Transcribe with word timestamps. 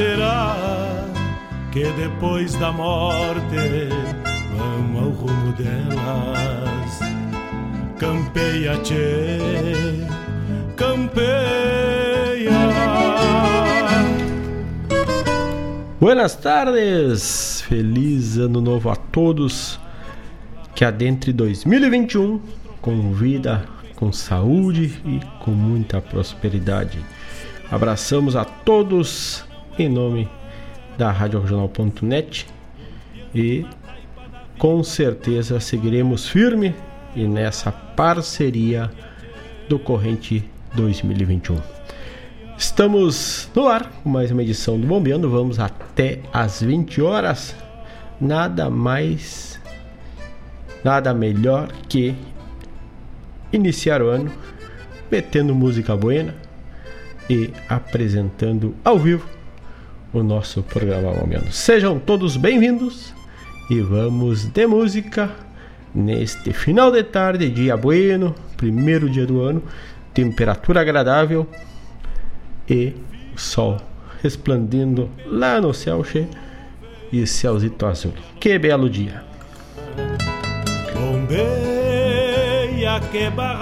Será 0.00 0.56
que 1.70 1.84
depois 1.92 2.54
da 2.54 2.72
morte 2.72 3.90
vamos 4.56 4.98
ao 4.98 5.10
rumo 5.10 5.52
delas? 5.52 7.00
Campeia, 7.98 8.78
tchê, 8.78 9.36
campeia. 10.74 12.50
Buenas 16.00 16.34
tardes, 16.34 17.60
feliz 17.68 18.38
ano 18.38 18.62
novo 18.62 18.88
a 18.88 18.96
todos. 18.96 19.78
Que 20.74 20.86
adentre 20.86 21.30
2021 21.30 22.40
com 22.80 23.12
vida, 23.12 23.66
com 23.96 24.10
saúde 24.10 24.98
e 25.04 25.20
com 25.44 25.50
muita 25.50 26.00
prosperidade. 26.00 27.04
Abraçamos 27.70 28.34
a 28.34 28.46
todos 28.46 29.49
em 29.80 29.88
nome 29.88 30.28
da 30.98 31.10
RádioRegional.net 31.10 32.46
e 33.34 33.64
com 34.58 34.82
certeza 34.84 35.58
seguiremos 35.58 36.28
firme 36.28 36.74
e 37.16 37.26
nessa 37.26 37.72
parceria 37.72 38.90
do 39.70 39.78
Corrente 39.78 40.44
2021. 40.74 41.56
Estamos 42.58 43.48
no 43.54 43.66
ar 43.68 43.90
com 44.02 44.10
mais 44.10 44.30
uma 44.30 44.42
edição 44.42 44.78
do 44.78 44.86
Bombeando. 44.86 45.30
Vamos 45.30 45.58
até 45.58 46.20
às 46.30 46.62
20 46.62 47.00
horas. 47.00 47.56
Nada 48.20 48.68
mais, 48.68 49.58
nada 50.84 51.14
melhor 51.14 51.72
que 51.88 52.14
iniciar 53.50 54.02
o 54.02 54.08
ano 54.08 54.30
metendo 55.10 55.54
música 55.54 55.96
buena 55.96 56.34
e 57.30 57.50
apresentando 57.66 58.74
ao 58.84 58.98
vivo 58.98 59.39
o 60.12 60.22
nosso 60.22 60.62
programa 60.62 61.12
Bombeando. 61.12 61.52
Sejam 61.52 61.98
todos 61.98 62.36
bem-vindos 62.36 63.14
e 63.70 63.80
vamos 63.80 64.44
de 64.44 64.66
música 64.66 65.30
neste 65.94 66.52
final 66.52 66.90
de 66.90 67.02
tarde, 67.02 67.48
dia 67.48 67.76
bueno, 67.76 68.34
primeiro 68.56 69.08
dia 69.08 69.26
do 69.26 69.40
ano, 69.40 69.62
temperatura 70.12 70.80
agradável 70.80 71.46
e 72.68 72.94
sol 73.36 73.80
resplandendo 74.22 75.08
lá 75.26 75.60
no 75.60 75.72
céu 75.72 76.02
cheio 76.04 76.28
e 77.12 77.26
céuzito 77.26 77.86
azul. 77.86 78.12
Que 78.38 78.58
belo 78.58 78.88
dia! 78.88 79.22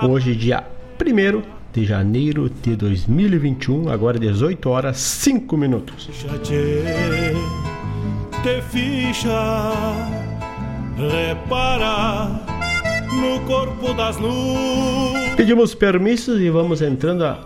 Hoje, 0.03 0.35
dia 0.35 0.65
1 1.01 1.58
de 1.73 1.85
janeiro 1.85 2.49
de 2.49 2.75
2021, 2.77 3.89
agora 3.89 4.19
18 4.19 4.69
horas 4.71 4.97
5 4.99 5.57
minutos. 5.57 6.09
Te 8.43 8.63
ficha, 8.63 9.73
repara 10.97 12.41
no 13.13 13.41
corpo 13.47 13.93
das 13.95 14.17
nuvens. 14.19 15.35
Pedimos 15.37 15.75
permissos 15.75 16.41
e 16.41 16.49
vamos 16.51 16.81
entrando 16.81 17.25
a, 17.25 17.45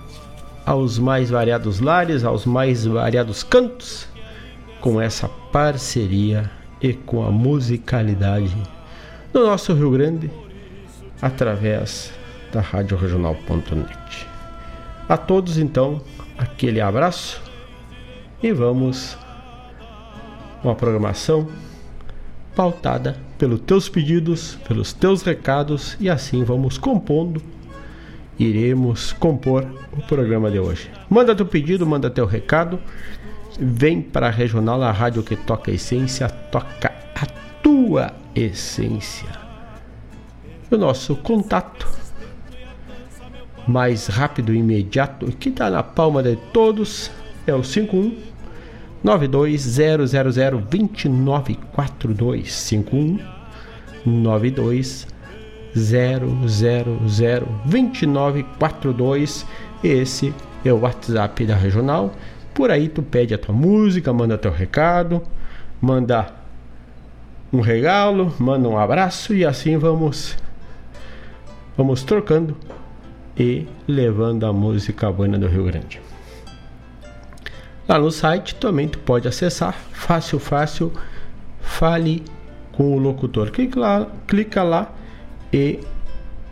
aos 0.64 0.98
mais 0.98 1.30
variados 1.30 1.80
lares, 1.80 2.24
aos 2.24 2.44
mais 2.44 2.84
variados 2.84 3.42
cantos, 3.42 4.06
com 4.80 5.00
essa 5.00 5.28
parceria 5.28 6.50
e 6.80 6.92
com 6.92 7.24
a 7.24 7.30
musicalidade 7.30 8.56
do 9.32 9.46
nosso 9.46 9.72
Rio 9.72 9.90
Grande 9.90 10.30
através 11.20 12.12
da 12.52 12.60
Rádio 12.60 12.96
Regional.net. 12.96 14.28
A 15.08 15.16
todos, 15.16 15.58
então, 15.58 16.00
aquele 16.36 16.80
abraço 16.80 17.42
e 18.42 18.52
vamos 18.52 19.16
uma 20.62 20.74
programação 20.74 21.48
pautada 22.54 23.16
pelos 23.38 23.60
teus 23.60 23.88
pedidos, 23.88 24.58
pelos 24.68 24.92
teus 24.92 25.22
recados 25.22 25.96
e 25.98 26.08
assim 26.08 26.44
vamos 26.44 26.78
compondo. 26.78 27.42
Iremos 28.38 29.12
compor 29.12 29.66
o 29.92 30.02
programa 30.02 30.50
de 30.50 30.58
hoje. 30.58 30.90
Manda 31.08 31.34
teu 31.34 31.46
pedido, 31.46 31.86
manda 31.86 32.10
teu 32.10 32.26
recado. 32.26 32.78
Vem 33.58 34.00
para 34.00 34.28
a 34.28 34.30
regional, 34.30 34.82
a 34.82 34.90
rádio 34.90 35.22
que 35.22 35.36
toca 35.36 35.70
a 35.70 35.74
essência, 35.74 36.28
toca 36.28 36.92
a 37.14 37.26
tua 37.62 38.12
essência. 38.34 39.28
O 40.70 40.76
nosso 40.76 41.14
contato 41.16 42.01
mais 43.66 44.06
rápido 44.06 44.54
e 44.54 44.58
imediato 44.58 45.26
que 45.38 45.48
está 45.48 45.70
na 45.70 45.82
palma 45.82 46.22
de 46.22 46.36
todos 46.52 47.10
é 47.46 47.54
o 47.54 47.62
51 47.64 48.16
92000 49.02 50.58
2942 50.70 52.52
51 52.52 53.18
92 54.04 55.06
000 55.74 56.26
2942 57.64 59.46
esse 59.82 60.32
é 60.64 60.72
o 60.72 60.78
WhatsApp 60.78 61.44
da 61.44 61.56
regional. 61.56 62.12
Por 62.54 62.70
aí 62.70 62.88
tu 62.88 63.02
pede 63.02 63.34
a 63.34 63.38
tua 63.38 63.54
música 63.54 64.12
manda 64.12 64.38
teu 64.38 64.52
recado 64.52 65.22
manda 65.80 66.32
um 67.52 67.60
regalo 67.60 68.32
manda 68.38 68.68
um 68.68 68.78
abraço 68.78 69.34
e 69.34 69.44
assim 69.44 69.76
vamos 69.76 70.36
vamos 71.76 72.04
trocando 72.04 72.56
e 73.36 73.66
levando 73.86 74.44
a 74.44 74.52
música 74.52 75.10
buena 75.10 75.38
do 75.38 75.48
Rio 75.48 75.64
Grande. 75.64 76.00
Lá 77.88 77.98
no 77.98 78.10
site 78.10 78.54
também 78.54 78.88
tu 78.88 78.98
pode 78.98 79.26
acessar, 79.26 79.74
fácil, 79.92 80.38
fácil, 80.38 80.92
fale 81.60 82.22
com 82.72 82.94
o 82.96 82.98
locutor. 82.98 83.50
Clica 83.50 83.80
lá, 83.80 84.06
clica 84.26 84.62
lá 84.62 84.92
e 85.52 85.80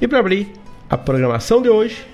E 0.00 0.06
para 0.06 0.20
abrir 0.20 0.52
a 0.88 0.96
programação 0.96 1.60
de 1.60 1.68
hoje, 1.68 2.06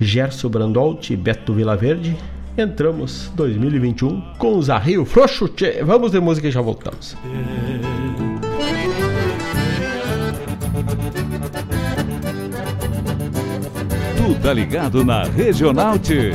Gerson 0.00 0.48
Brandolt 0.48 1.10
e 1.10 1.16
Beto 1.16 1.52
Vilaverde, 1.52 2.16
entramos 2.56 3.32
2021 3.34 4.20
com 4.38 4.56
os 4.56 4.70
Arreio 4.70 5.04
Frouxo. 5.04 5.52
Vamos 5.84 6.12
de 6.12 6.20
música 6.20 6.46
e 6.46 6.50
já 6.52 6.60
voltamos. 6.60 7.16
Tu 14.16 14.34
tá 14.40 14.52
ligado 14.52 15.04
na 15.04 15.24
Regional 15.24 15.98
Tchê. 15.98 16.32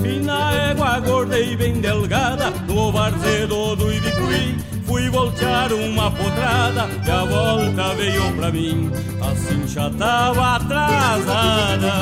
Fina 0.00 0.52
égua 0.70 1.00
gorda 1.00 1.38
e 1.38 1.56
bem 1.56 1.80
delgada 1.80 2.50
No 2.68 2.92
varzedo 2.92 3.76
do 3.76 3.92
Ibicuí 3.92 4.56
Fui 4.84 5.08
voltear 5.10 5.72
uma 5.72 6.10
potrada 6.10 6.88
E 7.04 7.10
a 7.10 7.24
volta 7.24 7.94
veio 7.94 8.32
pra 8.36 8.50
mim 8.50 8.90
Assim 9.20 9.66
já 9.66 9.90
tava 9.90 10.56
atrasada. 10.56 11.92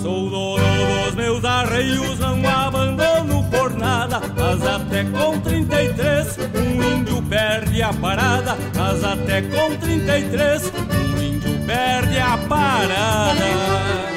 Sou 0.00 0.30
dono 0.30 1.04
dos 1.04 1.14
meus 1.14 1.44
arreios 1.44 2.18
Não 2.18 2.48
abandono 2.48 3.44
por 3.50 3.74
nada 3.76 4.20
Mas 4.36 4.66
até 4.66 5.04
com 5.04 5.38
33 5.40 6.38
Um 6.54 6.98
índio 6.98 7.22
perde 7.22 7.82
a 7.82 7.92
parada 7.92 8.56
Mas 8.74 9.04
até 9.04 9.42
com 9.42 9.76
33 9.76 10.72
Um 10.72 11.22
índio 11.22 11.58
perde 11.66 12.18
a 12.18 12.38
parada 12.48 14.08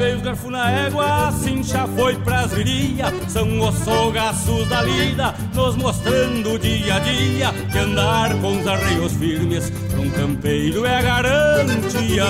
Levei 0.00 0.16
os 0.16 0.22
garfos 0.22 0.50
na 0.50 0.70
égua, 0.70 1.28
assim 1.28 1.62
já 1.62 1.86
foi 1.86 2.16
pras 2.16 2.50
viria 2.52 3.12
São 3.28 3.60
os 3.60 3.74
sogaços 3.80 4.66
da 4.66 4.80
lida, 4.80 5.34
nos 5.52 5.76
mostrando 5.76 6.58
dia 6.58 6.94
a 6.94 6.98
dia 7.00 7.52
Que 7.70 7.78
andar 7.80 8.34
com 8.40 8.58
os 8.58 8.66
arreios 8.66 9.12
firmes, 9.12 9.68
pra 9.68 10.00
um 10.00 10.08
campeiro 10.08 10.86
é 10.86 11.02
garantia 11.02 12.24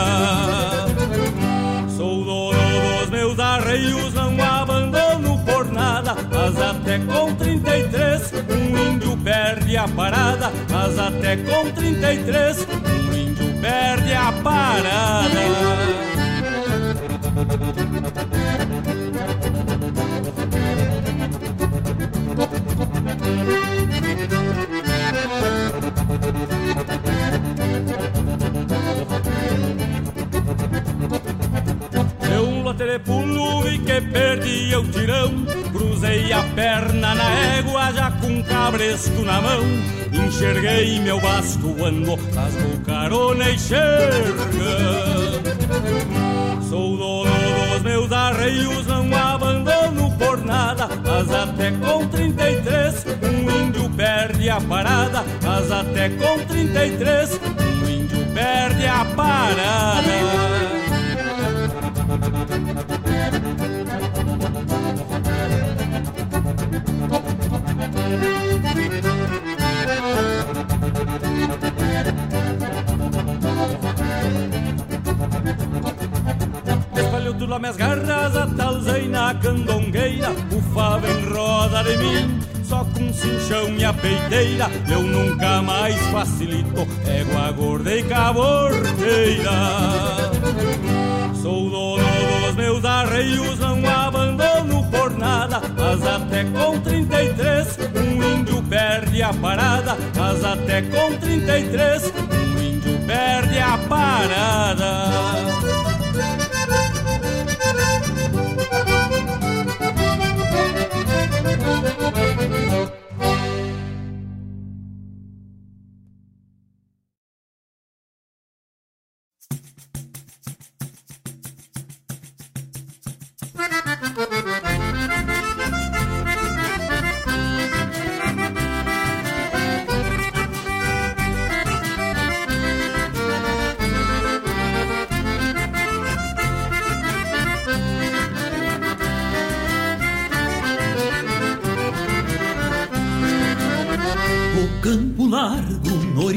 Sou 1.96 2.24
dono 2.24 2.58
dos 2.98 3.10
meus 3.10 3.38
arreios, 3.38 4.14
não 4.14 4.42
abandono 4.42 5.38
por 5.44 5.70
nada. 5.70 6.16
Mas 6.32 6.60
até 6.60 6.98
com 6.98 7.34
33, 7.34 8.32
um 8.48 8.94
índio 8.94 9.16
perde 9.18 9.76
a 9.76 9.86
parada. 9.86 10.50
Mas 10.70 10.98
até 10.98 11.36
com 11.36 11.70
33, 11.70 12.66
um 12.66 13.14
índio 13.14 13.60
perde 13.60 14.14
a 14.14 14.32
parada. 14.42 16.19
Telepulo 32.80 33.68
e 33.68 33.78
que 33.78 34.00
perdi 34.00 34.74
o 34.74 34.82
tirão. 34.90 35.44
Cruzei 35.70 36.32
a 36.32 36.42
perna 36.54 37.14
na 37.14 37.30
égua 37.58 37.92
já 37.92 38.10
com 38.12 38.42
cabresto 38.42 39.20
na 39.22 39.40
mão. 39.40 39.60
Enxerguei 40.12 40.98
meu 41.00 41.20
basto 41.20 41.68
ando, 41.84 42.14
rasgo 42.34 42.80
carona 42.84 43.50
e 43.50 43.58
chega 43.58 44.30
Sou 46.68 46.96
dono 46.96 47.39
dos 47.70 47.82
meus 47.82 48.12
arreios, 48.12 48.86
não 48.86 49.16
abandono 49.16 50.10
por 50.18 50.44
nada 50.44 50.88
Mas 51.04 51.32
até 51.32 51.70
com 51.70 52.06
33, 52.08 53.06
um 53.22 53.66
índio 53.66 53.90
perde 53.90 54.50
a 54.50 54.60
parada. 54.60 55.24
Mas 55.42 55.70
até 55.70 56.08
com 56.10 56.38
33, 56.46 57.40
um 57.84 57.88
índio 57.88 58.26
perde 58.34 58.86
a 58.86 59.04
parada. 59.04 60.00
Espalhou 68.00 68.39
as 77.42 77.58
minhas 77.58 77.76
garras, 77.76 78.36
atalzei 78.36 79.08
na 79.08 79.34
candongueira 79.34 80.30
Ufava 80.52 81.08
em 81.08 81.32
roda 81.32 81.82
de 81.84 81.96
mim, 81.96 82.40
só 82.62 82.84
com 82.84 83.12
cinchão 83.12 83.70
e 83.78 83.84
a 83.84 83.92
peiteira 83.92 84.70
Eu 84.90 85.02
nunca 85.02 85.62
mais 85.62 85.96
facilito, 86.08 86.86
égua 87.06 87.50
gorda 87.52 87.96
e 87.96 88.02
caborteira. 88.02 89.50
Sou 91.40 91.70
dono 91.70 92.04
dos 92.46 92.54
meus 92.56 92.84
arreios, 92.84 93.58
não 93.58 93.88
abandono 93.88 94.84
por 94.90 95.16
nada 95.16 95.62
Mas 95.78 96.06
até 96.06 96.44
com 96.44 96.78
33, 96.78 97.78
um 97.96 98.38
índio 98.38 98.62
perde 98.64 99.22
a 99.22 99.32
parada 99.32 99.96
Mas 100.14 100.44
até 100.44 100.82
com 100.82 101.16
33, 101.16 102.12
um 102.30 102.62
índio 102.62 102.98
perde 103.06 103.58
a 103.58 103.78
parada 103.88 105.79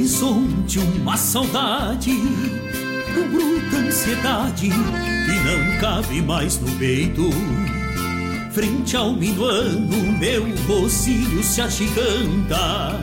horizonte, 0.04 0.80
uma 0.80 1.16
saudade, 1.16 2.12
bruta 3.32 3.78
ansiedade 3.78 4.68
que 4.68 4.76
não 4.76 5.80
cabe 5.80 6.22
mais 6.22 6.60
no 6.60 6.70
peito. 6.74 7.30
Frente 8.52 8.98
ao 8.98 9.14
minuano, 9.14 10.12
meu 10.20 10.44
rocílio 10.68 11.42
se 11.42 11.62
achiganta. 11.62 13.00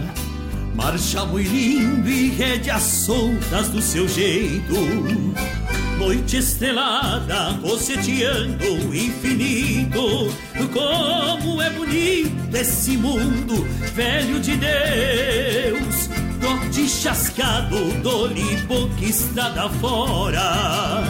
Marcha 0.74 1.24
muito 1.24 1.50
lindo 1.50 2.06
e 2.06 2.28
rédeas 2.28 2.82
soltas 2.82 3.70
do 3.70 3.80
seu 3.80 4.06
jeito. 4.06 4.74
Noite 5.98 6.36
estrelada, 6.36 7.52
boceteando 7.62 8.88
o 8.88 8.94
infinito. 8.94 10.28
Como 10.70 11.62
é 11.62 11.70
bonito 11.70 12.54
esse 12.54 12.98
mundo 12.98 13.66
velho 13.94 14.38
de 14.38 14.54
Deus. 14.56 16.19
Dote 16.40 16.88
chascado 16.88 17.92
do 18.02 18.26
libo 18.28 18.88
que 18.96 19.10
estrada 19.10 19.68
fora. 19.80 21.04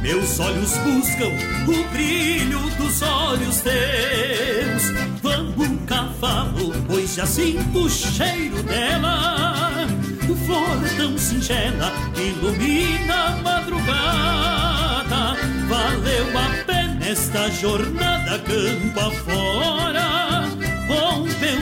Meus 0.00 0.40
olhos 0.40 0.72
buscam 0.78 1.28
o 1.68 1.84
brilho 1.92 2.60
dos 2.76 3.02
olhos 3.02 3.60
teus. 3.60 4.90
Vamos 5.22 5.68
cavalo, 5.86 6.72
pois 6.88 7.14
já 7.14 7.26
sinto 7.26 7.84
o 7.84 7.90
cheiro 7.90 8.62
dela. 8.62 9.86
Flor 10.46 10.80
tão 10.96 11.18
singela 11.18 11.92
ilumina 12.16 13.14
a 13.14 13.30
madrugada. 13.42 15.36
Valeu 15.68 16.38
a 16.38 16.64
pena 16.64 17.06
esta 17.06 17.50
jornada 17.50 18.38
campo 18.38 19.00
afora. 19.00 20.19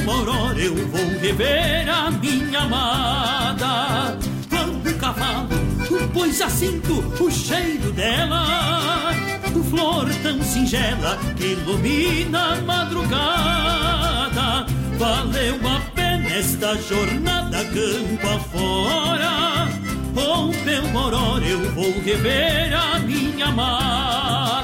Uma 0.08 0.20
aurora, 0.20 0.58
eu 0.58 0.74
vou 0.74 1.06
rever 1.20 1.86
a 1.86 2.10
minha 2.10 2.60
amada. 2.60 4.16
Vamos 4.48 4.92
cavalo, 4.94 5.50
pois 6.14 6.38
já 6.38 6.48
sinto 6.48 7.00
o 7.22 7.30
cheiro 7.30 7.92
dela. 7.92 9.12
Flor 9.68 10.08
tão 10.22 10.42
singela 10.42 11.18
que 11.36 11.48
ilumina 11.48 12.54
a 12.54 12.56
madrugada. 12.62 14.64
Valeu 14.96 15.56
a 15.56 15.80
pena 15.94 16.30
esta 16.30 16.74
jornada 16.76 17.62
campo 17.64 18.28
afora. 18.28 19.68
Rompeu 20.16 20.84
uma 20.84 21.02
aurora, 21.02 21.44
eu 21.44 21.70
vou 21.72 21.92
rever 22.00 22.72
a 22.72 22.98
minha 23.00 23.48
amada. 23.48 24.57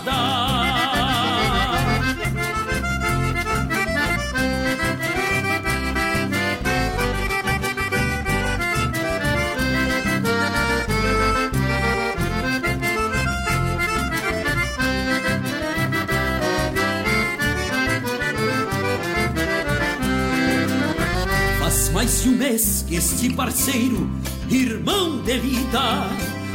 Faz 22.24 22.26
um 22.26 22.38
mês 22.38 22.84
que 22.88 22.94
este 22.94 23.30
parceiro, 23.34 24.10
irmão 24.48 25.22
de 25.24 25.38
vida, 25.40 26.08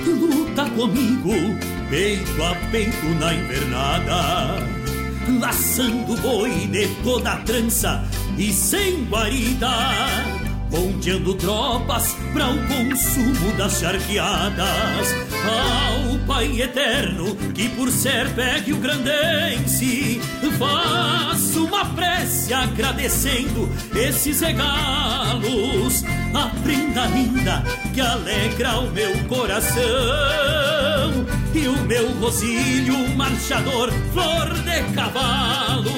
luta 0.03 0.65
comigo, 0.71 1.29
peito 1.91 2.43
a 2.43 2.55
peito 2.71 3.05
na 3.19 3.35
invernada. 3.35 4.67
Laçando 5.39 6.17
boi 6.21 6.49
de 6.67 6.88
toda 7.03 7.33
a 7.33 7.38
trança 7.41 8.03
e 8.35 8.51
sem 8.51 9.05
guarida, 9.05 9.69
ponteando 10.71 11.35
tropas 11.35 12.15
para 12.33 12.49
o 12.49 12.67
consumo 12.67 13.51
das 13.55 13.79
charqueadas. 13.79 15.07
Ao 15.45 16.17
Pai 16.29 16.62
Eterno, 16.62 17.36
que 17.55 17.67
por 17.69 17.89
ser 17.89 18.29
pegue 18.36 18.71
o 18.71 18.77
grandense, 18.77 20.21
faço 20.59 21.65
uma 21.65 21.83
prece 21.86 22.53
agradecendo 22.53 23.67
esses 23.95 24.39
regalos, 24.39 26.03
a 26.31 26.50
prenda 26.62 27.07
linda 27.07 27.63
que 27.91 28.00
alegra 28.00 28.77
o 28.77 28.91
meu 28.91 29.12
coração. 29.24 29.81
E 31.55 31.67
o 31.67 31.81
meu 31.88 32.12
rosilho 32.19 33.09
marchador, 33.17 33.91
flor 34.13 34.53
de 34.53 34.93
cavalo. 34.93 35.91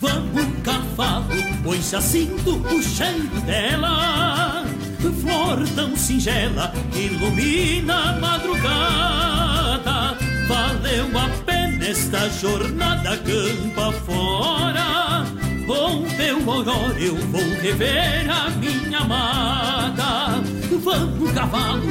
Vamos, 0.00 0.46
cavalo, 0.64 1.28
pois 1.62 1.90
já 1.90 2.00
sinto 2.00 2.56
o 2.56 2.82
cheiro 2.82 3.40
dela. 3.46 4.73
Flor 5.12 5.68
tão 5.74 5.96
singela 5.96 6.72
ilumina 6.94 8.10
a 8.10 8.12
madrugada. 8.18 10.16
Valeu 10.48 11.18
a 11.18 11.28
pena 11.44 11.86
esta 11.86 12.28
jornada 12.30 13.16
campo 13.18 13.80
afora. 13.80 15.24
Rompeu 15.66 16.44
o 16.44 16.50
aurora, 16.50 16.98
eu 16.98 17.16
vou 17.16 17.60
rever 17.60 18.30
a 18.30 18.50
minha 18.50 18.98
amada. 18.98 20.42
Vamos, 20.82 21.32
cavalo, 21.32 21.82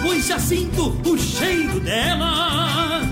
pois 0.00 0.26
já 0.26 0.38
sinto 0.38 0.96
o 1.04 1.18
cheiro 1.18 1.78
dela. 1.80 3.02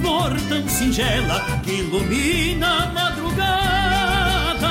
Flor 0.00 0.32
tão 0.48 0.68
singela 0.68 1.40
que 1.62 1.72
ilumina 1.72 2.84
a 2.84 2.86
madrugada. 2.92 4.70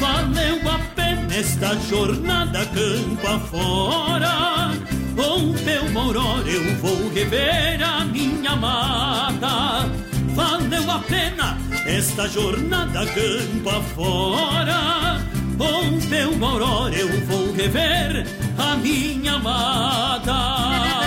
Valeu 0.00 0.70
a 0.70 0.78
pena 0.94 1.05
esta 1.38 1.76
jornada 1.80 2.64
campo 2.66 3.26
afora. 3.26 4.72
Rompeu 5.16 5.82
uma 5.84 6.00
aurora, 6.00 6.48
eu 6.48 6.76
vou 6.76 7.12
rever 7.12 7.82
a 7.82 8.04
minha 8.06 8.52
amada. 8.52 9.86
Valeu 10.34 10.90
a 10.90 10.98
pena 11.00 11.58
esta 11.86 12.26
jornada 12.26 13.04
campo 13.06 13.68
afora. 13.68 15.20
onde 15.58 16.24
uma 16.24 16.52
aurora 16.52 16.94
eu 16.94 17.26
vou 17.26 17.52
rever 17.52 18.26
a 18.56 18.76
minha 18.76 19.34
amada. 19.34 21.05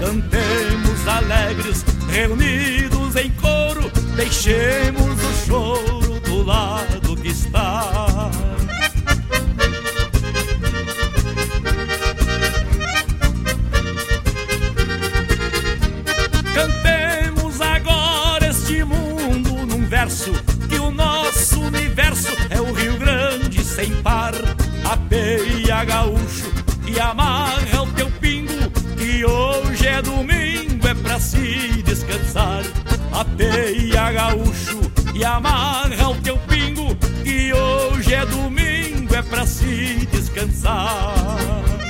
Cantemos 0.00 1.06
alegres, 1.06 1.84
reunidos 2.08 3.16
em 3.16 3.30
coro, 3.32 3.90
deixemos 4.16 5.22
o 5.22 5.46
choro 5.46 6.20
do 6.20 6.42
lado 6.42 7.14
que 7.16 7.28
está. 7.28 8.30
Cantemos 16.54 17.60
agora 17.60 18.48
este 18.48 18.82
mundo 18.82 19.66
num 19.66 19.86
verso 19.86 20.32
Que 20.66 20.78
o 20.78 20.90
nosso 20.90 21.60
universo 21.60 22.34
é 22.48 22.58
o 22.58 22.72
Rio 22.72 22.96
Grande 22.98 23.62
sem 23.62 23.90
par 24.02 24.32
Apeia 24.90 25.84
gaúcho 25.84 26.50
e 26.86 26.98
amarra 26.98 27.82
o 27.82 27.86
teu 27.92 28.09
hoje 29.80 29.88
é 29.88 30.02
domingo, 30.02 30.86
é 30.86 30.94
pra 30.94 31.18
se 31.18 31.82
descansar. 31.82 32.62
Apeia 33.12 34.12
gaúcho 34.12 34.78
e 35.14 35.24
amarra 35.24 36.10
o 36.10 36.14
teu 36.22 36.36
pingo 36.38 36.94
Que 37.24 37.52
hoje 37.52 38.14
é 38.14 38.24
domingo, 38.24 39.14
é 39.14 39.22
pra 39.22 39.46
se 39.46 40.06
descansar 40.12 41.89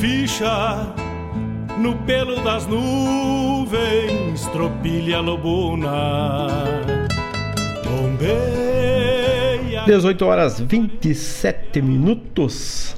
Ficha 0.00 0.94
no 1.78 1.94
pelo 2.06 2.42
das 2.42 2.66
nuvens, 2.66 4.46
tropilha 4.46 5.20
lobuna. 5.20 6.46
Bombeia. 7.84 9.84
18 9.84 10.24
horas 10.24 10.58
27 10.58 11.82
minutos. 11.82 12.96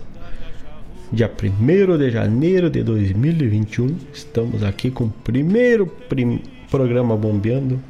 Dia 1.13 1.29
1 1.29 1.99
de 1.99 2.11
janeiro 2.11 2.71
de 2.71 2.85
2021. 2.85 3.97
Estamos 4.15 4.63
aqui 4.63 4.89
com 4.89 5.05
o 5.05 5.11
primeiro 5.11 5.87
prim 6.09 6.41
programa 6.71 7.17
Bombeando. 7.17 7.83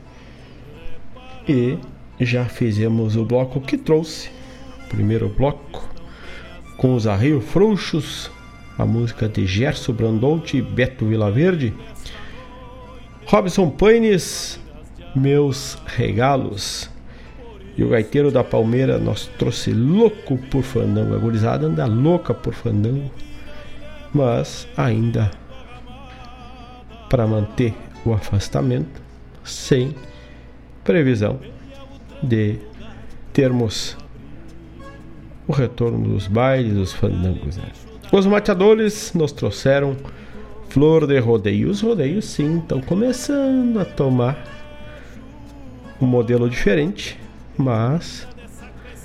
E 1.47 1.77
já 2.19 2.47
fizemos 2.47 3.17
o 3.17 3.27
bloco 3.27 3.61
que 3.61 3.77
trouxe. 3.77 4.31
Primeiro 4.89 5.29
bloco 5.29 5.87
com 6.79 6.95
os 6.95 7.07
arreios 7.07 7.45
frouxos 7.45 8.31
a 8.79 8.85
música 8.85 9.29
de 9.29 9.47
Gerson 9.47 9.93
Brandolt 9.93 10.55
e 10.55 10.63
Beto 10.63 11.07
Vilaverde. 11.07 11.75
Robson 13.27 13.71
Paines, 13.71 14.61
Meus 15.15 15.79
Regalos. 15.87 16.91
E 17.77 17.83
o 17.83 17.89
gaiteiro 17.89 18.31
da 18.31 18.45
Palmeira 18.45 18.99
nós 18.99 19.31
trouxe 19.39 19.73
louco 19.73 20.37
por 20.51 20.63
fandango. 20.63 21.15
A 21.15 21.19
gurizada 21.19 21.67
anda 21.67 21.87
louca 21.87 22.35
por 22.35 22.53
fandango, 22.53 23.11
mas 24.13 24.69
ainda 24.77 25.31
para 27.09 27.27
manter 27.27 27.75
o 28.05 28.13
afastamento, 28.13 29.01
sem 29.45 29.95
previsão 30.85 31.39
de 32.23 32.59
termos 33.33 33.97
o 35.47 35.53
retorno 35.53 36.09
dos 36.09 36.27
bailes, 36.27 36.75
dos 36.75 36.93
fandangos. 36.93 37.57
Né? 37.57 37.65
Os 38.13 38.27
mateadores 38.27 39.15
nos 39.15 39.33
trouxeram 39.33 39.97
flor 40.69 41.07
de 41.07 41.19
rodeio. 41.19 41.71
Os 41.71 41.81
rodeios, 41.81 42.27
sim, 42.27 42.59
estão 42.59 42.79
começando 42.83 43.81
a 43.81 43.87
tomar 43.87 44.37
um 45.99 46.05
modelo 46.05 46.51
diferente, 46.51 47.19
mas 47.57 48.29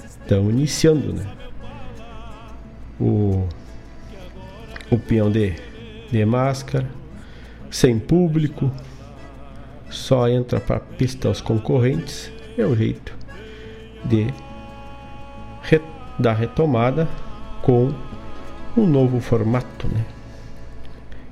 estão 0.04 0.50
iniciando, 0.50 1.14
né? 1.14 1.26
O, 3.00 3.48
o 4.92 5.00
peão 5.00 5.32
de, 5.32 5.54
de 6.12 6.26
máscara, 6.26 6.86
sem 7.72 7.98
público, 7.98 8.70
só 9.90 10.28
entra 10.28 10.60
para 10.60 10.82
pista 10.82 11.30
os 11.30 11.40
concorrentes. 11.40 12.30
É 12.58 12.66
o 12.66 12.76
jeito 12.76 13.16
de 14.04 14.28
re, 15.62 15.80
retomada 16.38 17.08
com 17.62 17.94
um 18.78 18.86
novo 18.86 19.20
formato, 19.20 19.88
né? 19.88 20.06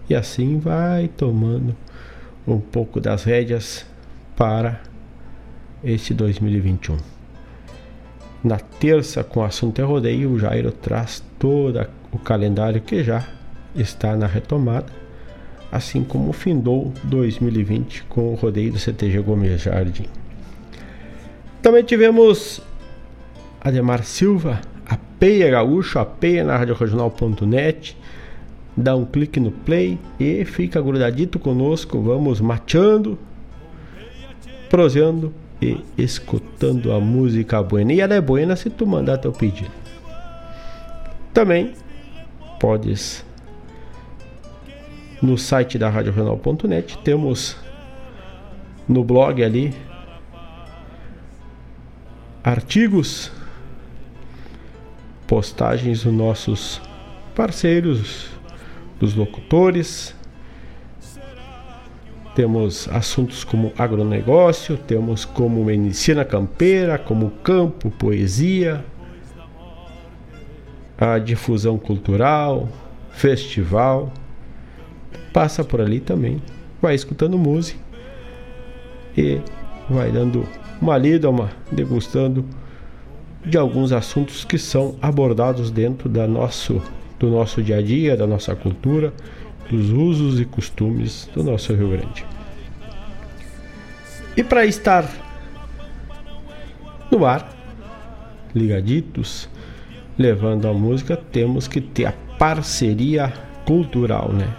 E 0.09 0.15
assim 0.15 0.57
vai 0.57 1.07
tomando 1.07 1.75
um 2.47 2.59
pouco 2.59 2.99
das 2.99 3.23
rédeas 3.23 3.85
para 4.35 4.81
este 5.83 6.13
2021. 6.13 6.97
Na 8.43 8.57
terça, 8.57 9.23
com 9.23 9.39
o 9.39 9.43
assunto 9.43 9.79
é 9.79 9.83
rodeio, 9.83 10.31
o 10.31 10.39
Jairo 10.39 10.71
traz 10.71 11.23
todo 11.39 11.85
o 12.11 12.19
calendário 12.19 12.81
que 12.81 13.03
já 13.03 13.23
está 13.75 14.15
na 14.15 14.27
retomada, 14.27 14.91
assim 15.71 16.03
como 16.03 16.31
findou 16.31 16.93
2020 17.03 18.03
com 18.03 18.31
o 18.31 18.35
rodeio 18.35 18.73
do 18.73 18.79
CTG 18.79 19.19
Gomes 19.21 19.61
Jardim. 19.61 20.05
Também 21.61 21.83
tivemos 21.83 22.61
Ademar 23.59 24.03
Silva 24.03 24.61
Peia 25.19 25.49
Gaúcho, 25.49 25.97
apeia 25.97 26.43
na 26.43 26.57
radioregional.net, 26.57 27.97
dá 28.75 28.95
um 28.95 29.05
clique 29.05 29.39
no 29.39 29.51
play 29.51 29.97
e 30.19 30.43
fica 30.43 30.81
grudadito 30.81 31.39
conosco, 31.39 32.01
vamos 32.01 32.41
mateando, 32.41 33.17
proseando 34.69 35.33
e 35.61 35.79
escutando 35.97 36.91
a 36.91 36.99
música 36.99 37.63
buena. 37.63 37.93
E 37.93 38.01
ela 38.01 38.13
é 38.13 38.21
buena 38.21 38.55
se 38.55 38.69
tu 38.69 38.85
mandar 38.85 39.17
teu 39.17 39.31
pedido. 39.31 39.71
Também 41.33 41.73
podes 42.59 43.25
no 45.21 45.37
site 45.37 45.77
da 45.77 45.89
radioregional.net 45.89 46.97
temos 46.99 47.57
no 48.87 49.03
blog 49.03 49.43
ali 49.43 49.73
artigos 52.43 53.31
postagens 55.27 56.03
dos 56.03 56.13
nossos 56.13 56.81
parceiros, 57.35 58.29
dos 58.99 59.15
locutores. 59.15 60.15
Temos 62.35 62.89
assuntos 62.89 63.43
como 63.43 63.71
agronegócio, 63.77 64.77
temos 64.77 65.23
como 65.23 65.63
medicina 65.63 66.25
campeira, 66.25 66.97
como 66.97 67.31
campo, 67.31 67.89
poesia, 67.91 68.83
a 70.97 71.17
difusão 71.17 71.77
cultural, 71.77 72.67
festival. 73.11 74.11
Passa 75.31 75.63
por 75.63 75.81
ali 75.81 75.99
também, 75.99 76.41
vai 76.81 76.95
escutando 76.95 77.37
música 77.37 77.79
e 79.17 79.39
vai 79.89 80.11
dando 80.11 80.45
uma 80.81 80.97
lida, 80.97 81.29
uma 81.29 81.49
degustando 81.71 82.45
de 83.45 83.57
alguns 83.57 83.91
assuntos 83.91 84.43
que 84.43 84.57
são 84.57 84.95
abordados 85.01 85.69
dentro 85.69 86.09
da 86.09 86.27
nosso, 86.27 86.81
do 87.19 87.29
nosso 87.29 87.61
dia 87.61 87.77
a 87.77 87.81
dia, 87.81 88.17
da 88.17 88.25
nossa 88.25 88.55
cultura, 88.55 89.13
dos 89.69 89.89
usos 89.91 90.39
e 90.39 90.45
costumes 90.45 91.29
do 91.33 91.43
nosso 91.43 91.73
Rio 91.73 91.89
Grande. 91.89 92.25
E 94.35 94.43
para 94.43 94.65
estar 94.65 95.09
no 97.11 97.25
ar, 97.25 97.53
ligaditos, 98.53 99.47
levando 100.17 100.67
a 100.67 100.73
música, 100.73 101.15
temos 101.15 101.67
que 101.67 101.79
ter 101.79 102.05
a 102.05 102.13
parceria 102.37 103.31
cultural, 103.65 104.31
né? 104.31 104.53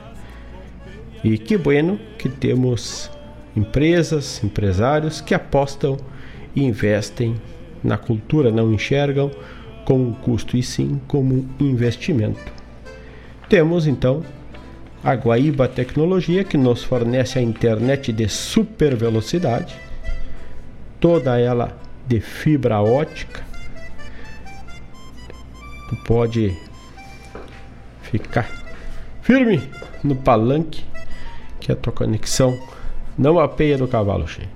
E 1.24 1.36
que 1.38 1.56
bueno 1.56 1.98
que 2.18 2.28
temos 2.28 3.10
empresas, 3.56 4.42
empresários 4.44 5.20
que 5.20 5.34
apostam 5.34 5.96
e 6.54 6.62
investem 6.62 7.34
na 7.86 7.96
cultura, 7.96 8.50
não 8.50 8.72
enxergam 8.72 9.30
como 9.84 10.14
custo 10.16 10.56
e 10.56 10.62
sim 10.62 11.00
como 11.06 11.48
investimento. 11.60 12.52
Temos 13.48 13.86
então 13.86 14.24
a 15.02 15.14
Guaíba 15.14 15.68
Tecnologia 15.68 16.42
que 16.42 16.56
nos 16.56 16.82
fornece 16.82 17.38
a 17.38 17.42
internet 17.42 18.12
de 18.12 18.28
super 18.28 18.96
velocidade, 18.96 19.76
toda 20.98 21.38
ela 21.38 21.78
de 22.08 22.20
fibra 22.20 22.80
ótica. 22.80 23.46
Tu 25.88 25.96
pode 26.04 26.56
ficar 28.02 28.50
firme 29.22 29.62
no 30.02 30.16
palanque 30.16 30.84
que 31.60 31.70
a 31.70 31.76
tua 31.76 31.92
conexão 31.92 32.58
não 33.16 33.38
apeia 33.38 33.78
no 33.78 33.86
cavalo 33.86 34.26
cheio. 34.26 34.55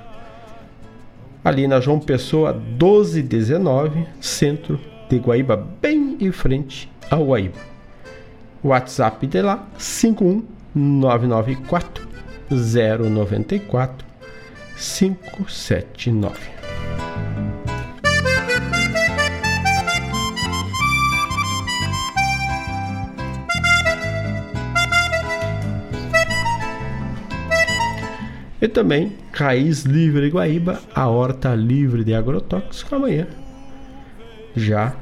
Ali 1.45 1.65
na 1.67 1.79
João 1.79 1.99
Pessoa 1.99 2.53
1219, 2.53 4.07
centro 4.19 4.79
de 5.07 5.19
Guaíba, 5.19 5.55
bem 5.79 6.17
em 6.19 6.31
frente 6.31 6.91
ao 7.11 7.27
Guaíba. 7.27 7.59
WhatsApp 8.63 9.27
de 9.27 9.43
lá 9.43 9.67
51994 9.77 12.07
094 12.49 14.07
579. 14.75 16.35
E 28.65 28.67
também 28.67 29.15
Raiz 29.31 29.83
Livre 29.83 30.27
Guaíba, 30.27 30.81
a 30.95 31.07
horta 31.07 31.53
livre 31.53 32.03
de 32.03 32.15
agrotóxico 32.15 32.95
amanhã. 32.95 33.27
Já 34.55 34.95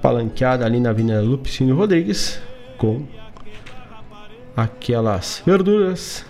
palanqueada 0.00 0.64
ali 0.64 0.80
na 0.80 0.88
Avenida 0.88 1.20
Lupicínio 1.20 1.76
Rodrigues 1.76 2.40
com 2.78 3.04
aquelas 4.56 5.42
verduras, 5.44 6.24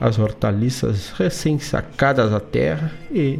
as 0.00 0.18
hortaliças 0.18 1.10
recém-sacadas 1.10 2.32
da 2.32 2.40
terra 2.40 2.90
e 3.12 3.38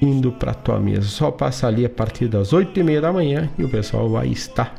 indo 0.00 0.32
para 0.32 0.54
tua 0.54 0.80
mesa. 0.80 1.06
Só 1.06 1.30
passa 1.30 1.66
ali 1.66 1.84
a 1.84 1.90
partir 1.90 2.28
das 2.28 2.54
oito 2.54 2.80
e 2.80 2.82
meia 2.82 3.02
da 3.02 3.12
manhã 3.12 3.50
e 3.58 3.64
o 3.64 3.68
pessoal 3.68 4.08
vai 4.08 4.28
estar 4.28 4.74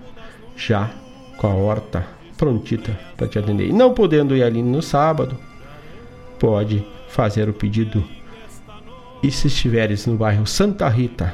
já 0.55 0.89
com 1.37 1.45
a 1.45 1.53
horta 1.53 2.14
prontita 2.37 2.97
para 3.15 3.27
te 3.27 3.39
atender. 3.39 3.69
E 3.69 3.73
não 3.73 3.93
podendo 3.93 4.35
ir 4.35 4.43
ali 4.43 4.61
no 4.61 4.81
sábado, 4.81 5.37
pode 6.39 6.85
fazer 7.07 7.49
o 7.49 7.53
pedido. 7.53 8.03
E 9.23 9.31
se 9.31 9.47
estiveres 9.47 10.05
no 10.05 10.17
bairro 10.17 10.45
Santa 10.45 10.87
Rita, 10.87 11.33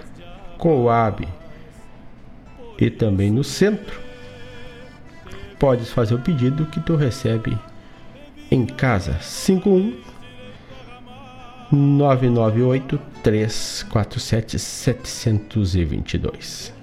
Coab 0.57 1.27
e 2.77 2.89
também 2.89 3.31
no 3.31 3.43
centro, 3.43 3.99
podes 5.59 5.91
fazer 5.91 6.15
o 6.15 6.19
pedido 6.19 6.65
que 6.65 6.79
tu 6.79 6.95
recebe 6.95 7.57
em 8.49 8.65
casa 8.65 9.17
51 9.21 10.11
998 11.71 12.99
347 13.23 14.59
722. 14.59 16.80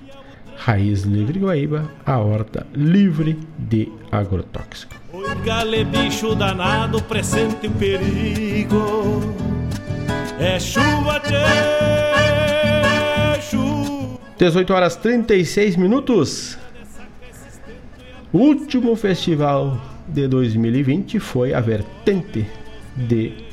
Raiz 0.58 1.02
Livre 1.02 1.38
Guaíba, 1.38 1.88
a 2.04 2.18
horta 2.18 2.66
livre 2.74 3.38
de 3.56 3.88
agrotóxico. 4.10 4.92
Oi, 5.12 5.34
gale 5.44 5.84
bicho 5.84 6.34
danado, 6.34 7.00
presente 7.02 7.68
o 7.68 7.70
perigo. 7.70 9.20
É 10.38 10.58
chuva, 10.58 11.20
tchê, 11.20 11.44
chuva. 13.40 14.18
18 14.36 14.74
horas 14.74 14.96
36 14.96 15.76
minutos. 15.76 16.58
O 18.32 18.38
último 18.38 18.96
festival 18.96 19.80
de 20.08 20.26
2020 20.26 21.20
foi 21.20 21.54
a 21.54 21.60
vertente 21.60 22.44
de 22.96 23.46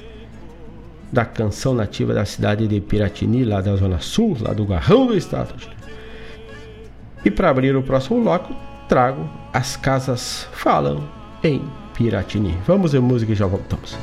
da 1.12 1.24
canção 1.24 1.74
nativa 1.74 2.14
da 2.14 2.26
cidade 2.26 2.68
de 2.68 2.82
Piratini, 2.82 3.46
lá 3.46 3.62
da 3.62 3.76
Zona 3.76 4.00
Sul, 4.00 4.36
lá 4.42 4.52
do 4.52 4.66
Garrão 4.66 5.06
do 5.08 5.16
Estado. 5.16 5.54
E 7.26 7.32
para 7.32 7.50
abrir 7.50 7.76
o 7.76 7.82
próximo 7.82 8.22
bloco, 8.22 8.56
trago 8.88 9.28
As 9.52 9.76
Casas 9.76 10.48
Falam 10.54 11.04
em 11.44 11.60
Piratini. 11.96 12.56
Vamos 12.68 12.92
ver 12.92 13.02
música 13.02 13.32
e 13.32 13.36
já 13.36 13.48
voltamos. 13.48 13.98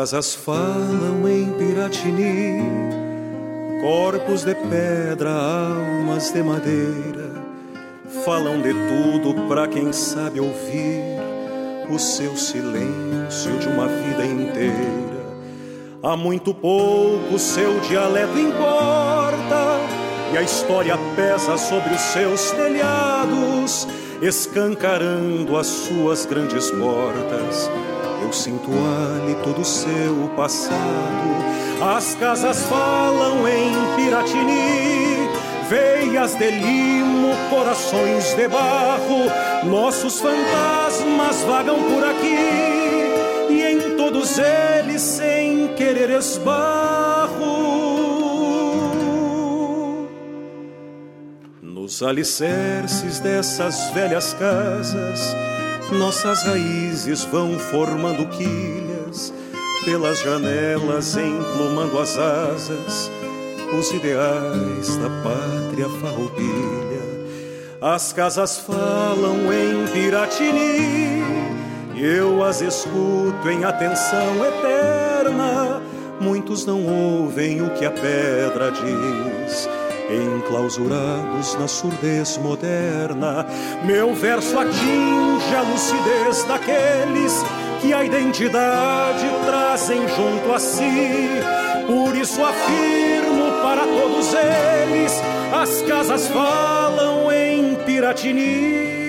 Casas 0.00 0.34
falam 0.34 1.28
em 1.28 1.52
Piratini, 1.58 2.62
corpos 3.82 4.44
de 4.44 4.54
pedra, 4.54 5.30
almas 5.30 6.30
de 6.32 6.42
madeira, 6.42 7.34
falam 8.24 8.62
de 8.62 8.72
tudo 8.72 9.46
para 9.46 9.68
quem 9.68 9.92
sabe 9.92 10.40
ouvir 10.40 11.02
o 11.90 11.98
seu 11.98 12.34
silêncio 12.34 13.58
de 13.58 13.68
uma 13.68 13.88
vida 13.88 14.24
inteira. 14.24 15.20
Há 16.02 16.16
muito 16.16 16.54
pouco 16.54 17.38
seu 17.38 17.78
dialeto 17.80 18.38
importa 18.38 19.80
e 20.32 20.38
a 20.38 20.42
história 20.42 20.96
pesa 21.14 21.58
sobre 21.58 21.92
os 21.92 22.00
seus 22.00 22.50
telhados, 22.52 23.86
escancarando 24.22 25.58
as 25.58 25.66
suas 25.66 26.24
grandes 26.24 26.70
portas 26.70 27.68
eu 28.22 28.32
sinto 28.32 28.70
o 28.70 28.74
hálito 28.74 29.52
do 29.52 29.64
seu 29.64 30.30
passado. 30.36 31.30
As 31.96 32.14
casas 32.14 32.62
falam 32.66 33.48
em 33.48 33.72
Piratini, 33.96 35.28
veias 35.68 36.34
de 36.34 36.50
limo, 36.50 37.32
corações 37.48 38.34
de 38.34 38.48
barro. 38.48 39.30
Nossos 39.64 40.20
fantasmas 40.20 41.42
vagam 41.44 41.76
por 41.76 42.04
aqui 42.04 43.50
e 43.50 43.62
em 43.62 43.96
todos 43.96 44.38
eles, 44.38 45.00
sem 45.00 45.68
querer 45.74 46.10
esbarro. 46.10 47.70
Nos 51.62 52.02
alicerces 52.02 53.18
dessas 53.20 53.90
velhas 53.90 54.34
casas 54.34 55.34
nossas 55.92 56.42
raízes 56.42 57.24
vão 57.24 57.58
formando 57.58 58.26
quilhas 58.28 59.32
pelas 59.84 60.20
janelas, 60.20 61.16
emplumando 61.16 61.98
as 61.98 62.16
asas, 62.18 63.10
os 63.78 63.90
ideais 63.92 64.96
da 64.96 65.08
pátria 65.22 65.88
farroupilha. 66.00 67.00
As 67.80 68.12
casas 68.12 68.58
falam 68.58 69.52
em 69.52 69.86
Piratini 69.92 71.22
e 71.94 72.04
eu 72.04 72.44
as 72.44 72.60
escuto 72.60 73.48
em 73.48 73.64
atenção 73.64 74.44
eterna. 74.44 75.82
Muitos 76.20 76.66
não 76.66 76.84
ouvem 76.84 77.62
o 77.62 77.70
que 77.70 77.86
a 77.86 77.90
pedra 77.90 78.70
diz 78.70 79.68
enclausurados 80.10 81.54
na 81.56 81.68
surdez 81.68 82.36
moderna. 82.38 83.46
Meu 83.84 84.14
verso 84.14 84.58
atinge 84.58 85.54
a 85.56 85.62
lucidez 85.62 86.44
daqueles 86.44 87.44
que 87.80 87.92
a 87.92 88.04
identidade 88.04 89.26
trazem 89.46 90.06
junto 90.08 90.52
a 90.52 90.58
si. 90.58 91.40
Por 91.86 92.16
isso 92.16 92.40
afirmo 92.44 93.62
para 93.62 93.82
todos 93.82 94.34
eles: 94.34 95.12
as 95.52 95.82
casas 95.82 96.28
falam 96.28 97.30
em 97.32 97.74
Piratini. 97.84 98.99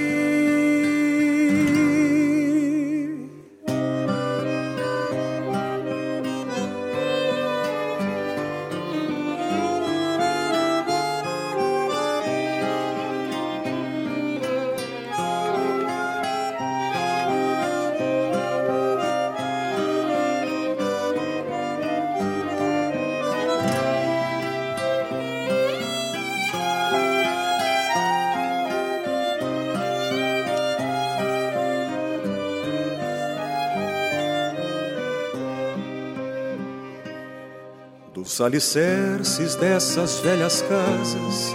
Os 38.32 38.39
alicerces 38.39 39.55
dessas 39.55 40.21
velhas 40.21 40.61
casas, 40.61 41.53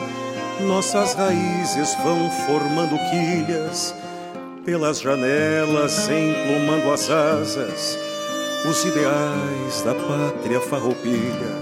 nossas 0.60 1.14
raízes 1.14 1.96
vão 2.04 2.30
formando 2.46 2.98
quilhas, 3.08 3.94
pelas 4.62 5.00
janelas 5.00 6.06
emplumando 6.06 6.92
as 6.92 7.08
asas, 7.08 7.98
os 8.68 8.84
ideais 8.84 9.80
da 9.86 9.94
pátria 9.94 10.60
farroupilha. 10.60 11.56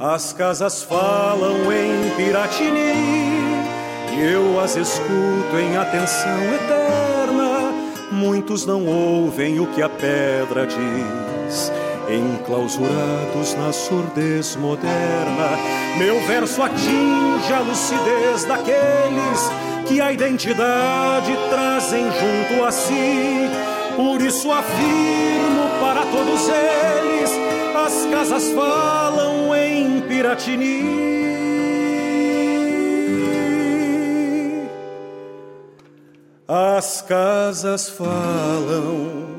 As 0.00 0.32
casas 0.32 0.82
falam 0.82 1.70
em 1.70 2.08
Piratini, 2.16 2.94
e 4.10 4.32
eu 4.32 4.58
as 4.58 4.74
escuto 4.74 5.58
em 5.60 5.76
atenção 5.76 6.42
eterna. 6.54 7.74
Muitos 8.10 8.64
não 8.64 8.86
ouvem 8.86 9.60
o 9.60 9.66
que 9.66 9.82
a 9.82 9.88
pedra 9.90 10.66
diz 10.66 11.70
enclausurados 12.14 13.54
na 13.54 13.72
surdez 13.72 14.56
moderna. 14.56 15.56
Meu 15.98 16.20
verso 16.26 16.62
atinge 16.62 17.52
a 17.52 17.60
lucidez 17.60 18.44
daqueles 18.44 19.50
que 19.86 20.00
a 20.00 20.12
identidade 20.12 21.36
trazem 21.48 22.04
junto 22.04 22.64
a 22.64 22.72
si. 22.72 23.50
Por 23.96 24.20
isso 24.20 24.50
afirmo 24.50 25.68
para 25.80 26.02
todos 26.06 26.48
eles: 26.48 27.30
as 27.86 28.06
casas 28.10 28.50
falam 28.52 29.54
em 29.54 30.00
Piratini. 30.02 31.10
As 36.52 37.00
casas 37.02 37.88
falam 37.88 39.30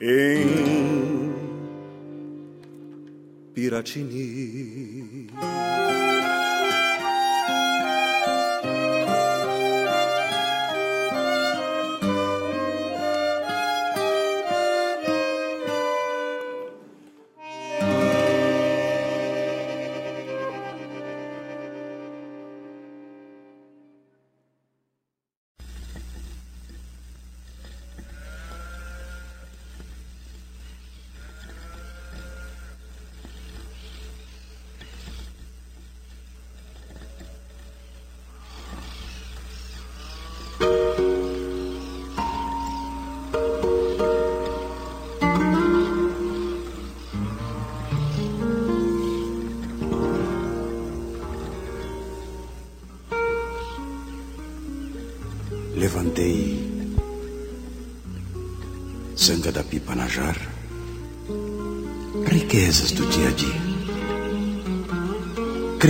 em 0.00 0.99
Piratini. 3.60 5.28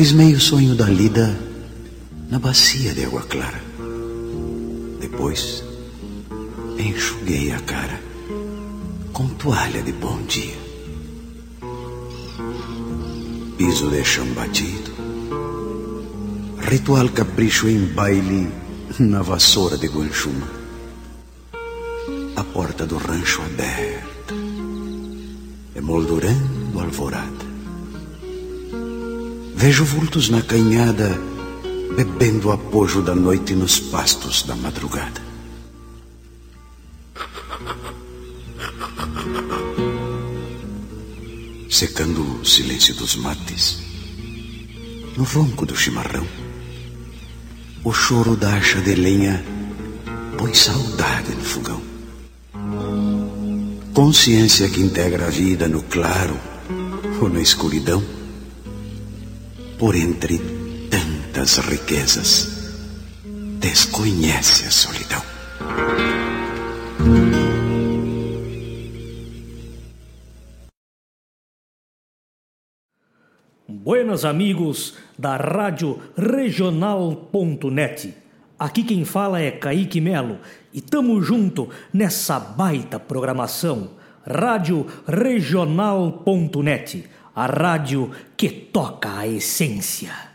Crismei 0.01 0.33
o 0.33 0.41
sonho 0.41 0.75
da 0.75 0.87
lida 0.87 1.39
na 2.31 2.39
bacia 2.39 2.95
de 2.95 3.05
água 3.05 3.21
clara. 3.21 3.63
Depois, 4.99 5.63
enxuguei 6.79 7.53
a 7.53 7.61
cara 7.61 8.01
com 9.13 9.29
toalha 9.35 9.83
de 9.83 9.93
bom 9.93 10.23
dia. 10.23 10.57
Piso 13.59 13.91
de 13.91 14.03
chão 14.03 14.25
batido, 14.29 14.91
ritual 16.63 17.11
capricho 17.11 17.69
em 17.69 17.85
baile 17.85 18.49
na 18.99 19.21
vassoura 19.21 19.77
de 19.77 19.87
guanchuma. 19.87 20.49
A 22.37 22.43
porta 22.43 22.87
do 22.87 22.97
rancho 22.97 23.43
aberta, 23.43 24.35
emoldurando 25.77 26.81
alvorada. 26.81 27.30
Vejo 29.61 29.85
vultos 29.85 30.31
na 30.31 30.41
canhada, 30.41 31.21
bebendo 31.95 32.49
o 32.49 32.51
apojo 32.51 33.03
da 33.03 33.15
noite 33.15 33.55
nos 33.55 33.79
pastos 33.79 34.43
da 34.43 34.57
madrugada. 34.57 35.21
Secando 41.69 42.41
o 42.41 42.43
silêncio 42.43 42.95
dos 42.95 43.17
mates, 43.17 43.81
no 45.15 45.25
ronco 45.25 45.67
do 45.67 45.77
chimarrão, 45.77 46.27
o 47.85 47.93
choro 47.93 48.37
da 48.37 48.55
acha 48.55 48.81
de 48.81 48.95
lenha 48.95 49.45
põe 50.39 50.55
saudade 50.55 51.35
no 51.35 51.45
fogão. 51.45 51.83
Consciência 53.93 54.71
que 54.71 54.81
integra 54.81 55.27
a 55.27 55.31
vida 55.31 55.69
no 55.69 55.83
claro 55.83 56.41
ou 57.21 57.29
na 57.29 57.43
escuridão, 57.43 58.03
por 59.81 59.97
entre 59.97 60.39
tantas 60.91 61.57
riquezas, 61.57 62.68
desconhece 63.59 64.66
a 64.66 64.70
solidão. 64.70 65.22
Buenos 73.66 74.26
amigos 74.26 74.99
da 75.18 75.39
Rádio 75.39 75.99
Regional.net. 76.14 78.14
Aqui 78.59 78.85
quem 78.85 79.07
fala 79.07 79.41
é 79.41 79.51
Kaique 79.51 79.99
Melo 79.99 80.41
e 80.74 80.83
tamo 80.83 81.22
junto 81.22 81.70
nessa 81.91 82.39
baita 82.39 83.01
programação. 83.01 83.93
Rádio 84.26 84.87
Regional.net, 85.09 87.09
a 87.35 87.47
rádio 87.47 88.11
que 88.37 88.51
toca 88.51 89.18
a 89.18 89.26
essência. 89.26 90.31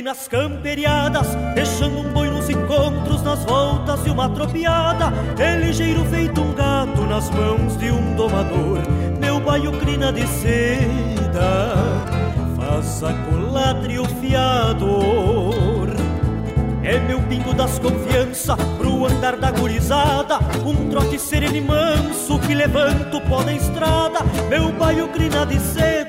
Valente 0.00 0.02
nas 0.02 0.28
camperiadas, 0.28 1.26
deixando 1.54 1.98
um 1.98 2.12
boi 2.12 2.28
nos 2.28 2.48
encontros, 2.48 3.22
nas 3.22 3.44
voltas 3.44 4.02
de 4.02 4.10
uma 4.10 4.28
tropiada, 4.28 5.12
é 5.38 5.56
ligeiro 5.56 6.04
feito 6.06 6.40
um 6.40 6.52
gato 6.52 7.02
nas 7.02 7.30
mãos 7.30 7.76
de 7.76 7.90
um 7.90 8.14
domador, 8.14 8.78
meu 9.20 9.40
baio 9.40 9.72
crina 9.78 10.12
de 10.12 10.26
seda, 10.26 11.74
faça 12.56 13.12
colatre 13.30 13.98
o 13.98 14.04
fiador. 14.20 15.90
É 16.82 16.98
meu 16.98 17.20
pingo 17.22 17.52
das 17.52 17.78
confiança 17.78 18.56
pro 18.56 19.06
andar 19.06 19.36
da 19.36 19.50
gurizada. 19.52 20.38
Um 20.64 20.88
trote 20.88 21.18
sereno 21.18 21.54
e 21.54 21.60
manso 21.60 22.38
que 22.40 22.54
levanta 22.54 23.16
o 23.16 23.20
pó 23.20 23.42
da 23.42 23.52
estrada. 23.52 24.20
Meu 24.48 24.72
baio 24.72 25.06
crina 25.08 25.44
de 25.44 25.60
seda 25.60 25.99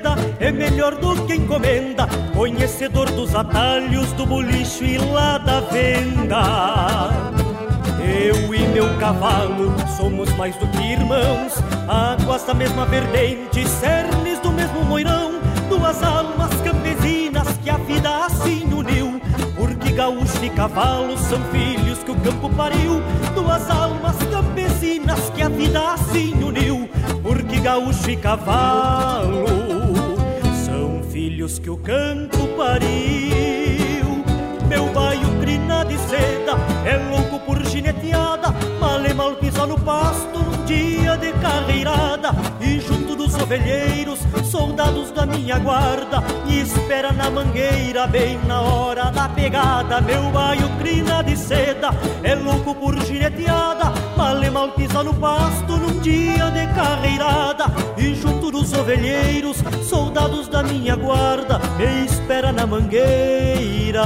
é 0.41 0.51
melhor 0.51 0.95
do 0.95 1.25
que 1.25 1.35
encomenda 1.35 2.07
Conhecedor 2.33 3.09
dos 3.11 3.33
atalhos 3.35 4.11
do 4.13 4.25
bolicho 4.25 4.83
e 4.83 4.97
lá 4.97 5.37
da 5.37 5.61
venda. 5.61 7.09
Eu 7.99 8.53
e 8.53 8.67
meu 8.67 8.97
cavalo 8.97 9.73
somos 9.95 10.29
mais 10.35 10.55
do 10.55 10.67
que 10.67 10.81
irmãos 10.81 11.53
Águas 11.87 12.43
da 12.43 12.53
mesma 12.53 12.85
vertente, 12.85 13.67
cernes 13.67 14.39
do 14.39 14.51
mesmo 14.51 14.83
moirão 14.83 15.39
Duas 15.69 16.01
almas 16.03 16.49
campesinas 16.61 17.47
que 17.63 17.69
a 17.69 17.77
vida 17.77 18.25
assim 18.25 18.65
uniu. 18.73 19.21
Gaúcho 20.01 20.43
e 20.43 20.49
cavalo 20.49 21.17
são 21.17 21.39
filhos 21.51 21.99
que 21.99 22.11
o 22.11 22.15
campo 22.15 22.49
pariu, 22.55 23.01
duas 23.35 23.69
almas 23.69 24.15
campesinas 24.31 25.29
que 25.35 25.43
a 25.43 25.49
vida 25.49 25.93
assim 25.93 26.33
uniu, 26.41 26.89
porque 27.21 27.59
gaúcho 27.59 28.09
e 28.09 28.15
cavalo 28.15 29.50
filhos 31.21 31.59
que 31.59 31.69
o 31.69 31.77
campo 31.77 32.47
pariu. 32.57 34.23
Meu 34.67 34.91
baio 34.91 35.39
crina 35.39 35.85
de 35.85 35.95
seda 35.95 36.53
é 36.83 36.97
louco 37.11 37.37
por 37.45 37.63
gineteada, 37.63 38.49
mal 38.79 39.05
e 39.05 39.13
mal 39.13 39.35
pisa 39.35 39.67
no 39.67 39.79
pasto 39.79 40.39
num 40.39 40.65
dia 40.65 41.15
de 41.17 41.31
carreirada. 41.33 42.29
E 42.59 42.79
junto 42.79 43.15
dos 43.15 43.35
ovelheiros 43.35 44.17
soldados 44.49 45.11
da 45.11 45.27
minha 45.27 45.59
guarda. 45.59 46.23
E 46.47 46.61
espera 46.61 47.11
na 47.11 47.29
mangueira 47.29 48.07
bem 48.07 48.39
na 48.47 48.61
hora 48.61 49.11
da 49.11 49.29
pegada. 49.29 50.01
Meu 50.01 50.23
baio 50.31 50.67
crina 50.79 51.21
de 51.21 51.37
seda 51.37 51.89
é 52.23 52.33
louco 52.33 52.73
por 52.73 52.99
gineteada, 53.05 53.91
mal 54.17 54.43
e 54.43 54.49
mal 54.49 54.71
pisa 54.71 55.03
no 55.03 55.13
pasto 55.13 55.77
num 55.77 55.99
dia 55.99 56.49
de 56.49 56.65
carreirada. 56.73 57.65
E 57.95 58.15
junto 58.15 58.40
ovelheiros, 58.73 59.57
soldados 59.83 60.47
da 60.47 60.63
minha 60.63 60.95
guarda 60.95 61.59
me 61.77 62.05
espera 62.05 62.51
na 62.51 62.65
mangueira 62.65 64.01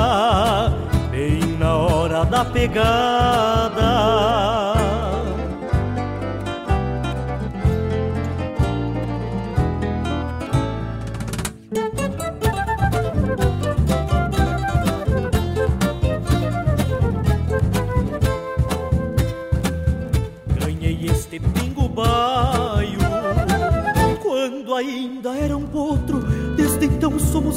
bem 1.15 1.39
na 1.57 1.75
hora 1.77 2.25
da 2.25 2.43
pegada. 2.43 3.85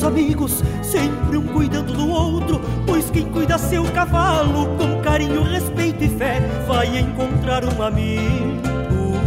Amigos, 0.09 0.65
sempre 0.83 1.37
um 1.37 1.47
cuidando 1.47 1.93
do 1.93 2.09
outro. 2.09 2.61
Pois 2.87 3.11
quem 3.11 3.27
cuida 3.27 3.59
seu 3.59 3.85
cavalo 3.93 4.67
com 4.77 5.01
carinho, 5.03 5.43
respeito 5.43 6.03
e 6.03 6.09
fé 6.09 6.41
vai 6.67 6.99
encontrar 6.99 7.65
um 7.65 7.83
amigo 7.83 9.19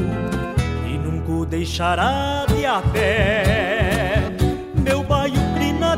e 0.87 0.97
nunca 0.97 1.31
o 1.31 1.45
deixará 1.45 2.45
de 2.47 2.65
a 2.65 2.81
pé. 2.81 3.80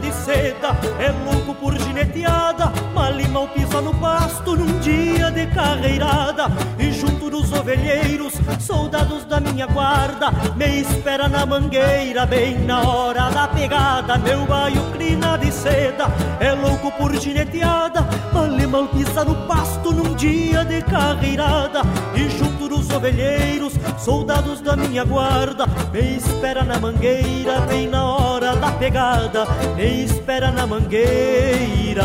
De 0.03 0.11
seda 0.11 0.77
é 0.99 1.11
louco 1.23 1.55
por 1.55 1.79
gineteada, 1.79 2.73
mal 2.93 3.17
e 3.17 3.25
mal 3.29 3.47
pisa 3.47 3.79
no 3.79 3.95
pasto 3.95 4.53
num 4.53 4.77
dia 4.79 5.31
de 5.31 5.47
carreirada. 5.47 6.47
E 6.77 6.91
junto 6.91 7.29
dos 7.29 7.53
ovelheiros, 7.53 8.33
soldados 8.59 9.23
da 9.23 9.39
minha 9.39 9.65
guarda, 9.65 10.29
me 10.57 10.81
espera 10.81 11.29
na 11.29 11.45
mangueira, 11.45 12.25
bem 12.25 12.59
na 12.65 12.81
hora 12.81 13.29
da 13.29 13.47
pegada. 13.47 14.17
Meu 14.17 14.45
baio 14.45 14.91
crina 14.91 15.37
de 15.37 15.49
seda 15.53 16.07
é 16.41 16.51
louco 16.51 16.91
por 16.91 17.15
gineteada, 17.15 18.01
mal 18.33 18.59
e 18.59 18.67
mal 18.67 18.87
pisa 18.89 19.23
no 19.23 19.47
pasto 19.47 19.93
num 19.93 20.13
dia 20.15 20.65
de 20.65 20.81
carreirada. 20.81 21.79
E 22.13 22.29
junto 22.29 22.52
futuros 22.63 22.89
ovelheiros, 22.91 23.73
soldados 23.97 24.61
da 24.61 24.75
minha 24.75 25.03
guarda, 25.03 25.65
me 25.91 26.15
espera 26.15 26.63
na 26.63 26.79
mangueira, 26.79 27.61
bem 27.61 27.87
na 27.87 28.05
hora 28.05 28.55
da 28.55 28.71
pegada, 28.71 29.45
me 29.75 30.03
espera 30.03 30.49
na 30.51 30.65
mangueira, 30.65 32.03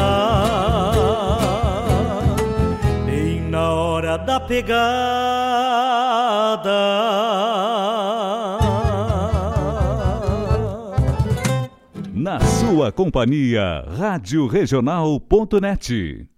bem 3.06 3.42
na 3.42 3.72
hora 3.72 4.16
da 4.18 4.40
pegada. 4.40 4.78
Na 12.12 12.40
sua 12.40 12.90
companhia, 12.90 13.84
Rádio 13.96 14.48
Regional.net. 14.48 16.37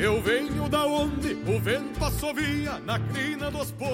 Eu 0.00 0.22
venho 0.22 0.68
da 0.68 0.86
onde 0.86 1.32
o 1.44 1.58
vento 1.58 2.04
assovia 2.04 2.78
na 2.78 3.00
crina 3.00 3.50
dos 3.50 3.72
potros. 3.72 3.88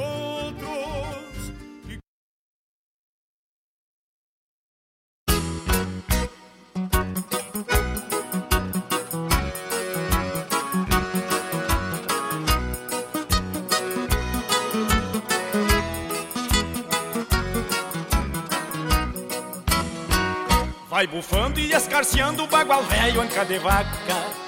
Vai 20.90 21.06
bufando 21.06 21.58
e 21.58 21.72
escarceando 21.72 22.44
o 22.44 22.46
bagual 22.46 22.82
velho 22.82 23.22
anca 23.22 23.42
de 23.46 23.58
vaca 23.58 24.43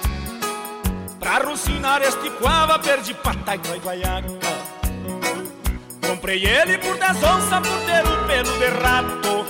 Pra 1.27 1.39
rucinar 1.39 2.01
este 2.03 2.29
coava 2.39 2.79
perdi 2.79 3.13
pata 3.13 3.53
e 3.53 3.79
guaiaca. 3.79 4.29
Comprei 6.07 6.45
ele 6.45 6.77
por 6.77 6.97
dez 6.97 7.21
onças 7.21 7.67
por 7.67 7.79
ter 7.85 8.05
o 8.07 8.27
pelo 8.27 8.57
de 8.57 8.67
rato. 8.81 9.45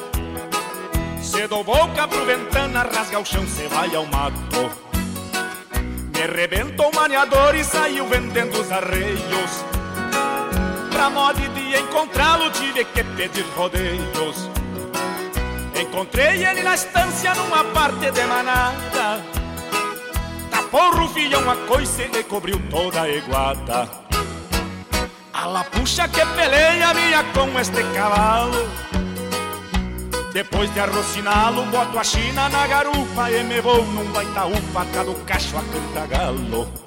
Se 1.21 1.47
dou 1.47 1.63
boca 1.63 2.07
pro 2.07 2.25
ventana, 2.25 2.81
rasga 2.81 3.19
o 3.19 3.23
chão, 3.25 3.45
cê 3.47 3.67
vai 3.67 3.95
ao 3.95 4.07
mato. 4.07 4.71
Me 6.15 6.25
rebentou 6.25 6.89
o 6.89 6.95
maniador 6.95 7.53
e 7.53 7.63
saiu 7.63 8.07
vendendo 8.07 8.59
os 8.59 8.71
arreios. 8.71 9.63
Pra 10.91 11.11
modo 11.11 11.39
de 11.39 11.77
encontrá-lo 11.77 12.49
tive 12.53 12.85
que 12.85 13.03
pedir 13.03 13.45
rodeios. 13.55 14.49
Encontrei 15.79 16.43
ele 16.43 16.63
na 16.63 16.73
estância 16.73 17.35
numa 17.35 17.63
parte 17.65 18.09
de 18.09 18.23
manada 18.23 19.36
Tapou 20.69 20.89
o 20.89 20.97
rufião 20.97 21.41
uma 21.43 21.55
coice 21.55 22.09
e 22.13 22.23
cobriu 22.25 22.59
toda 22.69 23.03
a 23.03 23.09
iguada 23.09 23.89
A 25.33 25.45
lapuxa 25.45 26.09
que 26.09 26.25
peleia 26.35 26.93
minha 26.93 27.23
com 27.33 27.57
este 27.57 27.81
cavalo. 27.95 28.67
Depois 30.33 30.71
de 30.73 30.81
arrociná-lo, 30.81 31.63
boto 31.67 31.97
a 31.97 32.03
china 32.03 32.49
na 32.49 32.67
garupa 32.67 33.31
E 33.31 33.43
me 33.45 33.61
vou 33.61 33.85
num 33.85 34.11
baitaúpa, 34.11 34.85
cá 34.93 35.03
do 35.03 35.15
cacho 35.25 35.55
a 35.57 35.61
cantagalo 35.61 36.86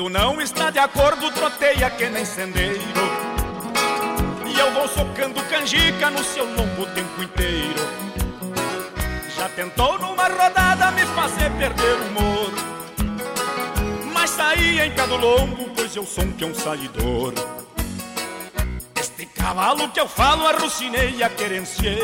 Quando 0.00 0.14
não 0.14 0.40
está 0.40 0.70
de 0.70 0.78
acordo, 0.78 1.30
troteia 1.30 1.90
que 1.90 2.08
nem 2.08 2.24
sendeiro. 2.24 2.80
E 4.46 4.58
eu 4.58 4.72
vou 4.72 4.88
socando 4.88 5.42
canjica 5.42 6.08
no 6.08 6.24
seu 6.24 6.46
lombo 6.46 6.84
o 6.84 6.86
tempo 6.86 7.22
inteiro. 7.22 7.86
Já 9.36 9.46
tentou 9.50 9.98
numa 9.98 10.26
rodada 10.26 10.90
me 10.92 11.04
fazer 11.04 11.50
perder 11.50 11.96
o 11.96 12.06
humor. 12.06 12.50
Mas 14.14 14.30
saí 14.30 14.80
em 14.80 14.90
cada 14.94 15.16
lombo, 15.16 15.68
pois 15.76 15.94
eu 15.94 16.06
sou 16.06 16.24
um 16.24 16.32
peão 16.32 16.54
saidor. 16.54 17.34
Este 18.98 19.26
cavalo 19.26 19.90
que 19.90 20.00
eu 20.00 20.08
falo, 20.08 20.46
arrucinei, 20.46 21.22
a 21.22 21.28
querenciei. 21.28 22.00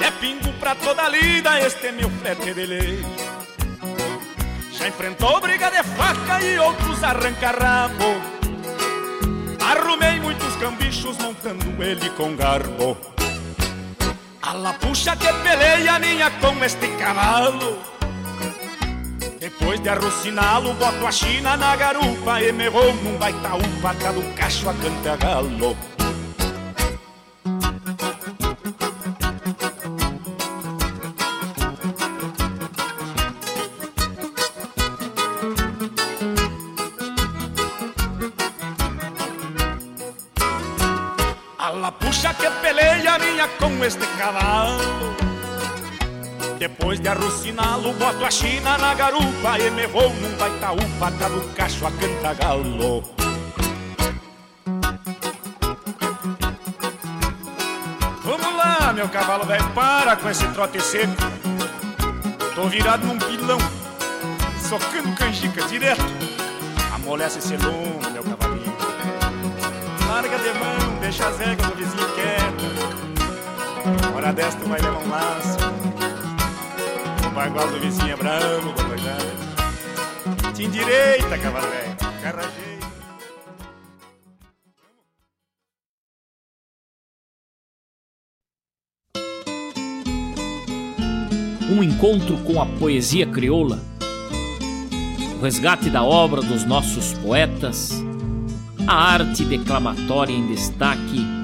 É 0.00 0.10
pingo 0.22 0.54
pra 0.54 0.74
toda 0.74 1.06
lida, 1.06 1.60
este 1.60 1.88
é 1.88 1.92
meu 1.92 2.08
flete 2.08 2.54
de 2.54 2.64
lei. 2.64 3.23
Já 4.84 4.88
enfrentou 4.88 5.40
briga 5.40 5.70
de 5.70 5.82
faca 5.82 6.42
e 6.42 6.58
outros 6.58 7.02
arranca-rabo. 7.02 8.20
Arrumei 9.58 10.20
muitos 10.20 10.54
cambichos 10.56 11.16
montando 11.16 11.82
ele 11.82 12.10
com 12.10 12.36
garbo. 12.36 12.94
A 14.42 14.52
lapuxa 14.52 15.16
que 15.16 15.32
peleia 15.42 15.98
minha 15.98 16.30
com 16.32 16.62
este 16.62 16.86
cavalo. 16.98 17.78
Depois 19.40 19.80
de 19.80 19.88
arrociná-lo, 19.88 20.74
boto 20.74 21.06
a 21.06 21.12
china 21.12 21.56
na 21.56 21.76
garupa 21.76 22.40
E 22.40 22.50
me 22.52 22.68
vou 22.70 22.94
num 22.94 23.16
baitaúpa, 23.18 23.94
cá 23.94 24.10
do 24.10 24.22
cacho 24.34 24.68
a 24.70 24.74
cantagalo 24.74 25.76
A 25.93 25.93
com 43.70 43.84
este 43.84 44.06
cavalo 44.18 44.78
Depois 46.58 47.00
de 47.00 47.08
arruciná-lo, 47.08 47.92
boto 47.94 48.24
a 48.24 48.30
china 48.30 48.76
na 48.78 48.94
garupa 48.94 49.58
E 49.58 49.70
me 49.70 49.86
vou 49.86 50.10
num 50.14 50.36
baitaúpa, 50.36 51.12
cá 51.18 51.28
do 51.28 51.54
cacho 51.54 51.86
a 51.86 51.90
cantagalo. 51.92 53.02
Vamos 58.22 58.56
lá, 58.56 58.92
meu 58.92 59.08
cavalo 59.08 59.44
velho, 59.44 59.68
para 59.70 60.16
com 60.16 60.30
esse 60.30 60.46
trote 60.48 60.80
seco. 60.80 61.12
Tô 62.54 62.68
virado 62.68 63.06
num 63.06 63.18
pilão, 63.18 63.58
socando 64.68 65.14
canjica 65.16 65.62
direto. 65.66 66.04
Amolece 66.94 67.38
esse 67.38 67.56
lombo, 67.56 68.10
meu 68.10 68.24
cavalinho. 68.24 68.76
Larga 70.08 70.38
de 70.38 70.58
mão, 70.58 70.98
deixa 71.00 71.26
as 71.26 71.38
regras 71.38 71.68
do 71.68 71.76
vizinho 71.76 72.04
Hora 74.24 74.32
desta 74.32 74.58
tu 74.58 74.66
vai 74.70 74.80
levar 74.80 75.04
um 75.04 75.10
laço. 75.10 75.58
O 77.26 77.30
bagual 77.34 77.68
do 77.68 77.78
vizinho 77.78 78.10
é 78.10 78.16
bravo, 78.16 78.72
boa 78.72 80.52
Te 80.54 80.64
endireita, 80.64 81.36
cavalo 81.36 81.68
velho, 81.68 81.96
carrageiro 82.22 82.74
um 91.70 91.82
encontro 91.82 92.38
com 92.44 92.62
a 92.62 92.66
poesia 92.66 93.26
crioula, 93.26 93.78
o 95.36 95.42
resgate 95.42 95.90
da 95.90 96.02
obra 96.02 96.40
dos 96.40 96.64
nossos 96.64 97.12
poetas, 97.14 97.90
a 98.86 98.94
arte 98.94 99.44
declamatória 99.44 100.32
em 100.32 100.46
destaque 100.46 101.43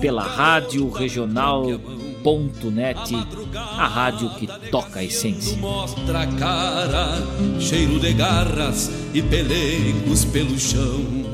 pela 0.00 0.22
Rádio 0.22 0.88
Regional.net. 0.90 1.76
a 3.54 3.86
rádio 3.86 4.30
que 4.30 4.46
toca 4.70 5.00
a 5.00 5.04
essência. 5.04 5.56
Mostra 5.58 6.22
a 6.22 6.26
cara, 6.26 7.22
cheiro 7.58 7.98
de 7.98 8.12
garras 8.12 8.90
e 9.12 9.22
pelegos 9.22 10.24
pelo 10.24 10.58
chão. 10.58 11.25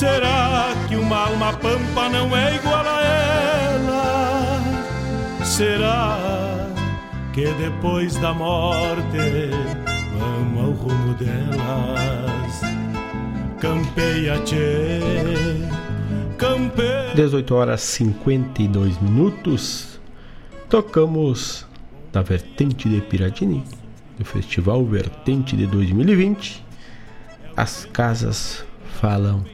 Será 0.00 0.74
que 0.88 0.96
uma 0.96 1.26
alma 1.26 1.52
pampa 1.52 2.08
não 2.08 2.34
é 2.34 2.56
igual 2.56 2.86
a 2.86 3.02
ela? 3.02 4.60
será 5.44 6.16
que 7.34 7.44
depois 7.52 8.16
da 8.16 8.32
morte 8.32 9.50
vamos 10.18 10.64
ao 10.64 10.70
rumo 10.70 11.12
delas? 11.16 12.62
Campeia, 13.60 14.38
tchê, 14.38 15.00
campeia. 16.38 17.14
18 17.14 17.54
horas 17.54 17.82
52 17.82 18.98
minutos. 19.02 20.00
Tocamos 20.70 21.66
da 22.10 22.22
Vertente 22.22 22.88
de 22.88 23.02
Piratini, 23.02 23.62
do 24.18 24.24
Festival 24.24 24.82
Vertente 24.86 25.54
de 25.54 25.66
2020. 25.66 26.64
As 27.54 27.84
casas 27.84 28.64
falam 28.98 29.44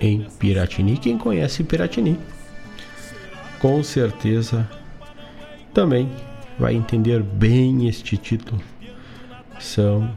em 0.00 0.26
Piratini. 0.38 0.96
Quem 0.96 1.16
conhece 1.18 1.64
Piratini, 1.64 2.18
com 3.58 3.82
certeza 3.82 4.68
também 5.72 6.10
vai 6.58 6.74
entender 6.74 7.22
bem 7.22 7.88
este 7.88 8.16
título. 8.16 8.60
São 9.58 10.10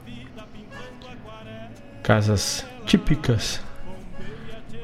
casas 2.03 2.65
típicas, 2.85 3.61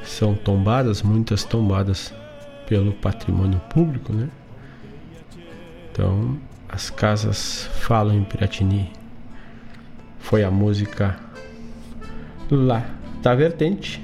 são 0.03 0.35
tombadas, 0.35 1.01
muitas 1.01 1.43
tombadas 1.43 2.13
pelo 2.67 2.93
patrimônio 2.93 3.59
público, 3.69 4.13
né? 4.13 4.29
Então, 5.91 6.37
as 6.67 6.89
casas 6.89 7.69
falam 7.73 8.15
em 8.15 8.23
Piratini. 8.23 8.91
Foi 10.19 10.43
a 10.43 10.51
música 10.51 11.17
lá 12.51 12.85
da 13.21 13.33
vertente. 13.33 14.01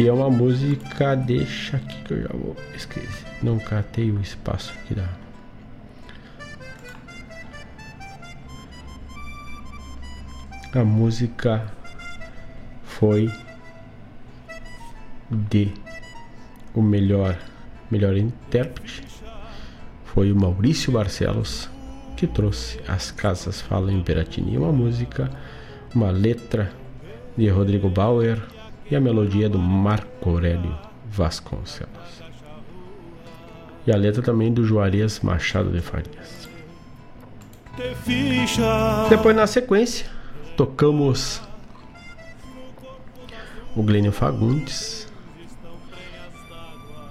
E 0.00 0.08
é 0.08 0.12
uma 0.14 0.30
música, 0.30 1.14
deixa 1.14 1.76
aqui 1.76 2.02
que 2.04 2.14
eu 2.14 2.22
já 2.22 2.30
vou 2.32 2.56
esquecer. 2.74 3.26
Não 3.42 3.58
catei 3.58 4.10
o 4.10 4.18
espaço 4.18 4.72
aqui 4.72 4.94
da 4.94 5.06
a 10.72 10.82
música 10.82 11.70
foi 12.82 13.30
de 15.30 15.70
o 16.74 16.80
melhor 16.80 17.36
melhor 17.90 18.16
intérprete 18.16 19.04
foi 20.06 20.32
o 20.32 20.36
Maurício 20.36 20.90
Barcelos 20.90 21.68
que 22.16 22.26
trouxe 22.26 22.80
As 22.88 23.10
Casas 23.10 23.60
Falam 23.60 23.90
em 23.90 24.02
Peratini, 24.02 24.56
uma 24.56 24.72
música, 24.72 25.30
uma 25.94 26.10
letra 26.10 26.72
de 27.36 27.50
Rodrigo 27.50 27.90
Bauer 27.90 28.40
e 28.90 28.96
a 28.96 29.00
melodia 29.00 29.48
do 29.48 29.58
Marco 29.58 30.30
Aurélio 30.30 30.76
Vasconcelos. 31.10 32.22
E 33.86 33.92
a 33.92 33.96
letra 33.96 34.22
também 34.22 34.52
do 34.52 34.64
Juarez 34.64 35.20
Machado 35.20 35.70
de 35.70 35.80
Farias. 35.80 36.48
Depois 39.08 39.34
na 39.34 39.46
sequência 39.46 40.06
tocamos 40.56 41.40
o 43.74 43.82
Glênio 43.82 44.12
Fagundes 44.12 45.08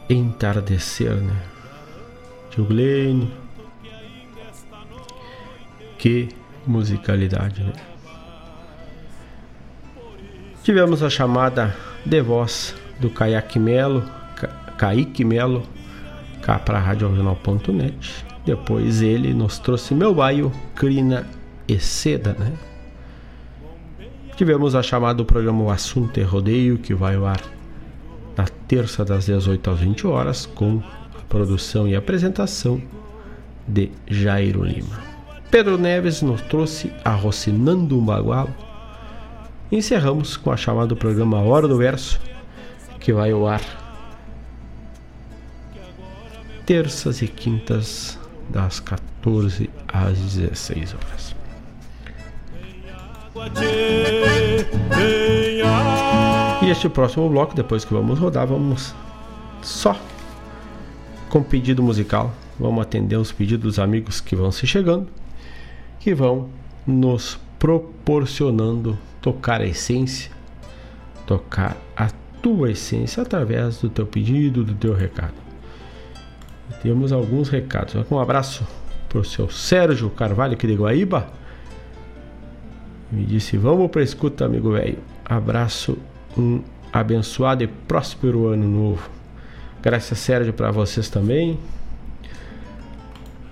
Entardecer, 0.09 1.15
né? 1.15 1.41
Tio 2.51 2.65
Glênio 2.65 3.31
Que 5.97 6.29
musicalidade, 6.67 7.63
né? 7.63 7.73
Tivemos 10.69 11.01
a 11.01 11.09
chamada 11.09 11.75
de 12.05 12.21
voz 12.21 12.75
do 12.99 13.09
Caiaque 13.09 13.57
Melo, 13.57 14.03
Kaique 14.77 15.25
Melo, 15.25 15.63
cá 16.43 16.59
para 16.59 16.77
radioregional.net. 16.77 18.23
Depois 18.45 19.01
ele 19.01 19.33
nos 19.33 19.57
trouxe 19.57 19.95
Meu 19.95 20.13
Baio, 20.13 20.51
Crina 20.75 21.25
e 21.67 21.79
Seda, 21.79 22.35
né? 22.37 22.53
Tivemos 24.35 24.75
a 24.75 24.83
chamada 24.83 25.15
do 25.15 25.25
programa 25.25 25.63
O 25.63 25.71
Assunto 25.71 26.19
é 26.19 26.23
Rodeio, 26.23 26.77
que 26.77 26.93
vai 26.93 27.15
ao 27.15 27.25
ar 27.25 27.41
na 28.37 28.45
terça 28.67 29.03
das 29.03 29.25
18 29.25 29.71
às 29.71 29.79
20 29.79 30.05
horas, 30.05 30.45
com 30.45 30.83
a 31.17 31.21
produção 31.27 31.87
e 31.87 31.95
apresentação 31.95 32.79
de 33.67 33.89
Jairo 34.07 34.63
Lima. 34.63 34.99
Pedro 35.49 35.79
Neves 35.79 36.21
nos 36.21 36.43
trouxe 36.43 36.93
Arrocinando 37.03 37.97
um 37.97 38.05
Bagualo. 38.05 38.68
Encerramos 39.71 40.35
com 40.35 40.51
a 40.51 40.57
chamada 40.57 40.87
do 40.87 40.95
programa 40.95 41.41
Hora 41.41 41.67
do 41.67 41.77
Verso, 41.77 42.19
que 42.99 43.13
vai 43.13 43.31
ao 43.31 43.47
ar 43.47 43.61
terças 46.65 47.21
e 47.21 47.27
quintas 47.27 48.19
das 48.49 48.79
14 48.79 49.69
às 49.87 50.17
16 50.17 50.95
horas. 50.95 51.35
E 56.63 56.69
este 56.69 56.89
próximo 56.89 57.29
bloco, 57.29 57.55
depois 57.55 57.85
que 57.85 57.93
vamos 57.93 58.17
rodar, 58.17 58.47
vamos 58.47 58.93
só 59.61 59.95
com 61.29 61.43
pedido 61.43 61.83
musical. 61.83 62.33
Vamos 62.59 62.81
atender 62.81 63.17
os 63.17 63.31
pedidos 63.31 63.63
dos 63.63 63.79
amigos 63.79 64.19
que 64.19 64.35
vão 64.35 64.51
se 64.51 64.65
chegando, 64.65 65.07
que 65.99 66.13
vão 66.13 66.49
nos 66.85 67.39
proporcionando 67.57 68.97
tocar 69.21 69.61
a 69.61 69.65
essência, 69.65 70.31
tocar 71.25 71.77
a 71.95 72.09
tua 72.41 72.71
essência 72.71 73.23
através 73.23 73.79
do 73.79 73.89
teu 73.89 74.05
pedido, 74.05 74.63
do 74.63 74.73
teu 74.73 74.93
recado. 74.93 75.33
Temos 76.81 77.11
alguns 77.11 77.49
recados. 77.49 77.95
Um 78.09 78.19
abraço 78.19 78.65
para 79.07 79.19
o 79.19 79.23
seu 79.25 79.49
Sérgio 79.49 80.09
Carvalho 80.09 80.53
aqui 80.53 80.67
de 80.67 80.75
Guaíba 80.75 81.39
me 83.11 83.25
disse: 83.25 83.57
Vamos 83.57 83.89
para 83.89 84.03
escuta, 84.03 84.45
amigo 84.45 84.71
velho. 84.71 84.99
Abraço, 85.25 85.97
um 86.37 86.61
abençoado 86.93 87.63
e 87.63 87.67
próspero 87.67 88.47
ano 88.47 88.67
novo. 88.67 89.09
Graças, 89.81 90.19
Sérgio, 90.19 90.53
para 90.53 90.71
vocês 90.71 91.09
também. 91.09 91.59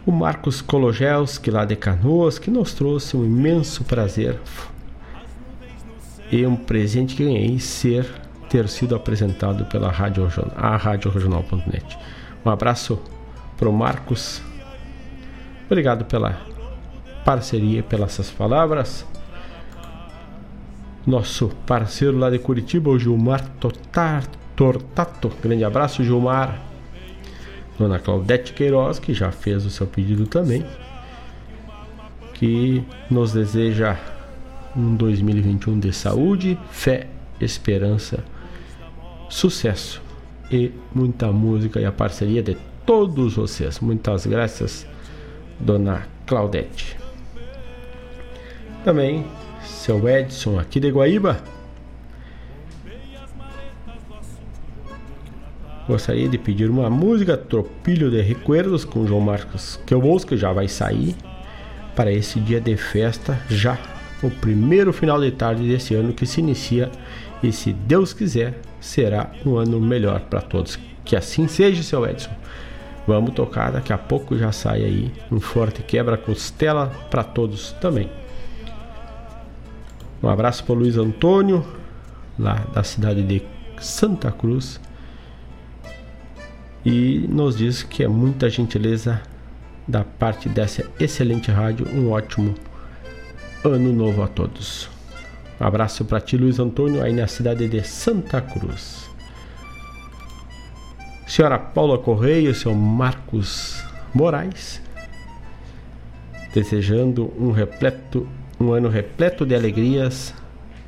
O 0.05 0.11
Marcos 0.11 0.61
Kologelski, 0.61 1.51
lá 1.51 1.65
de 1.65 1.76
Canoas, 1.76 2.39
que 2.39 2.49
nos 2.49 2.74
trouxe 2.74 3.18
um 3.18 3.26
imenso 3.26 3.84
prazer 3.84 4.39
e 6.32 6.46
um 6.46 6.56
presente 6.56 7.16
que 7.16 7.24
ganhei 7.24 7.60
ser 7.60 8.06
ter 8.50 8.68
sido 8.70 8.96
apresentado 8.96 9.66
pela 9.66 9.92
Rádio, 9.92 10.28
a 10.56 10.78
Rádio 10.78 11.12
Regional.net. 11.12 11.98
Um 12.46 12.50
abraço 12.50 13.00
pro 13.58 13.72
Marcos. 13.74 14.42
Obrigado 15.66 16.06
pela 16.06 16.42
parceria, 17.26 17.84
pelas 17.84 18.14
suas 18.14 18.32
palavras 18.32 19.06
nosso 21.08 21.48
parceiro 21.66 22.18
lá 22.18 22.30
de 22.30 22.38
Curitiba, 22.38 22.90
o 22.90 23.00
Gilmar 23.00 23.42
Totar, 23.62 24.28
Tortato. 24.58 25.32
Grande 25.42 25.64
abraço, 25.64 26.04
Gilmar. 26.04 26.62
Dona 27.80 27.98
Claudete 27.98 28.52
Queiroz, 28.52 29.00
que 29.00 29.14
já 29.14 29.32
fez 29.32 29.66
o 29.66 29.70
seu 29.70 29.88
pedido 29.88 30.28
também. 30.28 30.66
que 32.34 32.84
nos 33.10 33.34
deseja 33.34 33.98
um 34.78 34.96
2021 34.96 35.80
de 35.80 35.92
saúde, 35.92 36.58
fé, 36.70 37.08
esperança, 37.42 38.24
sucesso 39.28 40.02
e 40.52 40.72
muita 40.94 41.32
música 41.32 41.80
e 41.80 41.86
a 41.86 41.92
parceria 41.92 42.44
de 42.44 42.56
todos 42.86 43.36
vocês. 43.36 43.80
Muitas 43.80 44.28
graças, 44.28 44.86
dona 45.60 46.08
Claudete. 46.28 46.96
Também 48.84 49.26
seu 49.64 50.08
Edson 50.08 50.60
aqui 50.60 50.80
de 50.80 50.92
Guaíba. 50.92 51.42
Gostaria 55.88 56.28
de 56.28 56.38
pedir 56.38 56.70
uma 56.70 56.90
música 56.90 57.38
Tropilho 57.38 58.12
de 58.12 58.22
Recuerdos 58.22 58.84
com 58.84 59.08
João 59.08 59.22
Marcos 59.22 59.80
que 59.86 59.94
eu 59.94 60.02
busco 60.02 60.36
já 60.36 60.52
vai 60.52 60.68
sair 60.68 61.16
para 61.96 62.12
esse 62.12 62.40
dia 62.42 62.60
de 62.60 62.76
festa 62.76 63.42
já 63.50 63.97
o 64.24 64.30
primeiro 64.30 64.91
final 64.91 65.20
de 65.22 65.32
tarde 65.32 65.68
desse 65.68 65.93
ano 65.93 66.13
que 66.13 66.26
se 66.26 66.39
inicia 66.39 66.91
e 67.43 67.51
se 67.51 67.72
Deus 67.72 68.13
quiser 68.13 68.59
será 68.80 69.32
um 69.45 69.55
ano 69.55 69.80
melhor 69.80 70.22
para 70.22 70.41
todos. 70.41 70.80
Que 71.05 71.15
assim 71.15 71.47
seja, 71.47 71.84
seu 71.84 72.05
Edson. 72.05 72.32
Vamos 73.07 73.34
tocar, 73.34 73.72
daqui 73.72 73.93
a 73.93 73.97
pouco 73.97 74.38
já 74.38 74.51
sai 74.51 74.84
aí 74.84 75.13
um 75.32 75.39
forte 75.39 75.82
quebra-costela 75.82 76.88
para 77.09 77.24
todos 77.24 77.72
também. 77.74 78.09
Um 80.22 80.28
abraço 80.28 80.63
para 80.63 80.74
o 80.74 80.80
Luiz 80.80 80.97
Antônio, 80.97 81.65
lá 82.38 82.65
da 82.74 82.84
cidade 82.84 83.24
de 83.24 83.41
Santa 83.80 84.32
Cruz. 84.32 84.82
E 86.84 87.26
nos 87.30 87.57
diz 87.57 87.84
que 87.84 88.03
é 88.03 88.07
muita 88.07 88.49
gentileza 88.49 89.22
da 89.88 90.03
parte 90.03 90.49
dessa 90.49 90.86
excelente 90.99 91.51
rádio. 91.51 91.88
Um 91.88 92.11
ótimo 92.11 92.55
ano 93.64 93.91
novo 93.93 94.24
a 94.24 94.28
todos. 94.28 94.89
Um 95.60 95.66
abraço 95.66 96.05
para 96.05 96.22
ti, 96.22 96.38
Luiz 96.38 96.60
Antônio, 96.60 97.01
aí 97.01 97.14
na 97.14 97.28
cidade 97.28 97.68
de 97.68 97.84
Santa 97.84 98.41
Cruz. 98.41 99.10
Senhora 101.28 101.60
Paula 101.60 101.97
Correia, 101.97 102.53
seu 102.53 102.74
Marcos 102.74 103.84
Moraes, 104.14 104.82
desejando 106.53 107.34
um 107.38 107.51
repleto, 107.51 108.28
um 108.60 108.72
ano 108.72 108.89
repleto 108.89 109.45
de 109.45 109.55
alegrias, 109.55 110.34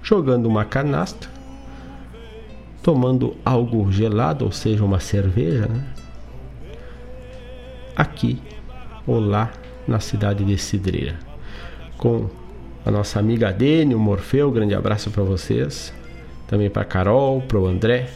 jogando 0.01 0.45
uma 0.45 0.63
canasta, 0.63 1.27
tomando 2.81 3.35
algo 3.43 3.91
gelado, 3.91 4.45
ou 4.45 4.51
seja, 4.51 4.83
uma 4.85 4.99
cerveja, 4.99 5.67
né? 5.67 5.85
aqui 7.99 8.41
ou 9.05 9.19
lá 9.19 9.51
na 9.85 9.99
cidade 9.99 10.45
de 10.45 10.57
Cidreira, 10.57 11.19
com 11.97 12.29
a 12.85 12.91
nossa 12.91 13.19
amiga 13.19 13.51
Dene, 13.51 13.93
o 13.93 13.99
Morfeu, 13.99 14.51
grande 14.51 14.73
abraço 14.73 15.11
para 15.11 15.23
vocês, 15.23 15.93
também 16.47 16.69
para 16.69 16.85
Carol, 16.85 17.41
para 17.41 17.59
o 17.59 17.67
André, 17.67 18.09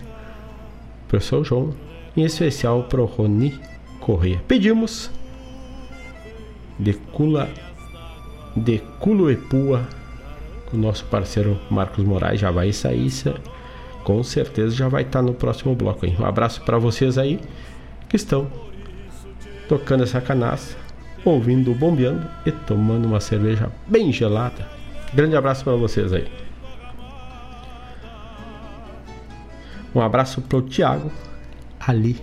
para 1.07 1.18
o 1.18 1.22
seu 1.22 1.43
João, 1.43 1.74
em 2.16 2.24
especial 2.24 2.84
para 2.84 3.01
o 3.01 3.05
Roni 3.05 3.59
Correia. 3.99 4.41
Pedimos 4.47 5.11
de 6.80 6.93
Cula 6.93 7.49
de 8.55 8.80
Culoepua, 8.99 9.88
o 10.72 10.78
nosso 10.78 11.05
parceiro 11.05 11.59
Marcos 11.70 12.03
Moraes 12.03 12.39
já 12.39 12.51
vai 12.51 12.72
sair, 12.72 13.09
com 14.03 14.24
certeza 14.24 14.76
já 14.76 14.88
vai 14.88 15.03
estar 15.03 15.20
tá 15.20 15.26
no 15.26 15.34
próximo 15.34 15.76
bloco 15.76 16.05
aí. 16.05 16.16
Um 16.20 16.26
abraço 16.26 16.61
para 16.61 16.78
vocês 16.78 17.18
aí 17.18 17.39
que 18.07 18.16
estão 18.16 18.47
tocando 19.68 20.03
essa 20.03 20.22
canastra 20.22 20.83
ouvindo 21.26 21.74
Bombeando 21.74 22.28
e 22.46 22.52
tomando 22.52 23.06
uma 23.06 23.20
cerveja 23.20 23.72
bem 23.88 24.12
gelada. 24.12 24.68
Grande 25.14 25.36
abraço 25.36 25.64
para 25.64 25.76
vocês 25.76 26.12
aí. 26.12 26.28
Um 29.96 30.02
abraço 30.02 30.42
para 30.42 30.58
o 30.58 30.62
Tiago, 30.62 31.12
ali 31.80 32.18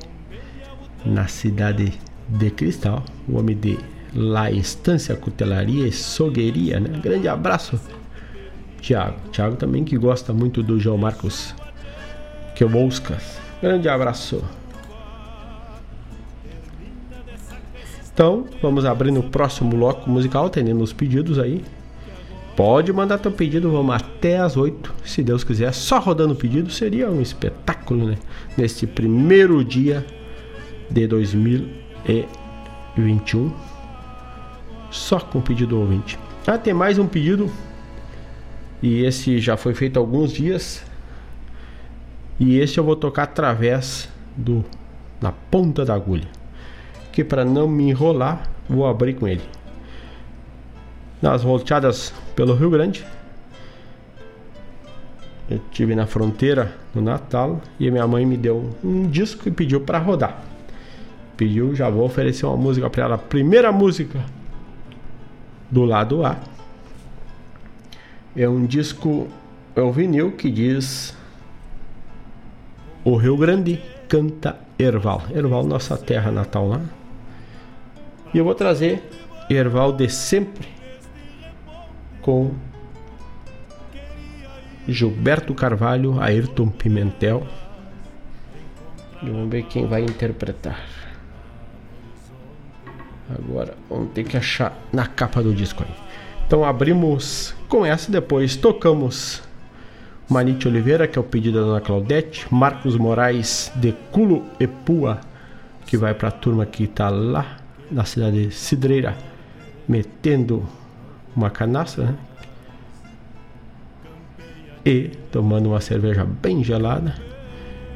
na 1.05 1.29
cidade 1.29 1.93
de 2.29 2.51
Cristal, 2.51 3.05
o 3.29 3.39
homem 3.39 3.57
de 3.57 3.79
La 4.15 4.51
Estância 4.51 5.15
Cutelaria 5.15 5.87
e 5.87 5.93
Sogueria, 5.93 6.81
né? 6.81 6.99
Grande 7.01 7.29
abraço, 7.29 7.81
Tiago. 8.81 9.17
Tiago 9.31 9.57
também 9.57 9.85
que 9.85 9.97
gosta 9.97 10.33
muito 10.33 10.63
do 10.63 10.81
João 10.81 10.99
Marcos 10.99 11.55
que 12.57 12.65
eu 12.65 12.69
buscas. 12.69 13.39
Grande 13.63 13.89
abraço. 13.89 14.43
Então, 18.21 18.45
vamos 18.61 18.85
abrir 18.85 19.11
no 19.11 19.23
próximo 19.23 19.71
bloco 19.71 20.11
musical, 20.11 20.45
atendendo 20.45 20.85
os 20.85 20.93
pedidos 20.93 21.39
aí. 21.39 21.65
Pode 22.55 22.93
mandar 22.93 23.17
teu 23.17 23.33
pedido, 23.33 23.73
vamos 23.73 23.95
até 23.95 24.37
as 24.37 24.59
8, 24.59 24.95
se 25.03 25.23
Deus 25.23 25.43
quiser. 25.43 25.73
Só 25.73 25.99
rodando 25.99 26.35
o 26.35 26.37
pedido 26.37 26.71
seria 26.71 27.11
um 27.11 27.23
espetáculo, 27.23 28.09
né? 28.09 28.19
Neste 28.59 28.87
primeiro 28.87 29.65
dia 29.65 30.05
de 30.91 31.07
2021. 31.07 33.51
Só 34.91 35.19
com 35.19 35.41
pedido 35.41 35.81
ouvinte. 35.81 36.19
Ah, 36.47 36.59
tem 36.59 36.75
mais 36.75 36.99
um 36.99 37.07
pedido. 37.07 37.51
E 38.83 39.03
esse 39.03 39.39
já 39.39 39.57
foi 39.57 39.73
feito 39.73 39.97
há 39.97 40.01
alguns 40.01 40.31
dias. 40.31 40.85
E 42.39 42.59
esse 42.59 42.77
eu 42.77 42.85
vou 42.85 42.97
tocar 42.97 43.23
através 43.23 44.11
do 44.37 44.63
na 45.23 45.33
ponta 45.33 45.87
da 45.87 45.95
agulha 45.95 46.39
que 47.13 47.25
para 47.25 47.45
não 47.45 47.69
me 47.69 47.91
enrolar, 47.91 48.49
vou 48.69 48.87
abrir 48.87 49.15
com 49.15 49.27
ele. 49.27 49.43
Nas 51.21 51.43
volteadas 51.43 52.15
pelo 52.35 52.55
Rio 52.55 52.71
Grande, 52.71 53.05
eu 55.51 55.61
tive 55.73 55.95
na 55.95 56.07
fronteira 56.07 56.73
no 56.95 57.03
Natal 57.03 57.61
e 57.79 57.91
minha 57.91 58.07
mãe 58.07 58.25
me 58.25 58.37
deu 58.37 58.71
um 58.85 59.09
disco 59.09 59.49
e 59.49 59.51
pediu 59.51 59.81
para 59.81 59.99
rodar. 59.99 60.41
Pediu, 61.37 61.75
já 61.75 61.91
vou 61.91 62.05
oferecer 62.05 62.47
uma 62.47 62.57
música 62.57 62.89
para 62.89 63.05
ela. 63.05 63.19
Primeira 63.19 63.73
música 63.73 64.25
do 65.71 65.85
lado 65.85 66.25
A 66.25 66.37
é 68.37 68.49
um 68.49 68.65
disco, 68.65 69.27
é 69.75 69.83
um 69.83 69.91
vinil 69.91 70.33
que 70.33 70.51
diz 70.51 71.17
O 73.05 73.17
Rio 73.17 73.37
Grande 73.37 73.83
canta 74.09 74.57
Erval. 74.79 75.23
Erval, 75.35 75.65
nossa 75.65 75.97
terra 75.97 76.31
natal 76.31 76.69
lá. 76.69 76.81
E 78.33 78.39
eu 78.39 78.45
vou 78.45 78.55
trazer 78.55 79.03
Erval 79.49 79.93
de 79.93 80.09
sempre 80.09 80.69
com 82.23 82.53
Gilberto 84.87 85.55
Carvalho, 85.55 86.21
Ayrton 86.21 86.69
Pimentel. 86.69 87.45
E 89.23 89.29
vamos 89.29 89.51
ver 89.51 89.65
quem 89.65 89.87
vai 89.87 90.03
interpretar. 90.03 90.81
Agora 93.29 93.75
vamos 93.89 94.13
ter 94.13 94.25
que 94.25 94.37
achar 94.37 94.77
na 94.93 95.07
capa 95.07 95.43
do 95.43 95.55
disco 95.55 95.83
aí. 95.83 95.95
Então 96.47 96.65
abrimos 96.65 97.55
com 97.69 97.85
essa, 97.85 98.11
depois 98.11 98.57
tocamos 98.57 99.43
Manite 100.29 100.67
Oliveira, 100.69 101.07
que 101.09 101.19
é 101.19 101.21
o 101.21 101.25
pedido 101.25 101.59
da 101.59 101.67
Dona 101.67 101.81
Claudete, 101.81 102.47
Marcos 102.53 102.97
Moraes 102.97 103.73
de 103.77 103.93
Culo 104.13 104.45
e 104.59 104.67
Pua, 104.67 105.21
que 105.87 105.97
vai 105.97 106.15
para 106.15 106.29
a 106.29 106.33
turma 106.33 106.67
que 106.67 106.85
está 106.85 107.09
lá 107.09 107.60
na 107.91 108.05
cidade 108.05 108.47
de 108.47 108.55
Cidreira, 108.55 109.17
metendo 109.89 110.67
uma 111.35 111.51
canastra, 111.51 112.05
né? 112.05 112.19
E 114.85 115.11
tomando 115.31 115.69
uma 115.71 115.81
cerveja 115.81 116.25
bem 116.25 116.65
gelada. 116.65 117.15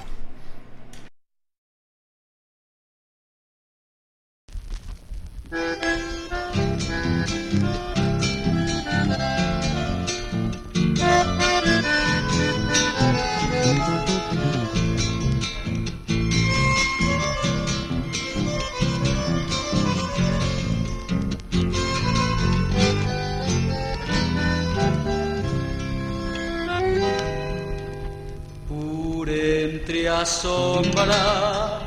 A 30.09 30.25
sombra 30.25 31.81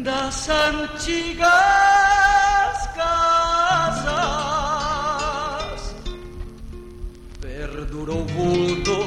das 0.00 0.48
antigas 0.48 1.48
casas. 2.94 4.12
Perdurou 7.40 8.22
o 8.22 8.26
vulto 8.26 8.98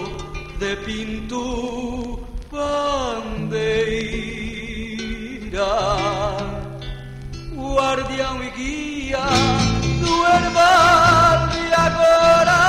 de 0.59 0.76
pinto 0.78 2.26
bandeira 2.51 3.86
guardião 7.53 8.43
e 8.43 8.49
guia 8.51 9.26
do 9.99 10.26
herbal 10.26 11.47
de 11.49 11.74
agora 11.74 12.61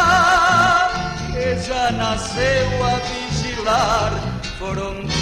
que 1.33 1.59
já 1.67 1.91
nasceu 1.93 2.85
a 2.85 2.97
vigilar 3.09 4.13
fronteira 4.59 5.16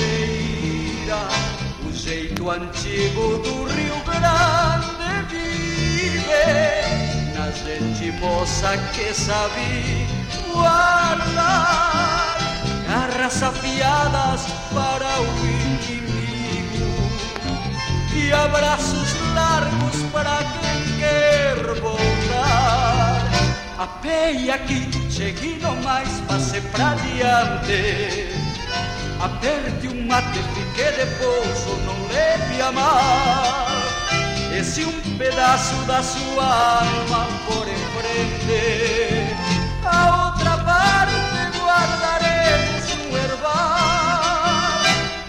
jeito 2.45 2.51
antigo 2.51 3.38
do 3.38 3.64
Rio 3.64 3.97
Grande 4.05 5.26
vive 5.30 6.28
na 7.34 7.51
gente 7.51 8.12
moça 8.20 8.76
que 8.92 9.14
sabe 9.14 10.07
guardar 10.53 12.36
garras 12.86 13.42
afiadas 13.42 14.42
para 14.72 15.20
o 15.20 15.26
inimigo 15.47 16.95
e 18.14 18.32
abraços 18.32 19.09
largos 19.34 20.03
para 20.12 20.38
quem 20.61 20.99
quer 20.99 21.57
voltar. 21.80 23.24
A 23.78 23.88
aqui, 24.55 25.11
chegue 25.11 25.59
no 25.61 25.74
mais, 25.82 26.20
passe 26.28 26.61
pra 26.61 26.95
diante. 26.95 28.43
Aperte 29.20 29.88
um 29.88 30.06
mate, 30.06 30.38
fique 30.54 30.84
de 30.92 31.06
pouso, 31.18 31.76
não 31.86 32.08
leve 32.08 32.60
a 32.60 32.72
mal. 32.72 33.66
E 34.56 34.62
se 34.62 34.84
um 34.84 35.16
pedaço 35.16 35.74
da 35.86 36.02
sua 36.02 36.80
alma 36.80 37.26
for 37.46 37.66
em 37.66 37.84
frente, 37.96 39.34
a 39.84 40.26
outra 40.26 40.58
parte 40.58 41.58
guardaremos 41.58 42.84
um 42.92 43.16
herbal. 43.16 43.54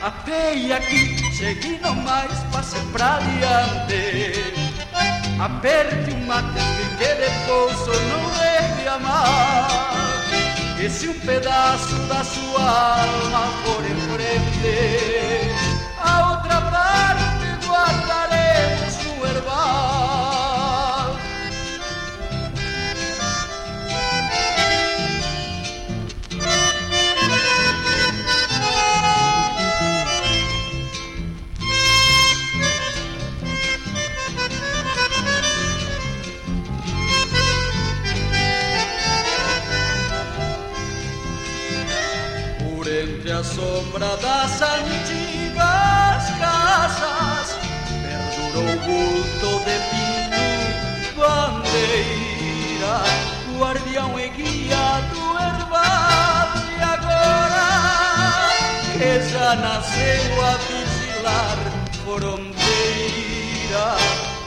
A 0.02 0.12
peia 0.26 0.78
aqui, 0.78 1.18
chegue 1.34 1.80
no 1.82 1.96
mais, 1.96 2.40
passe 2.52 2.80
pra 2.92 3.20
diante. 3.20 4.54
Aperte 5.40 6.12
um 6.12 6.26
mate, 6.26 6.60
fique 6.78 7.16
de 7.16 7.30
pouso, 7.48 7.92
não 8.10 8.38
leve 8.38 8.88
a 8.88 9.00
mal. 9.00 9.85
E 10.86 10.90
se 10.92 11.08
um 11.08 11.20
pedaço 11.22 11.96
da 12.08 12.24
sua 12.24 13.02
alma 13.02 13.48
for 13.64 13.84
em 13.84 13.96
frente, 14.14 15.35
sombra 43.96 44.18
das 44.18 44.62
antigas 44.62 46.24
casas 46.40 47.58
Perdurou 48.04 48.64
o 48.64 48.80
vulto 48.80 49.52
de 49.66 49.78
pinto 49.90 51.16
bandeira 51.16 52.96
Guardião 53.58 54.20
e 54.20 54.30
guia 54.30 54.86
do 55.14 55.26
herbal 55.40 56.50
E 56.78 56.80
agora 56.84 57.70
que 58.94 59.12
já 59.30 59.56
nasceu 59.56 60.34
a 60.44 60.58
vigilar 60.68 61.58
Fronteira 62.04 63.88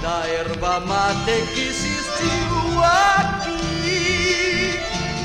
da 0.02 0.18
erva 0.28 0.80
mate 0.80 1.38
que 1.54 1.60
existiu 1.68 2.84
aqui 2.84 3.58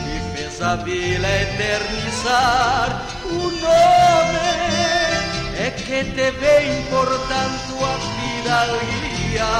e 0.08 0.36
fez 0.36 0.62
a 0.62 0.76
vila 0.78 1.28
eternizar 1.28 3.13
o 3.44 3.52
nome 3.52 4.40
é 5.58 5.72
que 5.72 6.04
te 6.04 6.32
vem 6.32 6.84
portanto 6.90 7.72
a 7.84 7.94
fidalguia 8.16 9.52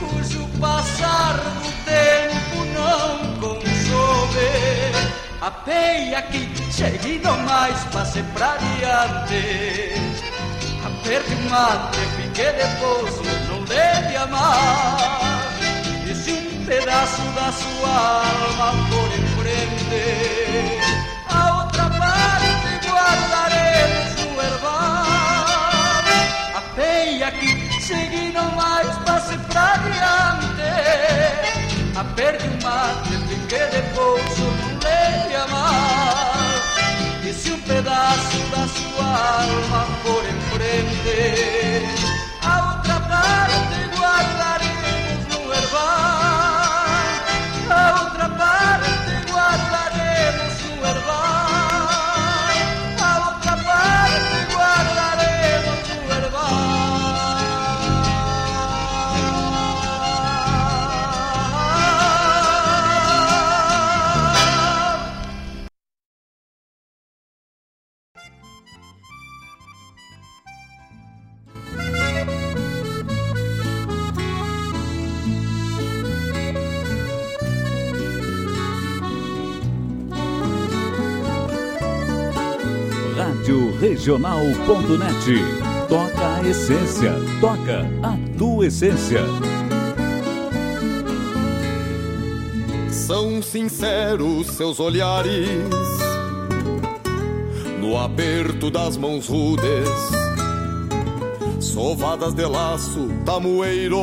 cujo 0.00 0.42
passar 0.60 1.34
do 1.36 1.70
tempo 1.84 2.56
não 2.74 3.08
consome 3.40 4.48
a 5.40 5.50
peia 5.50 6.20
que 6.22 6.48
chegue 6.72 7.18
no 7.20 7.36
mais 7.38 7.84
passe 7.92 8.22
pra 8.34 8.56
diante. 8.56 9.92
Aperte 10.84 11.34
um 11.34 11.48
mate 11.48 11.98
fique 12.16 12.42
de 12.52 12.66
pouso 12.80 13.22
não 13.48 13.64
deve 13.64 14.16
amar 14.16 14.98
e 16.06 16.14
se 16.14 16.32
um 16.32 16.64
pedaço 16.66 17.22
da 17.34 17.52
sua 17.52 18.22
alma 18.24 18.72
for 18.88 19.08
em 19.18 19.26
frente, 19.38 20.02
herbal. 24.58 25.08
A 26.56 27.30
que 27.32 27.82
segue 27.82 28.32
não 28.32 28.50
mais 28.52 28.96
passe 28.98 29.36
pra 29.36 29.76
diante, 29.76 30.62
aperte 31.96 32.46
o 32.46 32.62
mate, 32.62 33.16
fique 33.28 33.58
de 33.58 33.82
pouso, 33.94 34.44
não 34.44 34.78
leve 34.82 35.34
a 35.34 35.46
mal. 35.48 36.36
E 37.24 37.32
se 37.32 37.50
um 37.50 37.60
pedaço 37.62 38.38
da 38.50 38.66
sua 38.68 39.04
alma 39.42 39.86
for 40.02 40.24
em 40.24 40.40
frente, 40.52 41.18
a 42.42 42.76
outra 42.76 43.00
parte 43.00 43.76
guardaremos 43.98 45.26
no 45.28 45.52
herbal. 45.52 46.17
Regional.net. 83.98 85.88
Toca 85.88 86.36
a 86.36 86.48
essência. 86.48 87.14
Toca 87.40 87.84
a 88.00 88.16
tua 88.38 88.66
essência. 88.66 89.22
São 92.88 93.42
sinceros 93.42 94.46
seus 94.46 94.78
olhares 94.78 95.48
no 97.80 97.98
aperto 97.98 98.70
das 98.70 98.96
mãos 98.96 99.26
rudes, 99.26 99.88
sovadas 101.58 102.34
de 102.34 102.46
laço, 102.46 103.08
tamoeiros, 103.26 103.98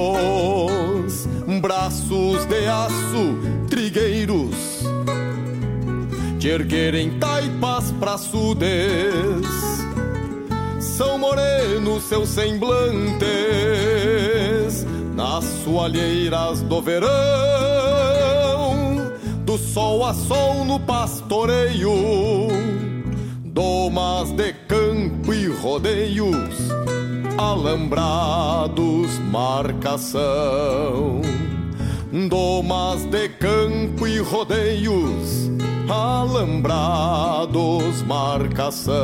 braços 1.62 2.44
de 2.46 2.68
aço, 2.68 3.38
trigueiros, 3.70 4.84
de 6.38 6.50
erguerem 6.50 7.18
taipas 7.18 7.92
praçudes. 7.92 9.85
São 10.98 11.18
morenos 11.18 12.04
seus 12.04 12.30
semblantes 12.30 13.26
nas 15.14 15.44
soalheiras 15.66 16.62
do 16.62 16.82
verão, 16.82 17.12
do 19.44 19.58
sol 19.58 20.06
a 20.06 20.14
sol 20.14 20.64
no 20.64 20.80
pastoreio, 20.80 22.48
domas 23.44 24.32
de 24.32 24.54
campo 24.70 25.34
e 25.34 25.48
rodeios, 25.48 26.70
alambrados 27.38 29.20
marcação. 29.30 31.20
Domas 32.30 33.04
de 33.04 33.28
campo 33.28 34.08
e 34.08 34.20
rodeios, 34.20 35.52
alambrados 35.90 36.72
marcação. 38.04 39.04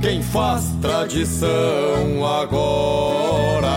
quem 0.00 0.22
faz 0.22 0.64
tradição 0.80 2.24
agora. 2.24 3.70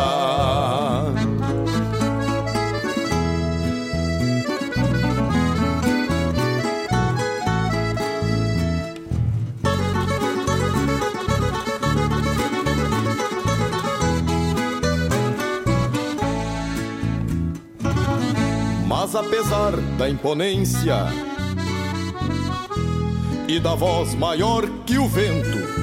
Mas 18.87 19.15
apesar 19.15 19.75
da 19.97 20.09
imponência 20.09 20.95
e 23.47 23.59
da 23.59 23.75
voz 23.75 24.15
maior 24.15 24.65
que 24.85 24.97
o 24.97 25.07
vento, 25.07 25.82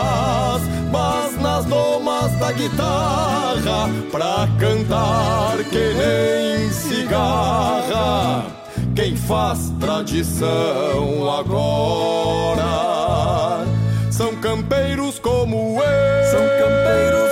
mas 1.71 2.31
nas 2.31 2.31
domas 2.31 2.31
da 2.39 2.51
guitarra, 2.51 3.89
pra 4.11 4.47
cantar 4.59 5.57
que 5.69 5.93
nem 5.93 6.69
cigarra, 6.69 8.45
quem 8.93 9.15
faz 9.15 9.71
tradição 9.79 11.31
agora 11.31 12.61
são 14.11 14.35
campeiros 14.35 15.17
como 15.19 15.81
eu, 15.81 16.23
são 16.29 16.41
campeiros 16.59 17.30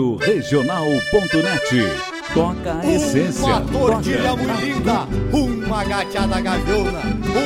Rádio 0.00 0.16
Regional.net. 0.16 1.76
Toca 2.32 2.78
a 2.80 2.86
essência. 2.86 3.44
Uma 3.44 3.60
tordilha 3.60 4.30
toca 4.30 4.42
muito 4.42 4.64
linda, 4.64 5.06
uma 5.32 5.84
gateada 5.84 6.40
gaviona, 6.40 7.00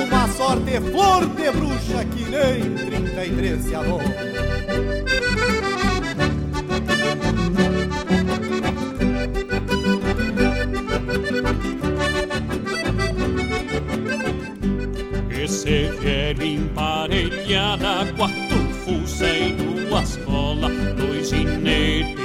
uma 0.06 0.28
sorte 0.28 0.81
flor 0.81 1.26
de 1.26 1.51
bruxa 1.51 2.05
que 2.05 2.24
nem 2.31 2.74
33 2.76 3.64
se 3.64 3.74
alô. 3.74 3.98
Esse 15.31 15.89
velho 16.01 16.44
emparelhada, 16.44 18.12
quatro 18.16 18.64
e 19.20 19.52
duas 19.94 20.16
cola, 20.18 20.68
dois 20.97 21.28
ginetes, 21.28 22.24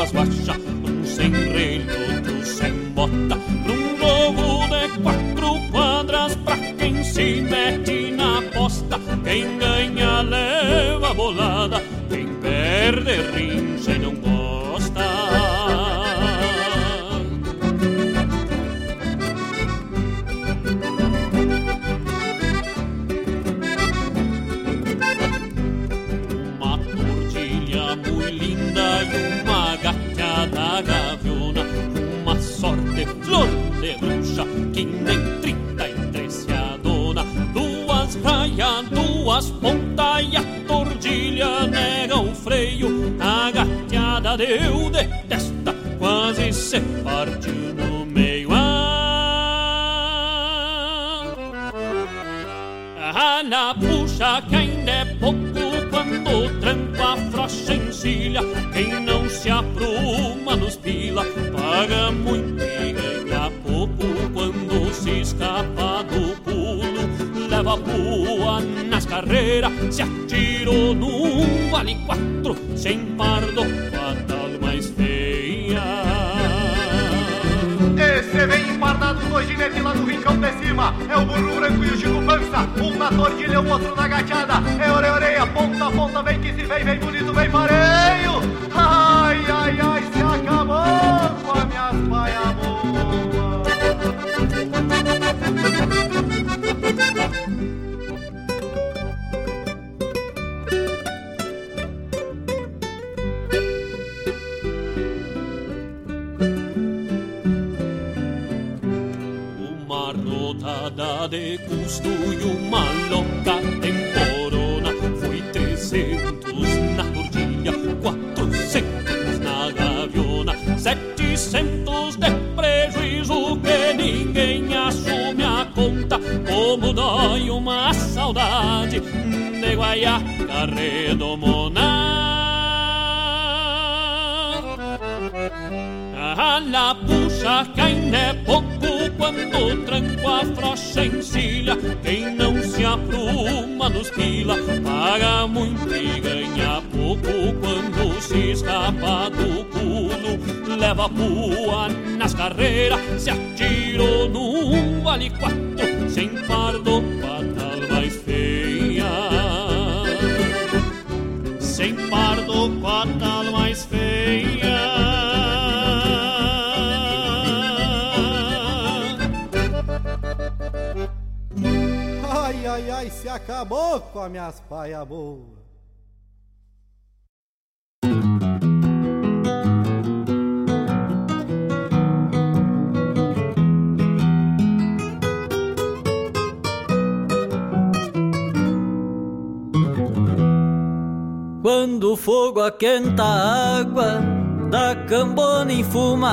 duas 0.00 0.12
um 0.12 1.04
sem 1.04 1.30
relho, 1.30 1.84
outro 2.14 2.46
sem 2.46 2.72
bota, 2.94 3.36
num 3.66 3.98
jogo 3.98 4.66
de 4.68 4.98
quatro 5.02 5.70
quadras 5.70 6.34
pra 6.36 6.56
quem 6.56 7.04
se 7.04 7.42
mete 7.42 8.10
na 8.12 8.38
aposta. 8.38 8.98
Quem 9.24 9.58
ganha 9.58 10.22
leva 10.22 11.12
bolada, 11.12 11.82
quem 12.08 12.26
perde 12.40 13.20
rincha 13.34 13.92
e 13.92 13.98
não 13.98 14.14
gosta. 14.14 14.29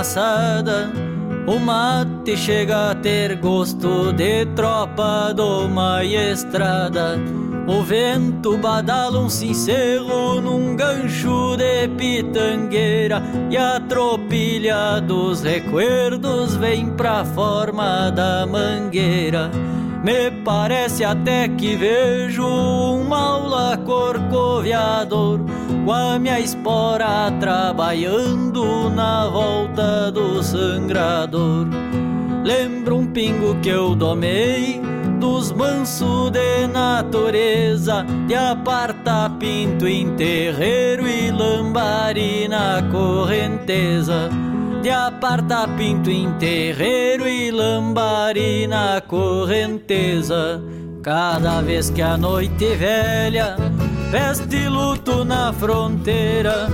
Enfumaçada, 0.08 0.90
o 1.46 1.60
mate 1.60 2.38
chega 2.38 2.92
a 2.92 2.96
ter 2.96 3.36
gosto 3.36 4.14
de 4.14 4.46
tropa 4.56 5.34
uma 5.38 6.04
estrada. 6.04 7.18
O 7.68 7.84
vento 7.84 8.58
badala 8.58 9.20
um 9.20 9.30
cincelo 9.30 10.40
num 10.40 10.76
gancho 10.78 11.58
de 11.58 11.90
pitangueira 11.90 13.22
e 13.52 13.58
a 13.58 13.78
tropilha 13.82 15.02
dos 15.02 15.44
recuerdos 15.44 16.56
vem 16.56 16.92
pra 16.92 17.26
forma 17.26 18.10
da 18.10 18.46
mangueira. 18.48 19.52
Me 20.02 20.32
parece 20.46 21.04
até 21.04 21.50
que 21.50 21.76
vejo 21.76 22.46
um 22.46 23.04
maula 23.04 23.76
corcoviador 23.86 25.42
com 25.88 25.94
a 25.94 26.20
minha 26.20 26.38
espora 26.38 27.32
trabalhando 27.40 28.90
na 28.90 29.30
volta 29.30 30.12
do 30.12 30.44
sangrador. 30.44 31.66
Lembro 32.44 32.98
um 32.98 33.06
pingo 33.06 33.56
que 33.62 33.70
eu 33.70 33.96
domei 33.96 34.82
dos 35.18 35.54
mansos 35.54 36.30
de 36.32 36.68
natureza, 36.68 38.06
de 38.28 38.36
aparta 38.36 39.32
pinto 39.40 39.88
em 39.88 40.14
terreiro 40.18 41.08
e 41.08 41.32
lambari 41.32 42.50
na 42.50 42.84
correnteza. 42.92 44.30
De 44.82 44.90
aparta 44.90 45.70
pinto 45.78 46.12
em 46.12 46.34
terreiro 46.34 47.26
e 47.26 47.50
lambari 47.50 48.68
na 48.68 49.00
correnteza. 49.00 50.62
Cada 51.02 51.62
vez 51.62 51.90
que 51.90 52.02
a 52.02 52.18
noite 52.18 52.76
velha 52.76 53.56
veste 54.12 54.68
luto 54.68 55.26
na 55.26 55.52
fronteira, 55.54 56.68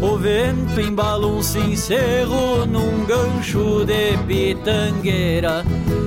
o 0.00 0.16
vento 0.16 0.80
embala 0.80 1.26
um 1.26 1.42
cincero 1.42 2.64
num 2.66 3.04
gancho 3.04 3.84
de 3.84 4.16
pitangueira. 4.26 5.64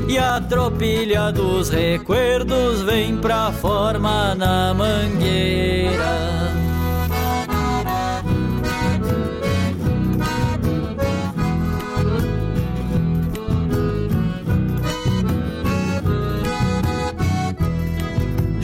E 0.08 0.18
a 0.18 0.42
tropilha 0.42 1.32
dos 1.32 1.70
recuerdos 1.70 2.82
vem 2.82 3.18
pra 3.18 3.52
forma 3.52 4.34
na 4.36 4.74
mangueira. 4.74 6.69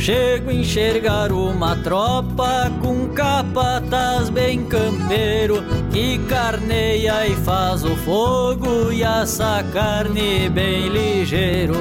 Chego 0.05 0.51
a 0.51 0.53
enxergar 0.53 1.31
uma 1.31 1.75
tropa 1.77 2.71
com 2.79 3.09
capataz 3.09 4.29
bem 4.29 4.63
campeiro 4.63 5.63
que 5.91 6.19
carneia 6.27 7.25
e 7.25 7.35
faz 7.37 7.83
o 7.83 7.95
fogo 7.95 8.91
e 8.91 9.03
assa 9.03 9.65
carne 9.73 10.47
bem 10.47 10.89
ligeiro. 10.89 11.73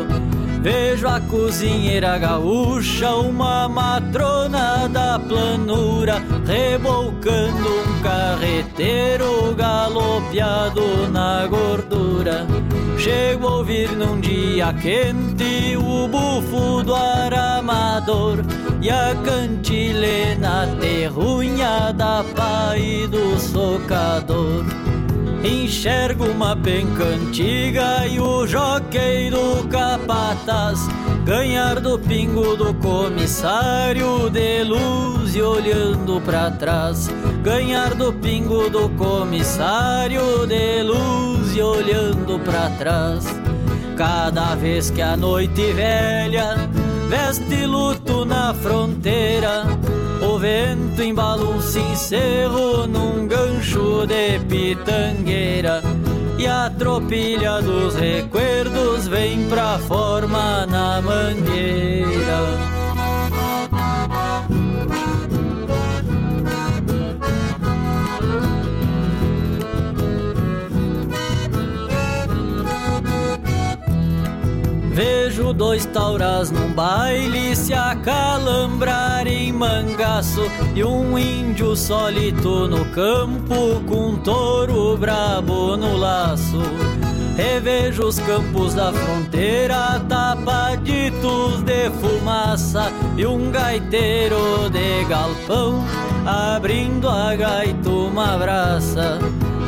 Vejo 0.65 1.07
a 1.07 1.21
cozinheira 1.21 2.17
gaúcha, 2.17 3.15
uma 3.17 3.69
matrona 3.69 4.89
da 4.89 5.19
planura, 5.19 6.25
rebolcando 6.47 7.69
um 7.69 8.03
carreteiro 8.03 9.55
galopeado 9.55 11.07
na 11.13 11.47
gordura. 11.47 12.47
Chego 12.97 13.47
a 13.47 13.57
ouvir 13.57 13.91
num 13.93 14.19
dia 14.23 14.73
quente 14.73 15.77
o 15.77 16.09
bufo 16.09 16.83
do 16.83 16.95
aramador 16.95 18.39
e 18.81 18.89
a 18.89 19.15
cantilena 19.23 20.67
terrunha 20.81 21.93
da 21.93 22.25
pai 22.35 23.07
do 23.11 23.39
socador. 23.39 24.84
Enxergo 25.45 26.25
uma 26.25 26.57
penca 26.57 27.05
antiga 27.05 28.07
e 28.07 28.19
o 28.19 28.47
jockey 28.47 29.29
do 29.29 29.69
capataz. 29.69 30.81
Ganhar 31.27 31.81
do 31.81 31.99
pingo 31.99 32.57
do 32.57 32.73
comissário 32.75 34.31
de 34.31 34.65
luz 34.65 35.37
e 35.37 35.43
olhando 35.43 36.19
pra 36.23 36.51
trás. 36.51 37.11
Ganhar 37.43 37.95
do 37.95 38.11
pingo 38.11 38.71
do 38.71 38.89
comissário 38.91 40.47
de 40.47 40.83
luz 40.83 41.55
e 41.55 41.61
olhando 41.61 42.39
pra 42.39 42.71
trás. 42.71 43.27
Cada 43.99 44.55
vez 44.55 44.91
que 44.91 45.03
a 45.03 45.15
noite 45.15 45.73
velha 45.73 46.57
veste 47.11 47.67
luto 47.67 48.25
na 48.25 48.55
fronteira 48.55 49.65
o 50.27 50.39
vento 50.39 51.03
embala 51.03 51.45
um 51.45 51.61
cincero 51.61 52.87
num 52.87 53.27
gancho 53.27 54.07
de 54.07 54.39
pitangueira. 54.41 55.83
E 56.39 56.47
a 56.47 56.71
tropilha 56.71 57.61
dos 57.63 57.95
recuerdos 57.95 59.07
vem 59.09 59.49
pra 59.49 59.79
forma 59.79 60.67
na 60.67 61.01
mangueira 61.01 62.74
Vejo 74.95 75.53
dois 75.53 75.85
tauras 75.87 76.53
num 76.53 76.73
baile 76.73 77.57
se 77.57 77.75
acalambrar 77.75 79.27
em 79.27 79.53
mangaço 79.53 80.43
E 80.73 80.85
um 80.85 81.19
índio 81.19 81.75
solito 81.75 82.69
no 82.69 82.85
campo 82.93 83.83
com 83.89 84.11
um 84.11 84.17
touro 84.17 84.97
brabo 84.97 85.77
no 85.77 85.97
laço. 85.97 86.63
Revejo 87.37 88.05
os 88.07 88.21
campos 88.21 88.75
da 88.75 88.93
fronteira 88.93 90.01
tapaditos 90.09 91.61
de 91.65 91.91
fumaça 92.01 92.93
E 93.17 93.27
um 93.27 93.51
gaiteiro 93.51 94.71
de 94.71 95.05
galpão 95.07 95.85
abrindo 96.25 97.09
a 97.09 97.35
gaita 97.35 97.91
uma 97.91 98.39
braça 98.39 99.19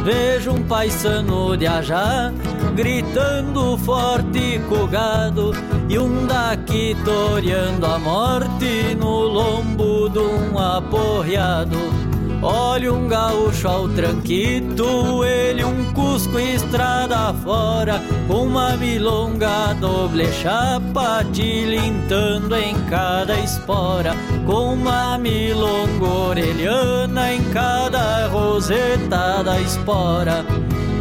Vejo 0.06 0.52
um 0.52 0.62
paisano 0.62 1.56
de 1.56 1.66
ajá 1.66 2.32
gritando 2.76 3.76
forte 3.78 4.60
com 4.68 4.86
gado 4.86 5.50
E 5.88 5.98
um 5.98 6.28
daqui 6.28 6.96
toreando 7.04 7.84
a 7.84 7.98
morte 7.98 8.94
no 8.96 9.22
lombo 9.22 10.08
de 10.08 10.20
um 10.20 10.56
aporreado 10.60 12.05
Olha 12.42 12.92
um 12.92 13.08
gaúcho 13.08 13.66
ao 13.66 13.88
tranquito, 13.88 15.24
ele 15.24 15.64
um 15.64 15.92
cusco 15.92 16.38
estrada 16.38 17.32
fora, 17.42 18.00
uma 18.28 18.76
milonga 18.76 19.74
doble 19.80 20.30
chapa 20.32 21.24
tilintando 21.32 22.54
em 22.54 22.74
cada 22.90 23.38
espora, 23.40 24.14
com 24.46 24.74
uma 24.74 25.18
milonga 25.18 26.04
orelhana 26.04 27.32
em 27.32 27.42
cada 27.50 28.26
roseta 28.28 29.42
da 29.42 29.60
espora. 29.60 30.44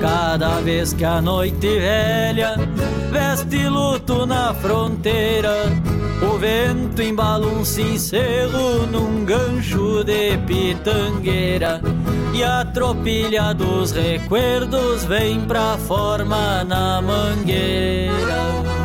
Cada 0.01 0.59
vez 0.61 0.93
que 0.93 1.05
a 1.05 1.21
noite 1.21 1.67
velha 1.79 2.55
veste 3.15 3.69
luto 3.69 4.25
na 4.25 4.53
fronteira, 4.55 5.53
o 6.21 6.37
vento 6.37 7.01
embala 7.01 7.47
um 7.47 7.63
cincelo 7.63 8.85
num 8.87 9.23
gancho 9.23 10.03
de 10.03 10.37
pitangueira 10.39 11.81
e 12.33 12.43
a 12.43 12.65
tropilha 12.65 13.53
dos 13.53 13.93
recuerdos 13.93 15.05
vem 15.05 15.39
pra 15.45 15.77
forma 15.77 16.65
na 16.65 17.01
mangueira. 17.01 18.84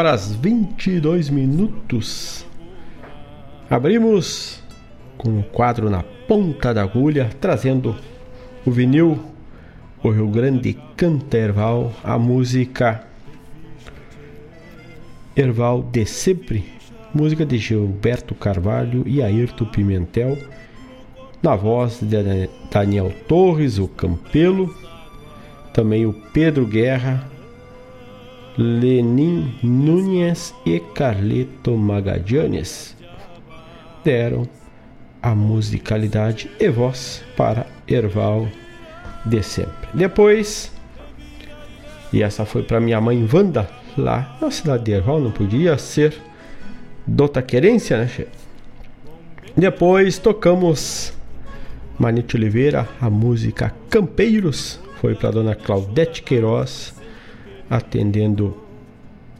Horas 0.00 0.32
22 0.32 1.28
minutos. 1.28 2.46
Abrimos 3.68 4.62
com 5.18 5.40
o 5.40 5.42
quadro 5.42 5.90
na 5.90 6.02
ponta 6.26 6.72
da 6.72 6.80
agulha, 6.80 7.28
trazendo 7.38 7.94
o 8.64 8.70
vinil, 8.70 9.20
o 10.02 10.08
Rio 10.08 10.28
Grande 10.28 10.74
canta 10.96 11.36
Erval, 11.36 11.92
a 12.02 12.18
música 12.18 13.04
Erval 15.36 15.82
de 15.82 16.06
Sempre, 16.06 16.64
música 17.12 17.44
de 17.44 17.58
Gilberto 17.58 18.34
Carvalho 18.34 19.02
e 19.06 19.22
Ayrton 19.22 19.66
Pimentel, 19.66 20.38
na 21.42 21.54
voz 21.54 22.00
de 22.00 22.48
Daniel 22.70 23.12
Torres, 23.28 23.78
o 23.78 23.86
Campelo, 23.86 24.74
também 25.74 26.06
o 26.06 26.14
Pedro 26.32 26.66
Guerra, 26.66 27.28
Lenin 28.58 29.54
Nunes 29.62 30.54
e 30.66 30.80
Carleto 30.80 31.76
Magadianes 31.76 32.96
deram 34.04 34.48
a 35.22 35.34
musicalidade 35.34 36.50
e 36.58 36.68
voz 36.68 37.22
para 37.36 37.66
Erval 37.86 38.48
de 39.24 39.42
sempre. 39.42 39.88
Depois, 39.92 40.72
e 42.12 42.22
essa 42.22 42.44
foi 42.44 42.62
para 42.62 42.80
minha 42.80 43.00
mãe 43.00 43.28
Wanda, 43.32 43.68
lá 43.96 44.36
na 44.40 44.50
cidade 44.50 44.84
de 44.84 44.92
Erval, 44.92 45.20
não 45.20 45.30
podia 45.30 45.76
ser 45.78 46.14
Dota 47.06 47.42
Querência, 47.42 47.98
né? 47.98 48.08
Che? 48.08 48.26
Depois 49.56 50.18
tocamos 50.18 51.12
Manito 51.98 52.36
Oliveira, 52.36 52.88
a 53.00 53.10
música 53.10 53.74
Campeiros, 53.90 54.80
foi 55.00 55.14
para 55.14 55.32
dona 55.32 55.54
Claudete 55.54 56.22
Queiroz, 56.22 56.94
atendendo 57.70 58.60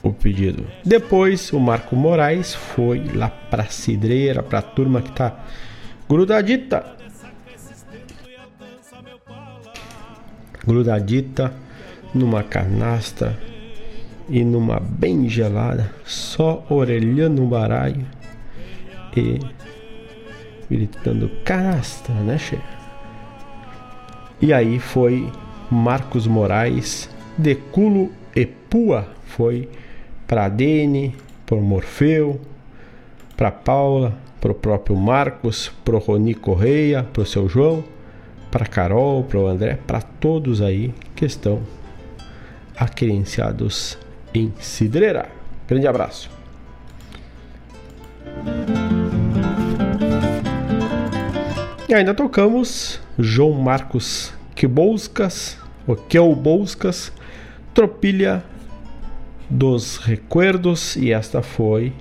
o 0.02 0.12
pedido. 0.12 0.64
Depois 0.84 1.52
o 1.52 1.58
Marco 1.58 1.96
Moraes 1.96 2.54
foi 2.54 3.04
lá 3.12 3.28
para 3.28 3.64
Cidreira, 3.66 4.42
para 4.42 4.60
a 4.60 4.62
turma 4.62 5.02
que 5.02 5.10
tá 5.10 5.44
grudadita. 6.08 6.96
Grudadita 10.64 11.52
numa 12.14 12.42
canastra 12.42 13.36
e 14.28 14.44
numa 14.44 14.78
bem 14.78 15.28
gelada, 15.28 15.92
só 16.04 16.64
orelhando 16.70 17.42
um 17.42 17.48
baralho 17.48 18.06
e 19.16 19.40
gritando 20.70 21.28
canastra, 21.44 22.14
né, 22.14 22.38
che? 22.38 22.58
E 24.40 24.52
aí 24.52 24.78
foi 24.78 25.30
Marcos 25.70 26.26
Moraes, 26.26 27.10
de 27.36 27.54
Culo 27.54 28.10
e 28.34 28.46
Pua, 28.46 29.08
foi 29.24 29.68
para 30.26 30.48
Dene, 30.48 31.14
por 31.44 31.60
Morfeu, 31.60 32.40
para 33.36 33.50
Paula, 33.50 34.16
para 34.40 34.52
o 34.52 34.54
próprio 34.54 34.96
Marcos, 34.96 35.72
para 35.84 35.96
o 35.96 35.98
Roni 35.98 36.34
Correia, 36.34 37.02
para 37.02 37.22
o 37.22 37.26
seu 37.26 37.48
João, 37.48 37.84
para 38.50 38.66
Carol, 38.66 39.24
para 39.24 39.38
o 39.38 39.46
André, 39.46 39.78
para 39.86 40.00
todos 40.00 40.62
aí 40.62 40.94
que 41.14 41.24
estão 41.24 41.60
aquerenciados 42.76 43.98
em 44.32 44.52
Cidreira. 44.58 45.28
Grande 45.68 45.86
abraço. 45.86 46.30
E 51.88 51.94
ainda 51.94 52.14
tocamos 52.14 53.00
João 53.18 53.52
Marcos 53.52 54.32
Quebolskas, 54.54 55.58
o 55.86 55.96
Quebolskas, 55.96 57.12
Tropilha 57.74 58.44
dos 59.48 59.96
Recuerdos, 59.98 60.96
e 60.96 61.12
esta 61.12 61.42
foi 61.42 61.92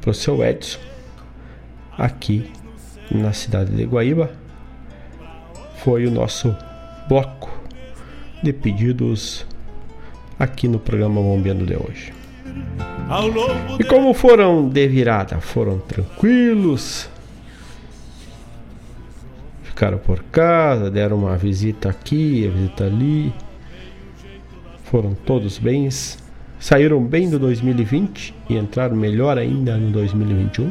para 0.00 0.10
o 0.10 0.14
seu 0.14 0.44
Edson, 0.44 0.78
aqui 1.96 2.50
na 3.10 3.32
cidade 3.32 3.74
de 3.74 3.84
Guaíba. 3.84 4.30
Foi 5.84 6.06
o 6.06 6.10
nosso 6.10 6.54
bloco 7.08 7.50
de 8.42 8.52
pedidos 8.52 9.46
aqui 10.38 10.66
no 10.66 10.78
programa 10.78 11.20
Bombeando 11.20 11.66
de 11.66 11.76
hoje. 11.76 12.12
E 13.78 13.84
como 13.84 14.14
foram 14.14 14.68
de 14.68 14.88
virada? 14.88 15.40
Foram 15.40 15.78
tranquilos? 15.78 17.08
Ficaram 19.62 19.98
por 19.98 20.22
casa, 20.24 20.90
deram 20.90 21.18
uma 21.18 21.36
visita 21.36 21.88
aqui, 21.88 22.48
visita 22.48 22.84
ali. 22.84 23.32
Foram 24.92 25.14
todos 25.14 25.56
bens. 25.56 26.18
Saíram 26.60 27.02
bem 27.02 27.30
do 27.30 27.38
2020 27.38 28.34
e 28.50 28.58
entraram 28.58 28.94
melhor 28.94 29.38
ainda 29.38 29.78
no 29.78 29.90
2021. 29.90 30.70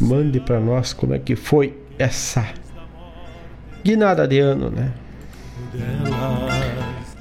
Mande 0.00 0.40
para 0.40 0.58
nós 0.58 0.92
como 0.92 1.14
é 1.14 1.20
que 1.20 1.36
foi 1.36 1.78
essa 1.96 2.48
guinada 3.84 4.26
de 4.26 4.40
ano, 4.40 4.70
né? 4.70 4.92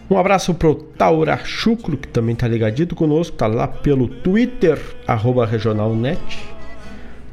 Um 0.10 0.18
abraço 0.18 0.56
pro 0.56 0.74
Taura 0.74 1.38
Chucro, 1.46 1.96
que 1.96 2.08
também 2.08 2.36
tá 2.36 2.48
ligadito 2.48 2.96
conosco, 2.96 3.38
tá 3.38 3.46
lá 3.46 3.68
pelo 3.68 4.08
Twitter, 4.08 4.80
regionalnet. 5.48 6.20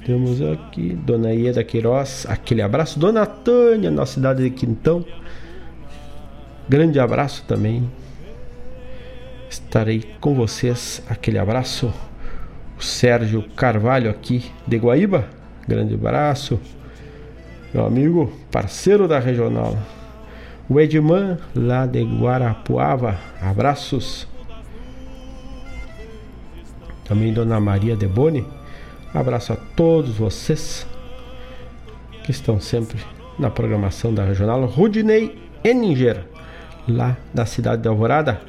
Temos 0.05 0.41
aqui 0.41 0.91
Dona 0.91 1.33
Ieda 1.33 1.65
Queiroz, 1.65 2.27
aquele 2.29 2.63
abraço. 2.63 2.99
Dona 2.99 3.27
Tânia, 3.27 3.91
na 3.91 4.07
cidade 4.07 4.43
de 4.43 4.51
Quintão. 4.51 5.05
Grande 6.69 7.01
abraço 7.01 7.45
também. 7.47 7.91
Estarei 9.49 10.03
com 10.21 10.35
vocês. 10.35 11.03
Aquele 11.09 11.39
abraço. 11.39 11.93
O 12.79 12.83
Sérgio 12.83 13.43
Carvalho 13.57 14.11
aqui 14.11 14.51
de 14.67 14.77
Guaíba. 14.79 15.29
Grande 15.67 15.95
abraço. 15.95 16.61
Meu 17.73 17.87
amigo, 17.87 18.33
parceiro 18.51 19.09
da 19.09 19.19
regional. 19.19 19.77
O 20.69 20.81
Edman, 20.81 21.39
lá 21.55 21.87
de 21.87 22.03
Guarapuava. 22.03 23.19
Abraços. 23.41 24.29
Também 27.05 27.33
Dona 27.33 27.61
Maria 27.61 27.97
de 27.97 28.07
Boni. 28.07 28.47
Abraço 29.15 29.53
a 29.53 29.57
todos 29.57 30.17
vocês 30.17 30.85
que 32.25 32.33
estão 32.33 32.59
sempre 32.61 32.99
na 33.39 33.49
programação 33.49 34.13
da 34.13 34.25
regional. 34.25 34.67
Rudinei 34.67 35.39
Eninger, 35.63 36.25
lá 36.89 37.17
da 37.33 37.47
cidade 37.47 37.83
de 37.83 37.89
Alvorada. 37.89 38.41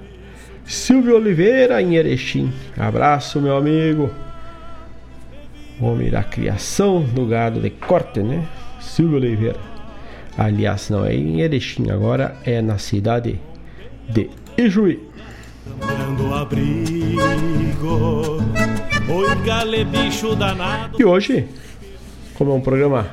Silvio 0.66 1.16
Oliveira, 1.18 1.80
em 1.80 1.96
Erechim. 1.96 2.52
Abraço, 2.76 3.40
meu 3.40 3.56
amigo. 3.56 4.10
Homem 5.80 6.10
da 6.10 6.24
criação 6.24 7.04
do 7.04 7.28
gado 7.28 7.60
de 7.60 7.70
corte, 7.70 8.22
né? 8.22 8.44
Silvio 8.82 9.18
Oliveira. 9.18 9.60
Aliás, 10.36 10.90
não 10.90 11.06
é 11.06 11.14
em 11.14 11.42
Erechim, 11.42 11.92
agora 11.92 12.36
é 12.44 12.60
na 12.62 12.80
cidade 12.80 13.40
de 14.10 14.30
Ijuí. 14.58 15.00
Dando 15.80 16.34
abrigo, 16.34 17.20
oi 19.08 19.36
gale 19.44 19.86
bicho 19.86 20.36
danado. 20.36 21.00
E 21.00 21.06
hoje, 21.06 21.48
como 22.34 22.52
é 22.52 22.54
um 22.56 22.62
programa 22.62 23.08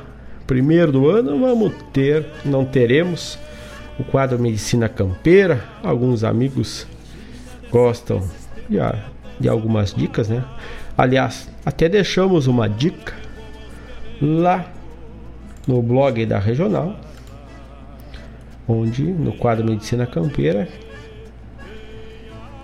primeiro 0.47 0.91
do 0.91 1.09
ano, 1.09 1.39
vamos 1.39 1.73
ter, 1.91 2.25
não 2.43 2.65
teremos 2.65 3.37
o 3.99 4.03
quadro 4.03 4.39
Medicina 4.39 4.89
Campeira. 4.89 5.63
Alguns 5.83 6.23
amigos 6.23 6.87
gostam 7.69 8.27
de, 8.67 8.77
de 9.39 9.47
algumas 9.47 9.93
dicas, 9.93 10.27
né? 10.29 10.43
Aliás, 10.97 11.49
até 11.65 11.87
deixamos 11.87 12.47
uma 12.47 12.67
dica 12.67 13.13
lá 14.21 14.65
no 15.67 15.81
blog 15.81 16.25
da 16.25 16.39
Regional, 16.39 16.95
onde 18.67 19.03
no 19.03 19.33
quadro 19.33 19.65
Medicina 19.65 20.05
Campeira, 20.05 20.67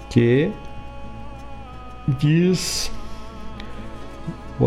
que 0.09 0.51
diz 2.19 2.91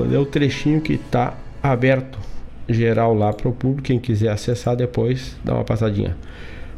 ler 0.01 0.19
o 0.19 0.27
trechinho 0.27 0.81
que 0.81 0.95
está 0.95 1.35
aberto 1.63 2.19
geral 2.69 3.15
lá 3.15 3.33
para 3.33 3.49
o 3.49 3.53
público, 3.53 3.83
quem 3.83 3.99
quiser 3.99 4.31
acessar 4.31 4.75
depois, 4.75 5.37
dá 5.45 5.55
uma 5.55 5.65
passadinha. 5.65 6.17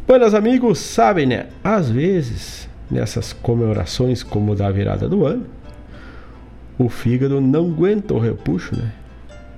Buenas 0.07 0.35
amigos, 0.35 0.79
sabem 0.79 1.27
né? 1.27 1.47
Às 1.63 1.89
vezes, 1.89 2.69
nessas 2.91 3.33
comemorações 3.33 4.23
como 4.23 4.55
da 4.55 4.71
virada 4.71 5.09
do 5.09 5.25
ano, 5.25 5.47
o 6.79 6.89
fígado 6.89 7.41
não 7.41 7.67
aguenta 7.67 8.13
o 8.13 8.19
repuxo, 8.19 8.77
né? 8.77 8.93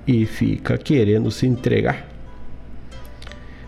E 0.05 0.25
fica 0.25 0.77
querendo 0.77 1.31
se 1.31 1.47
entregar. 1.47 2.07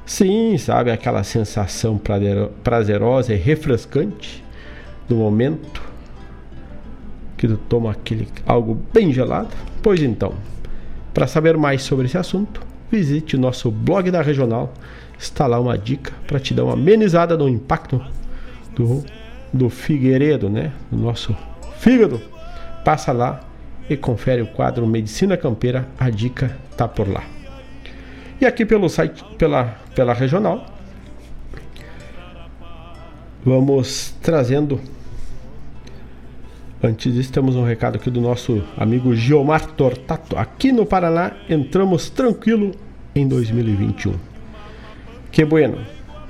Sim, 0.06 0.58
sabe 0.58 0.92
aquela 0.92 1.24
sensação 1.24 2.00
prazerosa 2.64 3.34
e 3.34 3.38
refrescante 3.38 4.44
do 5.08 5.16
momento 5.16 5.82
que 7.38 7.48
tu 7.48 7.58
toma 7.58 7.92
aquele 7.92 8.28
algo 8.46 8.80
bem 8.94 9.12
gelado? 9.12 9.50
Pois 9.82 10.02
então, 10.02 10.34
para 11.14 11.28
saber 11.28 11.58
mais 11.58 11.84
sobre 11.84 12.06
esse 12.06 12.18
assunto, 12.18 12.62
visite 12.92 13.36
o 13.36 13.40
nosso 13.40 13.72
blog 13.72 14.12
da 14.12 14.22
Regional 14.22 14.74
está 15.18 15.46
lá 15.48 15.60
uma 15.60 15.78
dica 15.78 16.14
para 16.26 16.40
te 16.40 16.54
dar 16.54 16.64
uma 16.64 16.74
amenizada 16.74 17.38
no 17.38 17.48
impacto 17.48 18.02
do, 18.76 19.04
do 19.54 19.70
Figueiredo, 19.70 20.50
né? 20.50 20.72
Do 20.90 20.98
nosso 20.98 21.36
fígado. 21.78 22.22
Passa 22.84 23.12
lá 23.12 23.42
e 23.90 23.98
confere 23.98 24.42
o 24.42 24.48
quadro 24.48 24.88
Medicina 24.88 25.36
Campeira, 25.36 25.88
a 26.00 26.10
dica 26.10 26.56
tá 26.78 26.88
por 26.88 27.08
lá. 27.08 27.24
E 28.40 28.46
aqui 28.46 28.66
pelo 28.66 28.88
site, 28.88 29.24
pela, 29.38 29.78
pela 29.94 30.14
regional, 30.14 30.66
vamos 33.44 34.16
trazendo. 34.22 34.80
Antes 36.82 37.14
disso, 37.14 37.34
temos 37.34 37.58
um 37.58 37.64
recado 37.66 37.98
aqui 37.98 38.10
do 38.10 38.22
nosso 38.22 38.64
amigo 38.78 39.14
Giomar 39.14 39.66
Tortato. 39.66 40.38
Aqui 40.38 40.72
no 40.72 40.86
Paraná, 40.86 41.34
entramos 41.50 42.10
tranquilo 42.10 42.72
em 43.14 43.28
2021. 43.28 44.14
Que 45.30 45.44
bueno, 45.44 45.80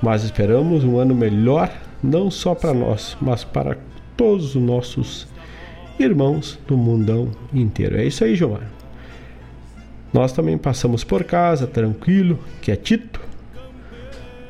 mas 0.02 0.24
esperamos 0.24 0.82
um 0.82 0.98
ano 0.98 1.14
melhor, 1.14 1.72
não 2.02 2.32
só 2.32 2.52
para 2.52 2.74
nós, 2.74 3.16
mas 3.20 3.44
para 3.44 3.78
todos 4.16 4.56
os 4.56 4.62
nossos 4.62 5.28
irmãos 6.00 6.58
do 6.66 6.76
mundão 6.76 7.30
inteiro. 7.54 7.96
É 7.96 8.04
isso 8.04 8.24
aí, 8.24 8.34
João. 8.34 8.58
Nós 10.12 10.32
também 10.32 10.58
passamos 10.58 11.04
por 11.04 11.22
casa, 11.22 11.68
tranquilo, 11.68 12.40
quietito, 12.60 13.20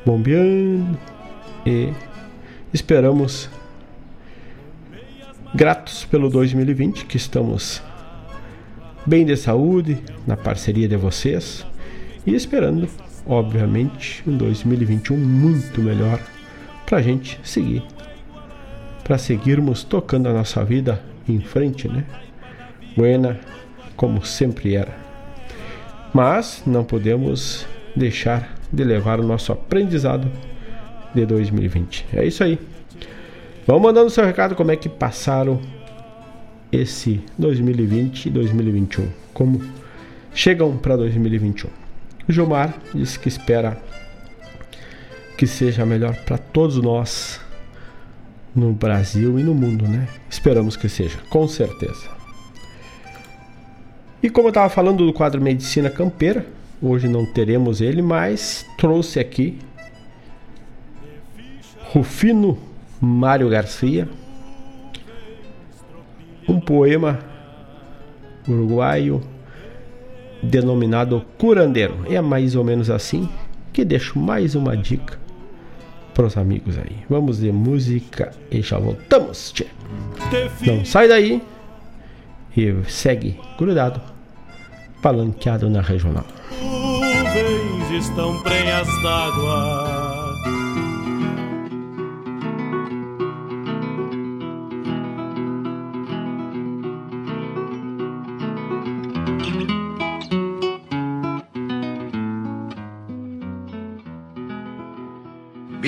bombeando 0.06 0.98
e 1.66 1.93
esperamos 2.72 3.51
gratos 5.55 6.05
pelo 6.05 6.28
2020 6.31 7.06
que 7.06 7.16
estamos 7.16 7.82
bem 9.06 9.24
de 9.24 9.36
saúde, 9.36 9.98
na 10.27 10.36
parceria 10.36 10.89
de 10.89 10.97
vocês 10.97 11.66
e 12.27 12.35
esperando 12.35 12.89
obviamente, 13.27 14.22
um 14.27 14.36
2021 14.36 15.16
muito 15.16 15.81
melhor 15.81 16.20
para 16.86 16.98
a 16.98 17.02
gente 17.02 17.39
seguir, 17.44 17.82
para 19.05 19.18
seguirmos 19.18 19.85
tocando 19.85 20.28
a 20.28 20.32
nossa 20.32 20.64
vida 20.64 21.01
em 21.28 21.40
frente, 21.40 21.89
né? 21.89 22.05
Buena, 22.97 23.39
como 23.97 24.24
sempre 24.24 24.74
era. 24.74 24.94
Mas 26.12 26.62
não 26.66 26.82
podemos 26.82 27.66
deixar 27.94 28.56
de 28.72 28.82
levar 28.82 29.20
o 29.20 29.27
nosso 29.27 29.52
aprendizado 29.52 30.31
de 31.14 31.24
2020. 31.24 32.06
É 32.12 32.24
isso 32.24 32.43
aí. 32.43 32.59
Vamos 33.71 33.85
mandando 33.85 34.11
seu 34.11 34.25
recado 34.25 34.57
como 34.57 34.73
é 34.73 34.77
que 34.77 34.89
passaram 34.89 35.61
esse 36.73 37.23
2020 37.39 38.27
e 38.27 38.31
2021. 38.31 39.09
Como 39.33 39.63
chegam 40.35 40.77
para 40.77 40.97
2021. 40.97 41.71
O 42.29 42.33
Gilmar 42.33 42.75
disse 42.93 43.17
que 43.17 43.29
espera 43.29 43.81
que 45.39 45.47
seja 45.47 45.87
melhor 45.87 46.17
para 46.25 46.37
todos 46.37 46.79
nós 46.79 47.41
no 48.57 48.73
Brasil 48.73 49.39
e 49.39 49.45
no 49.45 49.55
mundo, 49.55 49.87
né? 49.87 50.09
Esperamos 50.29 50.77
que 50.77 50.89
seja, 50.89 51.21
com 51.31 51.47
certeza. 51.47 52.09
E 54.21 54.29
como 54.29 54.49
eu 54.49 54.51
estava 54.51 54.69
falando 54.69 55.07
do 55.07 55.13
quadro 55.13 55.41
Medicina 55.41 55.89
Campeira, 55.89 56.45
hoje 56.83 57.07
não 57.07 57.25
teremos 57.25 57.81
ele, 57.81 58.03
mas 58.03 58.67
trouxe 58.77 59.21
aqui 59.21 59.61
Rufino 61.93 62.70
Mário 63.01 63.48
Garcia, 63.48 64.09
um 66.48 66.60
poema 66.60 67.18
uruguaio 68.47 69.20
denominado 70.43 71.24
curandeiro. 71.39 72.05
É 72.09 72.20
mais 72.20 72.55
ou 72.55 72.64
menos 72.64 72.90
assim 72.90 73.28
que 73.72 73.85
deixo 73.85 74.18
mais 74.18 74.55
uma 74.55 74.77
dica 74.77 75.18
para 76.14 76.27
os 76.27 76.36
amigos 76.36 76.77
aí. 76.77 76.98
Vamos 77.09 77.39
de 77.39 77.51
música 77.51 78.32
e 78.51 78.60
já 78.60 78.78
voltamos. 78.78 79.52
Tchê. 79.52 79.66
Não 80.66 80.85
sai 80.85 81.09
daí 81.09 81.43
e 82.56 82.74
segue 82.89 83.39
grudado, 83.59 84.01
palanqueado 85.01 85.70
na 85.70 85.81
regional. 85.81 86.27
Nuvens 86.60 88.05
estão 88.05 88.43
prenhas 88.43 88.89
d'água 89.02 89.90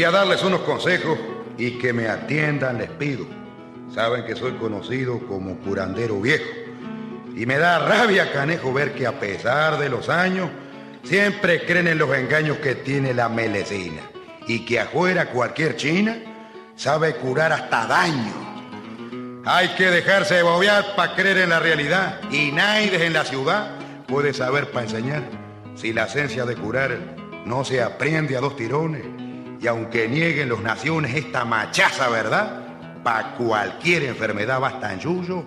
a 0.05 0.11
darles 0.11 0.43
unos 0.43 0.61
consejos 0.61 1.19
y 1.59 1.79
que 1.79 1.93
me 1.93 2.09
atiendan 2.09 2.79
les 2.79 2.91
pido. 2.91 3.27
Saben 3.95 4.25
que 4.25 4.35
soy 4.35 4.53
conocido 4.53 5.19
como 5.27 5.59
curandero 5.59 6.21
viejo. 6.21 6.51
Y 7.37 7.47
me 7.47 7.59
da 7.59 7.79
rabia, 7.79 8.33
canejo, 8.33 8.73
ver 8.73 8.95
que 8.95 9.07
a 9.07 9.19
pesar 9.19 9.79
de 9.79 9.89
los 9.89 10.09
años, 10.09 10.51
siempre 11.03 11.65
creen 11.65 11.89
en 11.89 11.99
los 11.99 12.15
engaños 12.17 12.59
que 12.59 12.75
tiene 12.75 13.15
la 13.15 13.29
melecina. 13.29 14.03
Y 14.47 14.65
que 14.65 14.81
afuera 14.81 15.31
cualquier 15.31 15.77
china 15.77 16.17
sabe 16.77 17.15
curar 17.17 17.53
hasta 17.53 17.87
daño. 17.87 19.43
Hay 19.45 19.69
que 19.71 19.91
dejarse 19.91 20.37
de 20.37 20.43
bobear 20.43 20.95
para 20.97 21.15
creer 21.15 21.39
en 21.39 21.51
la 21.51 21.61
realidad. 21.61 22.21
Y 22.31 22.51
nadie 22.53 23.05
en 23.05 23.13
la 23.13 23.25
ciudad 23.25 23.77
puede 24.07 24.33
saber 24.33 24.71
para 24.71 24.87
enseñar. 24.87 25.23
Si 25.75 25.93
la 25.93 26.05
esencia 26.05 26.45
de 26.45 26.55
curar 26.55 26.99
no 27.45 27.65
se 27.65 27.83
aprende 27.83 28.37
a 28.37 28.41
dos 28.41 28.57
tirones, 28.57 29.03
y 29.63 29.69
aunque 29.69 30.09
nieguen 30.09 30.49
los 30.49 30.61
naciones 30.61 31.15
esta 31.15 31.45
machaza 31.45 32.09
verdad, 32.09 32.63
para 33.05 33.35
cualquier 33.37 34.03
enfermedad 34.05 34.61
bastan 34.61 34.99
yuyo 34.99 35.45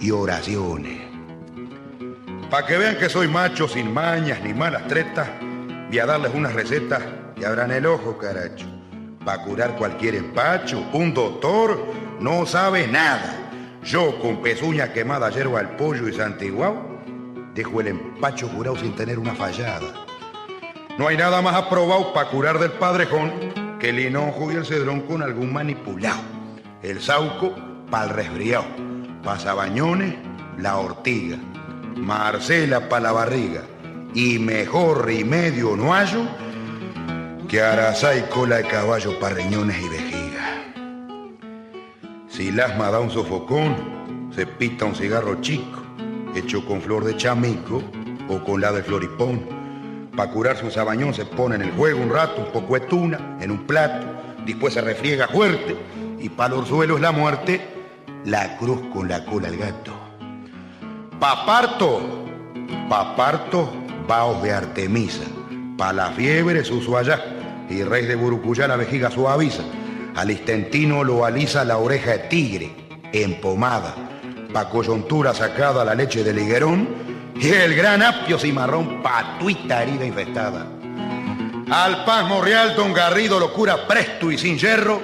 y 0.00 0.10
oraciones. 0.10 1.02
Para 2.50 2.66
que 2.66 2.78
vean 2.78 2.96
que 2.96 3.10
soy 3.10 3.28
macho 3.28 3.68
sin 3.68 3.92
mañas 3.92 4.40
ni 4.42 4.54
malas 4.54 4.86
tretas, 4.88 5.28
voy 5.88 5.98
a 5.98 6.06
darles 6.06 6.32
unas 6.34 6.54
recetas 6.54 7.02
y 7.36 7.44
abran 7.44 7.72
el 7.72 7.84
ojo, 7.84 8.16
caracho. 8.16 8.66
Para 9.22 9.42
curar 9.42 9.76
cualquier 9.76 10.14
empacho, 10.14 10.88
un 10.94 11.12
doctor 11.12 11.78
no 12.20 12.46
sabe 12.46 12.86
nada. 12.86 13.50
Yo 13.82 14.18
con 14.18 14.40
pezuña 14.40 14.92
quemada, 14.92 15.28
yerba 15.30 15.60
al 15.60 15.76
pollo 15.76 16.08
y 16.08 16.14
santiguao, 16.14 17.02
dejo 17.54 17.80
el 17.82 17.88
empacho 17.88 18.48
curado 18.48 18.76
sin 18.76 18.94
tener 18.94 19.18
una 19.18 19.34
fallada. 19.34 20.05
No 20.98 21.08
hay 21.08 21.16
nada 21.18 21.42
más 21.42 21.54
aprobado 21.54 22.14
para 22.14 22.30
curar 22.30 22.58
del 22.58 22.72
padrejón 22.72 23.30
que 23.78 23.90
el 23.90 24.00
hinojo 24.00 24.50
y 24.50 24.54
el 24.54 24.64
cedrón 24.64 25.02
con 25.02 25.22
algún 25.22 25.52
manipulado. 25.52 26.22
El 26.82 27.02
sauco 27.02 27.54
para 27.90 28.04
el 28.04 28.10
resfriado. 28.10 28.64
Pasabañones, 29.22 30.14
la 30.56 30.78
ortiga. 30.78 31.36
Marcela 31.96 32.88
para 32.88 33.02
la 33.02 33.12
barriga. 33.12 33.62
Y 34.14 34.38
mejor 34.38 35.04
remedio 35.04 35.76
no 35.76 35.92
hallo 35.92 36.22
que 37.46 37.60
arazá 37.60 38.16
y 38.16 38.22
cola 38.22 38.56
de 38.56 38.64
caballo 38.64 39.20
para 39.20 39.34
riñones 39.34 39.78
y 39.78 39.88
vejiga. 39.90 40.72
Si 42.26 42.48
el 42.48 42.58
asma 42.58 42.90
da 42.90 43.00
un 43.00 43.10
sofocón, 43.10 44.32
se 44.34 44.46
pita 44.46 44.86
un 44.86 44.94
cigarro 44.94 45.42
chico, 45.42 45.82
hecho 46.34 46.64
con 46.64 46.80
flor 46.80 47.04
de 47.04 47.16
chamico 47.16 47.82
o 48.28 48.42
con 48.42 48.62
la 48.62 48.72
de 48.72 48.82
floripón 48.82 49.55
para 50.16 50.30
curarse 50.30 50.64
un 50.64 50.70
sabañón 50.70 51.12
se 51.12 51.26
pone 51.26 51.56
en 51.56 51.62
el 51.62 51.72
juego 51.72 52.00
un 52.00 52.10
rato, 52.10 52.40
un 52.40 52.52
poco 52.52 52.74
de 52.74 52.86
tuna, 52.86 53.36
en 53.40 53.50
un 53.50 53.66
plato, 53.66 54.06
después 54.46 54.72
se 54.74 54.80
refriega 54.80 55.28
fuerte 55.28 55.76
y 56.18 56.30
para 56.30 56.54
los 56.54 56.68
suelos 56.68 57.00
la 57.00 57.12
muerte, 57.12 57.60
la 58.24 58.56
cruz 58.56 58.80
con 58.92 59.08
la 59.08 59.24
cola 59.24 59.48
al 59.48 59.56
gato. 59.56 59.92
Paparto, 61.20 62.00
paparto, 62.88 63.70
vaos 64.08 64.42
de 64.42 64.52
Artemisa, 64.52 65.24
pa' 65.76 65.92
la 65.92 66.10
fiebre 66.10 66.64
su 66.64 66.96
allá, 66.96 67.22
y 67.68 67.82
rey 67.82 68.06
de 68.06 68.14
Burucuyá 68.14 68.66
la 68.66 68.76
vejiga 68.76 69.10
suaviza, 69.10 69.62
al 70.14 70.30
istentino 70.30 71.04
lo 71.04 71.24
alisa 71.24 71.64
la 71.64 71.76
oreja 71.76 72.12
de 72.12 72.18
tigre, 72.20 72.70
empomada, 73.12 73.94
pa' 74.52 74.70
coyuntura 74.70 75.34
sacada 75.34 75.84
la 75.84 75.94
leche 75.94 76.24
del 76.24 76.38
higuerón, 76.38 76.88
y 77.38 77.48
el 77.48 77.74
gran 77.74 78.02
apio 78.02 78.38
cimarrón 78.38 79.02
patuita 79.02 79.82
herida 79.82 80.04
infestada. 80.04 80.66
Al 81.70 82.04
pasmo 82.04 82.40
real 82.40 82.74
don 82.76 82.92
Garrido 82.92 83.38
locura 83.40 83.86
presto 83.86 84.30
y 84.30 84.38
sin 84.38 84.56
hierro, 84.56 85.00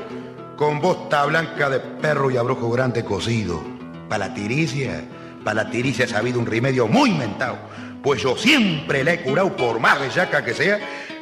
con 0.57 0.81
bosta 0.81 1.25
blanca 1.27 1.69
de 1.69 1.81
perro 1.81 2.31
y 2.31 2.37
abrojo 2.37 2.71
grande 2.71 3.05
cocido. 3.05 3.63
Pa' 4.09 4.19
la 4.19 4.33
tiricia, 4.33 5.03
pa' 5.45 5.55
la 5.55 5.69
tiricia 5.71 6.05
ha 6.05 6.09
sabido 6.09 6.39
un 6.39 6.47
remedio 6.47 6.87
muy 6.87 7.11
mentado, 7.11 7.59
pues 8.03 8.23
yo 8.23 8.37
siempre 8.37 9.03
le 9.03 9.15
he 9.15 9.23
curado 9.23 9.57
por 9.57 9.81
más 9.81 10.01
bellaca 10.01 10.45
que 10.45 10.55
sea, 10.55 10.79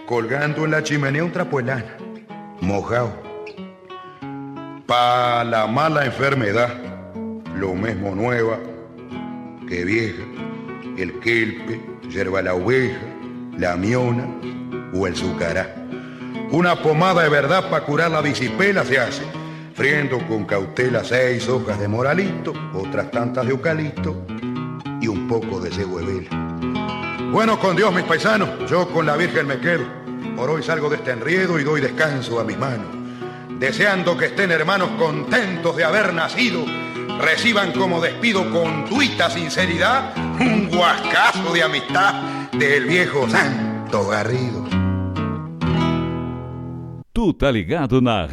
colgando 0.06 0.64
en 0.64 0.72
la 0.72 0.82
chimenea 0.82 1.24
un 1.24 1.32
trapo 1.32 1.60
mojado. 2.60 3.12
Pa' 4.86 5.44
la 5.44 5.66
mala 5.66 6.04
enfermedad, 6.04 6.74
lo 7.54 7.74
mismo 7.74 8.14
nueva 8.14 8.58
que 9.68 9.84
vieja, 9.84 10.24
el 11.02 11.18
kelpe, 11.20 11.80
yerba 12.08 12.42
la 12.42 12.54
oveja, 12.54 13.00
la 13.58 13.76
miona 13.76 14.28
o 14.92 15.06
el 15.06 15.16
sucará. 15.16 15.74
Una 16.50 16.82
pomada 16.82 17.22
de 17.22 17.28
verdad 17.28 17.70
para 17.70 17.84
curar 17.84 18.10
la 18.10 18.22
disipela 18.22 18.84
se 18.84 18.98
hace, 18.98 19.22
friendo 19.74 20.18
con 20.26 20.44
cautela 20.44 21.02
seis 21.04 21.48
hojas 21.48 21.78
de 21.78 21.88
moralito, 21.88 22.52
otras 22.74 23.10
tantas 23.10 23.46
de 23.46 23.52
eucalipto 23.52 24.26
y 25.00 25.08
un 25.08 25.26
poco 25.26 25.60
de 25.60 25.70
cebo 25.70 25.98
de 26.00 26.04
vela. 26.04 27.30
Bueno, 27.32 27.58
con 27.58 27.76
Dios, 27.76 27.94
mis 27.94 28.04
paisanos, 28.04 28.68
yo 28.68 28.88
con 28.88 29.06
la 29.06 29.16
Virgen 29.16 29.46
me 29.46 29.58
quedo. 29.58 29.84
Por 30.36 30.50
hoy 30.50 30.62
salgo 30.62 30.90
de 30.90 30.96
este 30.96 31.12
enriedo 31.12 31.58
y 31.58 31.64
doy 31.64 31.80
descanso 31.80 32.40
a 32.40 32.44
mis 32.44 32.58
manos. 32.58 32.88
Deseando 33.58 34.16
que 34.16 34.26
estén 34.26 34.50
hermanos 34.50 34.90
contentos 34.98 35.76
de 35.76 35.84
haber 35.84 36.12
nacido, 36.12 36.64
reciban 37.20 37.72
como 37.72 38.00
despido 38.00 38.50
con 38.50 38.84
tuita 38.86 39.30
sinceridad 39.30 40.14
un 40.40 40.68
guascazo 40.68 41.52
de 41.52 41.62
amistad 41.62 42.14
del 42.52 42.86
viejo 42.86 43.28
Santo 43.28 44.08
Garrido. 44.08 44.66
Ligado 47.52 48.00
na. 48.00 48.26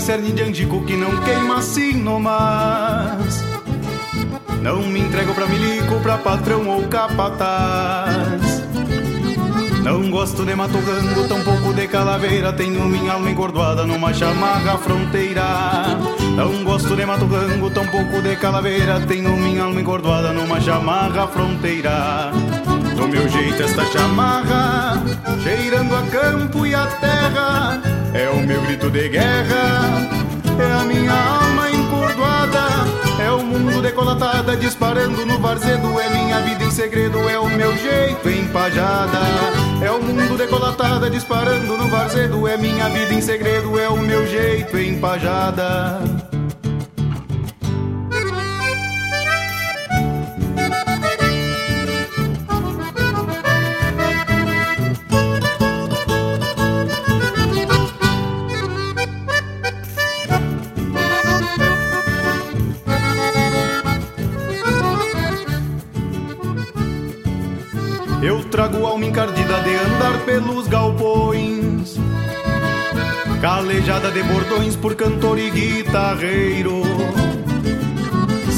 Cerne 0.00 0.32
de 0.32 0.42
andico 0.42 0.84
que 0.84 0.96
não 0.96 1.22
queima 1.22 1.58
assim 1.58 1.92
nomás 1.92 3.44
Não 4.62 4.82
me 4.82 5.00
entrego 5.00 5.34
pra 5.34 5.46
milico, 5.46 6.00
pra 6.00 6.16
patrão 6.16 6.66
ou 6.68 6.88
capataz 6.88 8.49
Não 9.82 10.10
gosto 10.10 10.44
de 10.44 10.54
mato 10.54 10.78
rango, 10.78 11.26
tampouco 11.26 11.72
de 11.72 11.88
calaveira. 11.88 12.52
Tenho 12.52 12.84
minha 12.86 13.12
alma 13.12 13.30
engordoada 13.30 13.86
numa 13.86 14.12
chamarra 14.12 14.76
fronteira. 14.78 15.98
Não 16.36 16.64
gosto 16.64 16.94
de 16.94 17.06
mato 17.06 17.26
rango, 17.26 17.70
tampouco 17.70 18.20
de 18.22 18.36
calaveira. 18.36 19.00
Tenho 19.00 19.36
minha 19.36 19.64
alma 19.64 19.80
engordoada 19.80 20.32
numa 20.32 20.60
chamarra 20.60 21.26
fronteira. 21.28 22.30
Do 22.96 23.08
meu 23.08 23.26
jeito 23.28 23.62
esta 23.62 23.84
chamarra 23.86 25.02
Cheirando 25.42 25.96
a 25.96 26.02
campo 26.02 26.66
e 26.66 26.74
a 26.74 26.86
terra 26.86 27.80
É 28.12 28.28
o 28.28 28.46
meu 28.46 28.60
grito 28.62 28.90
de 28.90 29.08
guerra. 29.08 30.08
É 30.58 30.72
a 30.72 30.84
minha 30.84 31.12
alma 31.12 31.49
É 33.20 33.30
o 33.30 33.42
mundo 33.42 33.82
decolatada 33.82 34.56
Disparando 34.56 35.26
no 35.26 35.38
varzedo. 35.38 36.00
É 36.00 36.10
minha 36.10 36.40
vida 36.40 36.64
em 36.64 36.70
segredo 36.70 37.28
É 37.28 37.38
o 37.38 37.48
meu 37.48 37.76
jeito 37.76 38.28
empajada. 38.28 39.18
É 39.82 39.90
o 39.90 40.02
mundo 40.02 40.36
decolatada 40.36 41.10
Disparando 41.10 41.76
no 41.76 41.88
varzedo. 41.88 42.48
É 42.48 42.56
minha 42.56 42.88
vida 42.88 43.12
em 43.12 43.20
segredo 43.20 43.78
É 43.78 43.88
o 43.88 43.98
meu 43.98 44.26
jeito 44.26 44.78
empajada 44.78 46.00
trago 68.50 68.84
alma 68.84 69.06
encardida 69.06 69.60
de 69.60 69.74
andar 69.76 70.18
pelos 70.26 70.66
galpões. 70.66 71.96
Calejada 73.40 74.10
de 74.10 74.22
bordões 74.24 74.74
por 74.74 74.94
cantor 74.96 75.38
e 75.38 75.50
guitarreiro. 75.50 76.82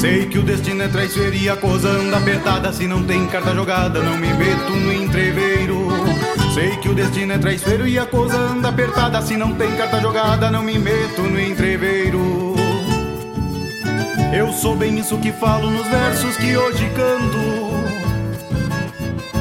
Sei 0.01 0.25
que 0.25 0.39
o 0.39 0.43
destino 0.43 0.83
é 0.83 0.87
traiçoeiro 0.87 1.35
e 1.35 1.47
a 1.47 1.55
coisa 1.55 1.89
apertada. 2.17 2.73
Se 2.73 2.87
não 2.87 3.03
tem 3.03 3.25
carta 3.27 3.53
jogada, 3.53 4.01
não 4.01 4.17
me 4.17 4.33
meto 4.33 4.71
no 4.71 4.91
entreveiro. 4.91 5.87
Sei 6.53 6.75
que 6.77 6.89
o 6.89 6.95
destino 6.95 7.33
é 7.33 7.37
traiçoeiro 7.37 7.87
e 7.87 7.97
a 7.97 8.05
coisa 8.05 8.35
anda 8.35 8.69
apertada. 8.69 9.21
Se 9.21 9.37
não 9.37 9.53
tem 9.53 9.71
carta 9.77 10.01
jogada, 10.01 10.49
não 10.49 10.63
me 10.63 10.77
meto 10.77 11.21
no 11.21 11.39
entreveiro. 11.39 12.55
Eu 14.33 14.51
sou 14.51 14.75
bem 14.75 14.97
isso 14.97 15.17
que 15.19 15.31
falo 15.31 15.69
nos 15.69 15.87
versos 15.87 16.35
que 16.37 16.57
hoje 16.57 16.89
canto 16.95 17.62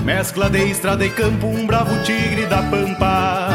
Mescla 0.05 0.51
de 0.51 0.71
estrada 0.71 1.05
e 1.07 1.11
campo, 1.11 1.47
um 1.47 1.65
bravo 1.65 1.97
tigre 2.03 2.47
da 2.47 2.63
pampa. 2.63 3.51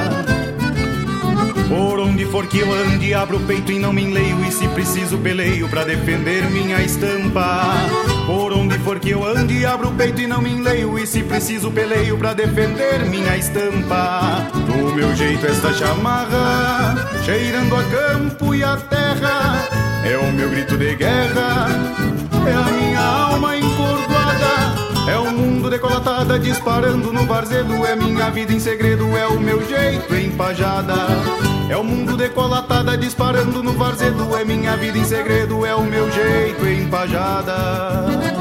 Por 1.68 2.00
onde 2.00 2.26
for 2.26 2.48
que 2.48 2.60
eu 2.60 2.74
ande, 2.74 3.14
abro 3.14 3.38
o 3.38 3.40
peito 3.42 3.72
e 3.74 3.80
não 3.80 3.92
me 3.92 4.04
enleio. 4.04 4.46
E 4.46 4.52
se 4.52 4.68
preciso, 4.70 5.18
peleio 5.18 5.68
pra 5.68 5.84
defender 5.84 6.50
minha 6.50 6.82
estampa. 6.82 7.74
Por 8.26 8.54
onde 8.54 8.80
for 8.80 8.98
que 9.00 9.10
eu 9.10 9.26
ande, 9.26 9.66
abro 9.66 9.90
o 9.90 9.94
peito 9.94 10.22
e 10.22 10.28
não 10.28 10.42
me 10.42 10.50
enleio. 10.50 10.98
E 10.98 11.06
se 11.06 11.22
preciso, 11.24 11.70
peleio 11.70 12.18
pra 12.18 12.34
defender 12.34 13.06
minha 13.06 13.36
estampa. 13.36 14.48
Do 14.66 14.96
meu 14.96 15.14
jeito, 15.16 15.46
esta 15.46 15.74
chamarra, 15.74 16.96
cheirando 17.26 17.76
a 17.76 17.84
campo 17.84 18.56
e 18.56 18.64
a 18.64 18.78
terra. 18.78 19.68
É 20.06 20.18
o 20.18 20.32
meu 20.32 20.50
grito 20.50 20.78
de 20.78 20.96
guerra, 20.96 21.68
é 22.48 22.54
a 22.54 22.72
minha 22.72 23.02
alma 23.02 23.58
encordoada. 23.58 23.77
Decolatada 25.78 26.40
disparando 26.40 27.14
no 27.14 27.28
varzedo. 27.28 27.86
É 27.86 27.96
minha 27.96 28.32
vida 28.32 28.52
em 28.52 28.60
segredo, 28.60 29.16
é 29.16 29.28
o 29.28 29.40
meu 29.40 29.64
jeito 29.64 30.16
empajada. 30.16 30.96
É 31.70 31.78
o 31.78 31.84
mundo 31.84 32.18
decolatada 32.18 32.98
disparando 32.98 33.62
no 33.62 33.74
varzedo. 33.74 34.36
É 34.36 34.44
minha 34.44 34.76
vida 34.76 34.98
em 34.98 35.04
segredo, 35.04 35.64
é 35.68 35.76
o 35.76 35.84
meu 35.84 36.10
jeito 36.10 36.66
empajada. 36.66 38.37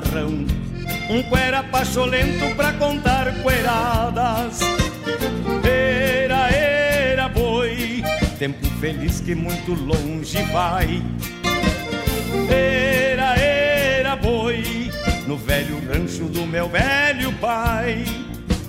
Chimarrão. 0.00 0.46
Um 1.08 1.22
cuera 1.24 1.62
pacholento 1.62 2.54
pra 2.56 2.72
contar 2.74 3.32
cueradas. 3.42 4.60
Era, 5.64 6.48
era 6.50 7.28
boi, 7.28 8.02
tempo 8.38 8.66
feliz 8.80 9.20
que 9.20 9.34
muito 9.34 9.74
longe 9.74 10.42
vai. 10.52 11.02
Era, 12.48 13.36
era 13.36 14.16
boi, 14.16 14.90
no 15.26 15.36
velho 15.36 15.80
rancho 15.88 16.24
do 16.24 16.46
meu 16.46 16.68
velho 16.68 17.32
pai. 17.34 18.04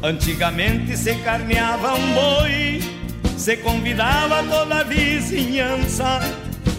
Antigamente 0.03 0.97
se 0.97 1.13
carneava 1.15 1.93
um 1.93 2.13
boi, 2.13 2.81
se 3.37 3.57
convidava 3.57 4.43
toda 4.43 4.79
a 4.79 4.83
vizinhança. 4.83 6.19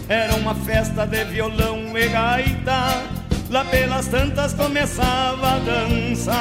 Era 0.09 0.35
uma 0.35 0.53
festa 0.53 1.05
de 1.07 1.23
violão 1.23 1.97
e 1.97 2.09
gaita, 2.09 3.12
lá 3.53 3.63
pelas 3.65 4.07
tantas 4.07 4.51
começava 4.53 5.51
a 5.51 5.59
dança. 5.59 6.33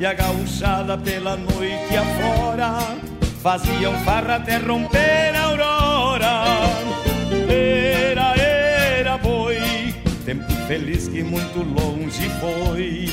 E 0.00 0.06
a 0.06 0.14
gauchada 0.14 0.96
pela 0.96 1.36
noite 1.36 1.96
afora, 1.96 2.96
faziam 3.42 3.92
farra 4.04 4.36
até 4.36 4.56
romper 4.56 5.34
a 5.36 5.42
aurora. 5.44 6.44
Era, 7.48 8.36
era 8.38 9.18
boi, 9.18 9.94
tempo 10.24 10.50
feliz 10.66 11.08
que 11.08 11.22
muito 11.22 11.58
longe 11.62 12.28
foi. 12.40 13.08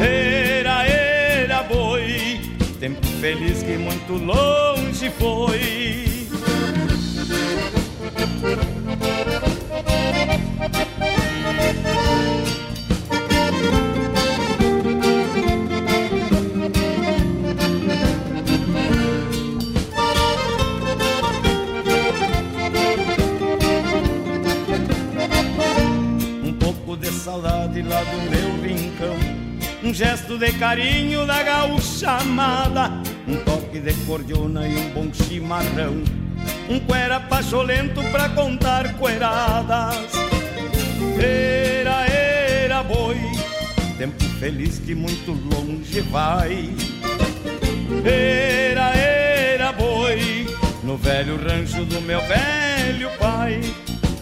Era, 0.00 0.86
era 0.86 1.62
boi, 1.64 2.40
tempo 2.78 3.04
feliz 3.20 3.64
que 3.64 3.76
muito 3.76 4.12
longe 4.12 5.10
foi. 5.18 6.22
Saudade 27.72 27.82
lá 27.82 28.02
do 28.04 28.30
meu 28.30 28.62
rincão 28.62 29.16
um 29.82 29.92
gesto 29.92 30.38
de 30.38 30.52
carinho 30.52 31.26
da 31.26 31.42
gaúcha 31.42 32.10
amada 32.10 32.90
Um 33.26 33.36
toque 33.38 33.80
de 33.80 33.92
cordiona 34.06 34.66
e 34.68 34.76
um 34.76 34.90
bom 34.90 35.12
chimarrão. 35.12 36.04
Um 36.68 36.78
cuera 36.78 37.18
pacholento 37.18 38.00
pra 38.12 38.28
contar 38.28 38.94
cueradas. 38.94 40.12
Era, 41.20 42.06
era 42.06 42.82
boi 42.84 43.16
Tempo 43.98 44.22
feliz 44.38 44.78
que 44.78 44.94
muito 44.94 45.32
longe 45.32 46.00
vai. 46.02 46.70
Era, 48.04 48.94
era 48.96 49.72
boi 49.72 50.46
No 50.84 50.96
velho 50.96 51.36
rancho 51.36 51.84
do 51.84 52.00
meu 52.02 52.20
velho 52.20 53.10
pai 53.18 53.60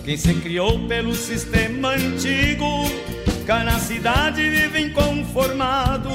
Quem 0.04 0.16
se 0.16 0.32
criou 0.34 0.86
pelo 0.88 1.14
sistema 1.14 1.90
antigo 1.90 3.09
Cá 3.46 3.64
na 3.64 3.78
cidade 3.78 4.48
vive 4.48 4.80
inconformado. 4.80 6.10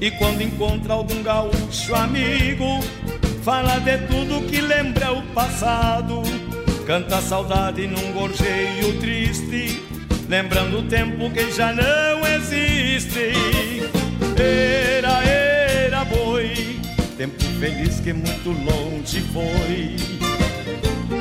E 0.00 0.10
quando 0.12 0.42
encontra 0.42 0.94
algum 0.94 1.22
gaúcho 1.22 1.94
amigo 1.94 2.80
Fala 3.42 3.78
de 3.80 3.98
tudo 4.06 4.46
que 4.48 4.60
lembra 4.60 5.12
o 5.12 5.22
passado. 5.34 6.22
Canta 6.86 7.18
a 7.18 7.22
saudade 7.22 7.86
num 7.86 8.12
gorjeio 8.12 8.98
triste 8.98 9.82
Lembrando 10.28 10.78
o 10.78 10.82
tempo 10.84 11.28
que 11.30 11.50
já 11.50 11.72
não 11.72 12.26
existe. 12.26 13.32
Era, 14.38 15.22
era 15.24 16.04
boi 16.04 16.80
Tempo 17.16 17.42
feliz 17.58 18.00
que 18.00 18.12
muito 18.12 18.50
longe 18.50 19.20
foi. 19.32 19.96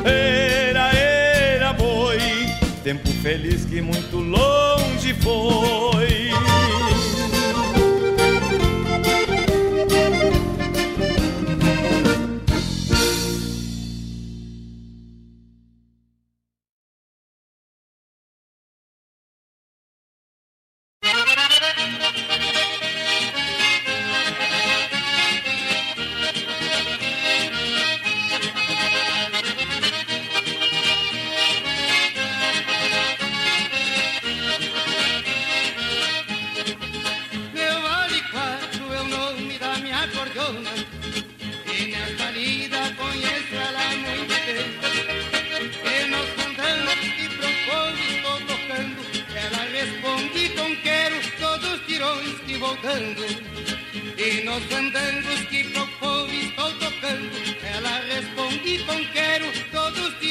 Era, 0.06 0.94
era 0.94 1.74
boi 1.74 2.39
Tempo 2.84 3.10
feliz 3.22 3.66
que 3.66 3.82
muito 3.82 4.18
longe 4.18 5.14
foi. 5.16 6.49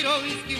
Tirões 0.08 0.42
que 0.46 0.54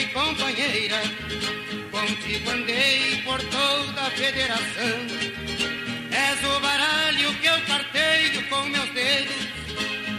e 0.00 0.06
companheira 0.08 1.00
Contigo 1.90 2.50
andei 2.50 3.22
por 3.24 3.40
toda 3.44 4.02
a 4.06 4.10
federação. 4.10 5.06
És 6.10 6.44
o 6.44 6.60
baralho 6.60 7.34
que 7.40 7.46
eu 7.46 7.60
carteio 7.62 7.93
com 8.54 8.68
meus 8.68 8.90
dedos 8.90 9.36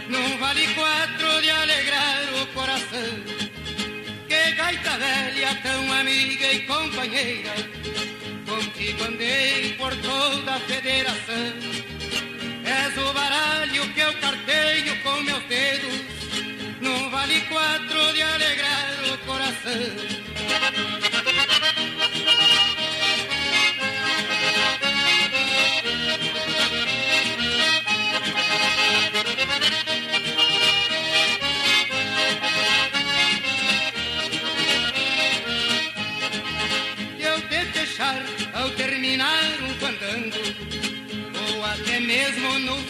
Não 0.08 0.38
vale 0.38 0.66
quatro 0.74 1.42
de 1.42 1.50
alegrar 1.50 2.22
o 2.42 2.46
coração 2.48 3.12
Que 4.28 4.52
gaita 4.52 4.98
velha, 4.98 5.54
tão 5.62 5.92
amiga 5.92 6.52
e 6.52 6.60
companheira 6.60 7.54
Contigo 8.46 9.04
andei 9.04 9.74
por 9.78 9.94
toda 9.96 10.54
a 10.54 10.60
federação 10.60 11.52
És 12.64 12.96
o 12.98 13.12
baralho 13.12 13.88
que 13.94 14.00
eu 14.00 14.12
carteio 14.14 15.02
com 15.02 15.22
meus 15.22 15.42
dedos 15.44 16.16
não 16.78 17.10
vale 17.10 17.40
quatro 17.42 18.12
de 18.12 18.22
alegrar 18.22 18.94
o 19.12 19.18
coração. 19.26 20.26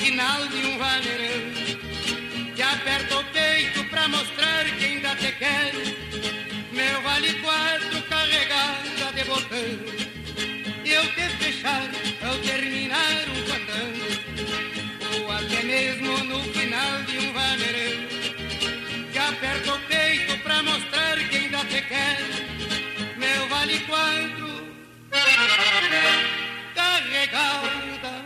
Final 0.07 0.47
de 0.47 0.66
um 0.66 0.78
vaneirão. 0.78 2.55
Te 2.55 2.62
aperto 2.62 3.19
o 3.19 3.24
peito 3.24 3.85
pra 3.91 4.07
mostrar 4.07 4.65
que 4.77 4.85
ainda 4.85 5.16
te 5.16 5.33
quero. 5.33 5.81
Meu 6.73 7.03
vale 7.03 7.33
quatro 7.43 8.03
carregada 8.03 9.12
de 9.16 9.24
botão. 9.24 9.69
Eu 10.85 11.03
te 11.15 11.28
fechar 11.41 11.83
ao 12.24 12.39
terminar 12.39 13.24
um 13.35 13.41
fandango 13.51 14.09
Ou 15.15 15.33
até 15.33 15.62
mesmo 15.65 16.19
no 16.24 16.41
final 16.53 17.03
de 17.03 17.19
um 17.19 17.33
vaneirão 17.33 18.07
Te 19.12 19.19
aperto 19.19 19.73
o 19.73 19.78
peito 19.89 20.39
pra 20.45 20.62
mostrar 20.62 21.16
que 21.28 21.37
ainda 21.37 21.65
te 21.65 21.83
quero. 21.83 22.27
Meu 23.19 23.49
vale 23.49 23.81
quatro 23.81 24.47
carregada 26.77 28.26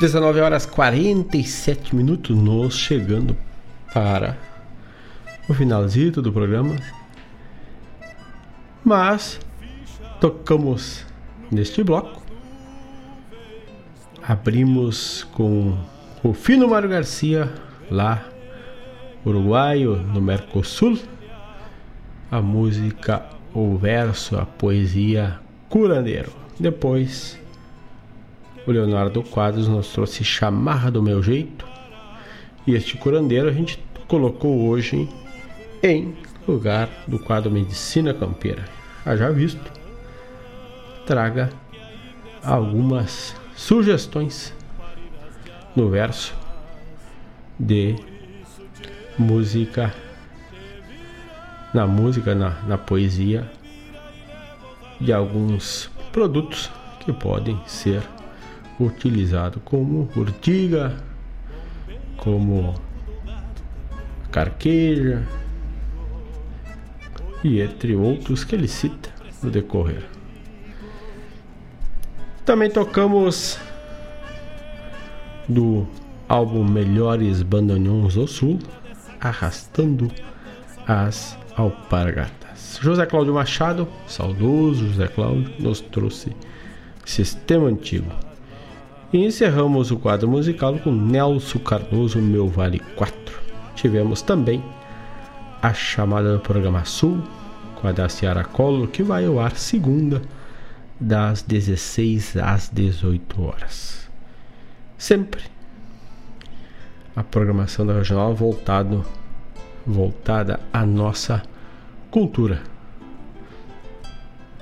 19 0.00 0.40
horas 0.40 0.64
47 0.64 1.94
minutos, 1.94 2.34
nós 2.34 2.72
chegando 2.72 3.36
para 3.92 4.38
o 5.46 5.52
finalzinho 5.52 6.10
do 6.12 6.32
programa. 6.32 6.74
Mas 8.82 9.38
tocamos 10.18 11.04
neste 11.52 11.84
bloco. 11.84 12.22
Abrimos 14.26 15.24
com 15.32 15.76
o 16.24 16.32
Fino 16.32 16.66
Mário 16.66 16.88
Garcia, 16.88 17.52
lá 17.90 18.24
uruguaio, 19.22 19.96
no 19.96 20.22
Mercosul. 20.22 20.98
A 22.30 22.40
música, 22.40 23.26
o 23.52 23.76
verso, 23.76 24.38
a 24.38 24.46
poesia 24.46 25.38
curandeiro. 25.68 26.32
Depois 26.58 27.39
o 28.66 28.72
Leonardo 28.72 29.22
Quadros 29.22 29.68
nos 29.68 29.92
trouxe 29.92 30.24
Chamarra 30.24 30.90
do 30.90 31.02
Meu 31.02 31.22
Jeito. 31.22 31.66
E 32.66 32.74
este 32.74 32.96
curandeiro 32.96 33.48
a 33.48 33.52
gente 33.52 33.82
colocou 34.06 34.68
hoje 34.68 35.08
em 35.82 36.14
lugar 36.46 36.88
do 37.06 37.18
quadro 37.18 37.50
Medicina 37.50 38.12
Campeira. 38.12 38.64
Haja 39.04 39.30
visto, 39.30 39.72
traga 41.06 41.50
algumas 42.42 43.34
sugestões 43.56 44.54
no 45.74 45.88
verso 45.88 46.34
de 47.58 47.96
música, 49.18 49.94
na 51.72 51.86
música, 51.86 52.34
na, 52.34 52.50
na 52.62 52.76
poesia, 52.76 53.50
de 55.00 55.12
alguns 55.12 55.90
produtos 56.12 56.70
que 57.00 57.12
podem 57.12 57.58
ser 57.66 58.02
utilizados 58.84 59.62
como 59.64 60.08
urtiga, 60.16 60.96
como 62.16 62.74
carqueja 64.30 65.22
e 67.42 67.60
entre 67.60 67.94
outros 67.94 68.44
que 68.44 68.54
ele 68.54 68.68
cita 68.68 69.10
no 69.42 69.50
decorrer. 69.50 70.04
Também 72.44 72.70
tocamos 72.70 73.58
do 75.48 75.86
álbum 76.28 76.64
Melhores 76.64 77.42
Bandoneons 77.42 78.14
do 78.14 78.26
Sul, 78.26 78.58
Arrastando 79.20 80.10
as 80.86 81.38
Alpargatas. 81.56 82.78
José 82.82 83.04
Cláudio 83.04 83.34
Machado, 83.34 83.86
saudoso 84.06 84.86
José 84.88 85.08
Cláudio, 85.08 85.52
nos 85.58 85.80
trouxe 85.80 86.34
Sistema 87.04 87.68
Antigo. 87.68 88.10
E 89.12 89.24
encerramos 89.24 89.90
o 89.90 89.98
quadro 89.98 90.28
musical 90.28 90.78
com 90.78 90.92
Nelson 90.92 91.58
Cardoso, 91.58 92.20
Meu 92.20 92.46
Vale 92.46 92.78
4. 92.94 93.40
Tivemos 93.74 94.22
também 94.22 94.62
a 95.60 95.74
chamada 95.74 96.34
do 96.34 96.38
programa 96.38 96.84
Sul, 96.84 97.20
com 97.74 97.88
a 97.88 97.92
da 97.92 98.08
Ciara 98.08 98.44
Collor, 98.44 98.86
que 98.86 99.02
vai 99.02 99.26
ao 99.26 99.40
ar 99.40 99.56
segunda, 99.56 100.22
das 101.00 101.42
16 101.42 102.36
às 102.36 102.68
18 102.68 103.42
horas. 103.42 104.08
Sempre 104.96 105.42
a 107.16 107.24
programação 107.24 107.84
da 107.84 107.94
regional 107.94 108.32
voltado, 108.32 109.04
voltada 109.84 110.60
à 110.72 110.86
nossa 110.86 111.42
cultura. 112.12 112.62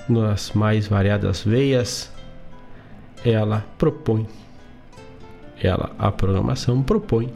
Nas 0.09 0.53
mais 0.53 0.89
variadas 0.89 1.43
veias, 1.43 2.11
ela 3.25 3.65
propõe, 3.77 4.27
ela, 5.61 5.95
a 5.99 6.11
programação 6.11 6.83
propõe 6.83 7.33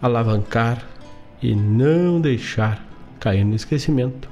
alavancar 0.00 0.84
e 1.40 1.54
não 1.54 2.20
deixar 2.20 2.84
cair 3.18 3.44
no 3.44 3.54
esquecimento 3.54 4.28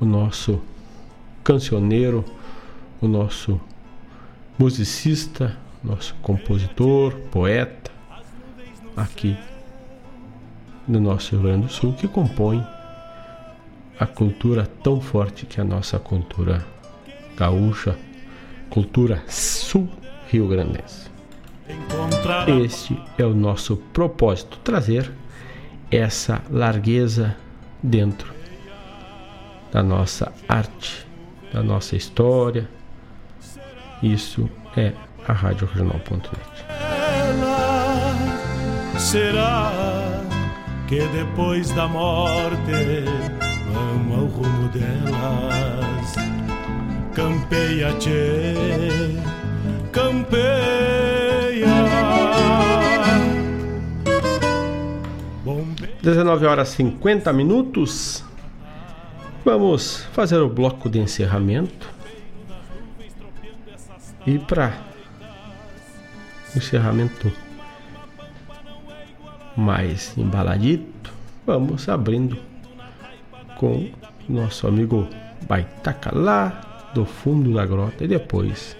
o 0.00 0.04
nosso 0.04 0.60
cancioneiro, 1.42 2.24
o 3.00 3.08
nosso 3.08 3.60
musicista, 4.58 5.56
nosso 5.82 6.14
compositor, 6.16 7.14
poeta, 7.30 7.90
aqui 8.96 9.36
no 10.86 11.00
nosso 11.00 11.32
Rio 11.32 11.42
Grande 11.44 11.66
do 11.66 11.72
Sul, 11.72 11.92
que 11.94 12.08
compõe 12.08 12.64
a 13.98 14.06
cultura 14.06 14.68
tão 14.82 15.00
forte 15.00 15.46
que 15.46 15.58
é 15.58 15.62
a 15.62 15.66
nossa 15.66 15.98
cultura 15.98 16.64
gaúcha, 17.36 17.96
cultura 18.76 19.22
sul-rio-grandense. 19.26 21.08
Este 22.62 23.02
é 23.16 23.24
o 23.24 23.32
nosso 23.32 23.78
propósito, 23.94 24.58
trazer 24.58 25.10
essa 25.90 26.42
largueza 26.50 27.34
dentro 27.82 28.30
da 29.72 29.82
nossa 29.82 30.30
arte, 30.46 31.06
da 31.54 31.62
nossa 31.62 31.96
história. 31.96 32.68
Isso 34.02 34.46
é 34.76 34.92
a 35.26 35.32
Rádio 35.32 35.66
Regional.net. 35.68 36.38
Será 38.98 39.72
que 40.86 41.00
depois 41.08 41.70
da 41.70 41.88
morte 41.88 43.06
vamos 43.72 44.18
ao 44.18 44.26
rumo 44.26 44.68
delas? 44.68 45.85
Campeia, 47.16 47.94
tchê, 47.94 48.52
campeia. 49.90 51.66
19 56.02 56.44
horas 56.44 56.68
50 56.68 57.32
minutos. 57.32 58.22
Vamos 59.46 60.04
fazer 60.12 60.36
o 60.40 60.50
bloco 60.50 60.90
de 60.90 60.98
encerramento. 60.98 61.88
E 64.26 64.38
para 64.38 64.76
encerramento 66.54 67.32
mais 69.56 70.12
embaladito, 70.18 71.10
vamos 71.46 71.88
abrindo 71.88 72.36
com 73.56 73.88
nosso 74.28 74.66
amigo 74.66 75.08
Baitaca 75.48 76.10
lá 76.14 76.65
do 76.96 77.04
fundo 77.04 77.52
da 77.52 77.66
grota 77.66 78.04
e 78.04 78.08
depois 78.08 78.74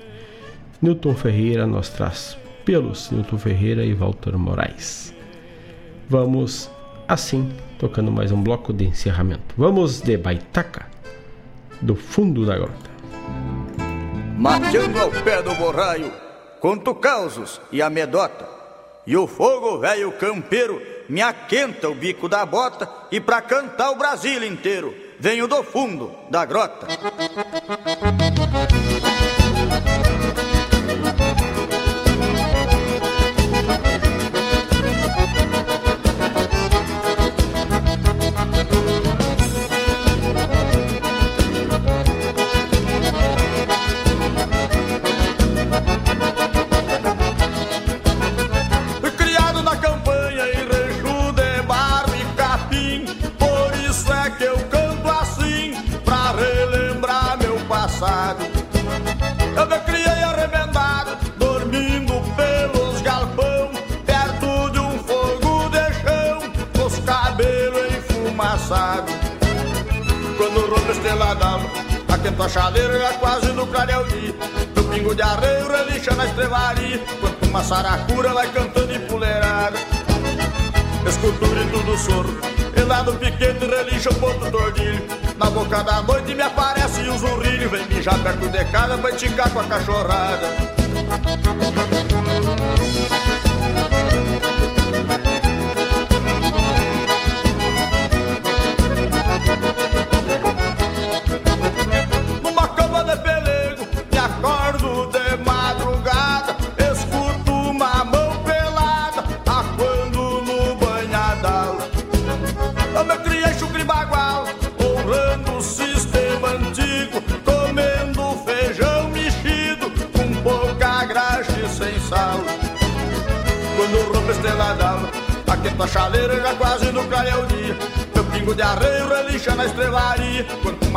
Newton 0.80 1.14
Ferreira 1.14 1.66
nos 1.66 1.90
traz 1.90 2.36
pelos 2.64 3.10
Newton 3.10 3.36
Ferreira 3.36 3.84
e 3.84 3.92
Walter 3.92 4.38
Moraes. 4.38 5.12
Vamos 6.08 6.70
assim, 7.06 7.52
tocando 7.78 8.10
mais 8.10 8.32
um 8.32 8.42
bloco 8.42 8.72
de 8.72 8.86
encerramento. 8.86 9.54
Vamos 9.54 10.00
de 10.00 10.16
Baitaca 10.16 10.86
do 11.82 11.94
fundo 11.94 12.46
da 12.46 12.56
grota. 12.56 12.90
Mateando 14.38 14.98
ao 14.98 15.10
pé 15.10 15.42
do 15.42 15.54
borraio, 15.54 16.10
conto 16.58 16.94
causos 16.94 17.60
e 17.70 17.82
amedota. 17.82 18.48
E 19.06 19.14
o 19.14 19.26
fogo 19.26 19.78
velho 19.78 20.10
campeiro 20.12 20.80
me 21.06 21.20
aquenta 21.20 21.88
o 21.90 21.94
bico 21.94 22.30
da 22.30 22.46
bota 22.46 22.88
e 23.12 23.20
pra 23.20 23.42
cantar 23.42 23.90
o 23.90 23.96
Brasil 23.96 24.42
inteiro 24.42 25.04
venho 25.18 25.46
do 25.46 25.62
fundo 25.62 26.12
da 26.30 26.44
grota. 26.44 26.86
De 75.16 75.22
arreio 75.22 75.66
relincha 75.68 76.14
na 76.14 76.26
estrevaria 76.26 77.00
Quanto 77.20 77.46
uma 77.46 77.64
saracura 77.64 78.34
vai 78.34 78.52
cantando 78.52 78.92
empoleirada 78.92 79.78
Escuto 81.08 81.44
o 81.44 81.48
grito 81.48 81.82
do 81.82 81.96
soro 81.96 82.38
E 82.76 82.80
lá 82.82 83.02
no 83.02 83.14
piquete 83.14 83.64
relincha 83.64 84.10
o 84.10 84.14
ponto 84.16 84.50
tordilho. 84.50 85.02
Na 85.38 85.48
boca 85.50 85.82
da 85.82 86.02
noite 86.02 86.34
me 86.34 86.42
aparece 86.42 87.00
o 87.08 87.16
zurrilho 87.16 87.70
Vem 87.70 87.86
mijar 87.86 88.18
perto 88.18 88.48
de 88.48 88.64
casa 88.66 88.98
pra 88.98 89.10
esticar 89.10 89.50
com 89.50 89.60
a 89.60 89.64
cachorrada 89.64 90.76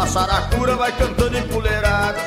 saracura 0.10 0.76
vai 0.76 0.92
cantando 0.92 1.38
empoleirada 1.38 2.18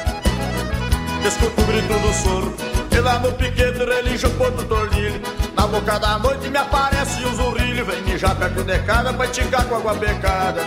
Escuto 1.26 1.60
o 1.60 1.64
grito 1.64 1.98
do 1.98 2.12
soro 2.12 2.54
E 2.90 3.00
lá 3.00 3.18
no 3.18 3.32
piquete 3.32 3.84
relincha 3.84 4.28
o 4.28 4.30
ponto 4.32 4.64
tordilho 4.64 5.20
Na 5.56 5.66
boca 5.66 5.98
da 5.98 6.18
noite 6.18 6.48
me 6.48 6.58
aparece 6.58 7.24
o 7.24 7.34
zurrilho 7.34 7.84
Vem 7.84 8.02
mijar 8.02 8.36
perto 8.36 8.62
de 8.62 8.78
casa 8.80 9.12
pra 9.12 9.26
esticar 9.26 9.64
com 9.64 9.76
água 9.76 9.94
pecada 9.94 10.62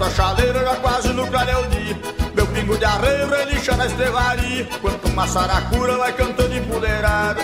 Aquento 0.00 0.04
a 0.04 0.10
chaleira 0.10 0.60
já 0.60 0.76
quase 0.76 1.08
no 1.12 1.26
clareio 1.26 1.66
dia 1.68 1.98
Meu 2.34 2.46
pingo 2.46 2.76
de 2.78 2.84
arreio 2.84 3.28
relincha 3.28 3.76
na 3.76 3.86
estrevaria. 3.86 4.66
Quanto 4.80 5.08
uma 5.08 5.28
saracura 5.28 5.98
vai 5.98 6.12
cantando 6.14 6.56
empoleirada 6.56 7.42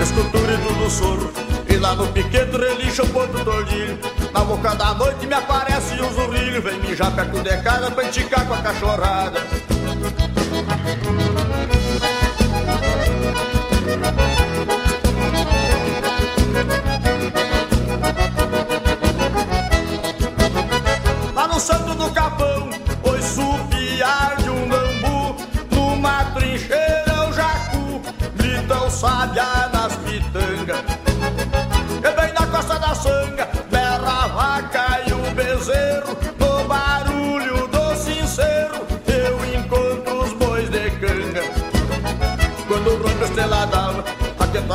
Escuto 0.00 0.36
o 0.36 0.40
grito 0.40 0.74
do 0.74 0.90
soro. 0.90 1.32
E 1.68 1.76
lá 1.76 1.94
no 1.94 2.08
piquete 2.08 2.56
relincha 2.56 3.04
o 3.04 3.08
ponto 3.08 3.44
tordilho 3.44 3.96
Na 4.34 4.40
boca 4.42 4.74
da 4.74 4.94
noite 4.94 5.26
me 5.26 5.34
aparece 5.34 5.94
o 6.00 6.12
zurrilho 6.12 6.62
Vem 6.62 6.80
mijar 6.80 7.14
perto 7.14 7.40
de 7.40 7.56
casa 7.62 7.90
pra 7.92 8.04
esticar 8.04 8.44
com 8.46 8.54
a 8.54 8.62
cachorrada 8.62 9.49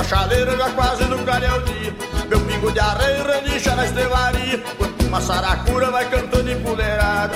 já 0.03 0.69
quase 0.75 1.05
no 1.05 1.17
clareio 1.19 1.61
dia 1.63 1.95
Meu 2.27 2.39
pingo 2.41 2.71
de 2.71 2.79
arreio 2.79 3.25
relincha 3.25 3.75
na 3.75 3.85
estelaria 3.85 4.61
Quando 4.77 5.07
uma 5.07 5.21
saracura 5.21 5.91
vai 5.91 6.09
cantando 6.09 6.51
empoleirada 6.51 7.35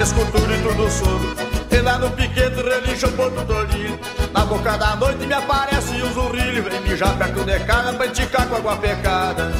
Escultura 0.00 0.54
e 0.54 0.62
tudo 0.62 0.90
soro 0.90 1.34
E 1.70 1.80
lá 1.80 1.98
no 1.98 2.10
piquete 2.10 2.62
relincha 2.62 3.06
o 3.06 3.12
ponto 3.12 3.40
dolhido 3.44 3.98
Na 4.32 4.44
boca 4.44 4.76
da 4.76 4.96
noite 4.96 5.26
me 5.26 5.32
aparece 5.32 6.02
o 6.02 6.12
zurrilho. 6.12 6.64
Vem 6.64 6.80
mijar 6.82 7.16
perto 7.16 7.44
de 7.44 7.58
casa 7.60 7.92
pra 7.92 8.06
enticar 8.06 8.46
com 8.46 8.56
água 8.56 8.76
pecada 8.76 9.52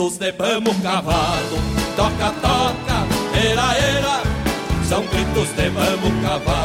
gritos 0.00 0.18
de 0.18 0.32
vamos 0.32 0.76
cavalo, 0.78 1.58
toca, 1.94 2.32
toca, 2.40 3.06
era, 3.36 3.76
era. 3.76 4.22
São 4.88 5.02
gritos 5.02 5.54
de 5.54 5.68
vamos 5.68 6.22
cavalo, 6.22 6.59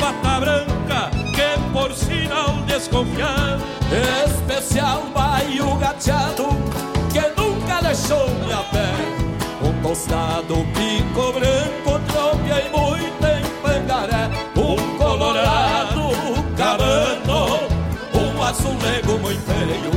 pata 0.00 0.40
branca 0.40 1.10
que 1.34 1.72
por 1.72 1.92
sinal 1.94 2.54
desconfiado 2.66 3.62
especial 4.24 5.02
baio 5.14 5.76
gateado, 5.76 6.48
que 7.12 7.40
nunca 7.40 7.82
deixou 7.82 8.28
me 8.46 8.52
a 8.52 8.62
pé, 8.72 8.90
um 9.62 9.82
tostado 9.82 10.54
pico 10.74 11.32
branco, 11.32 12.00
tropiei 12.08 12.70
muito 12.70 13.26
em 13.26 13.44
pangaré, 13.60 14.30
um 14.56 14.96
colorado 14.96 16.10
cabano, 16.56 17.58
um 18.14 18.42
azulego 18.42 19.18
muito 19.18 19.42
feio, 19.42 19.90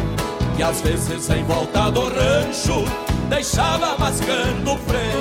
que 0.55 0.63
às 0.63 0.81
vezes 0.81 1.29
em 1.29 1.43
volta 1.43 1.91
do 1.91 2.09
rancho 2.09 2.83
deixava 3.29 3.97
mascando 3.97 4.73
o 4.73 4.77
freio. 4.77 5.12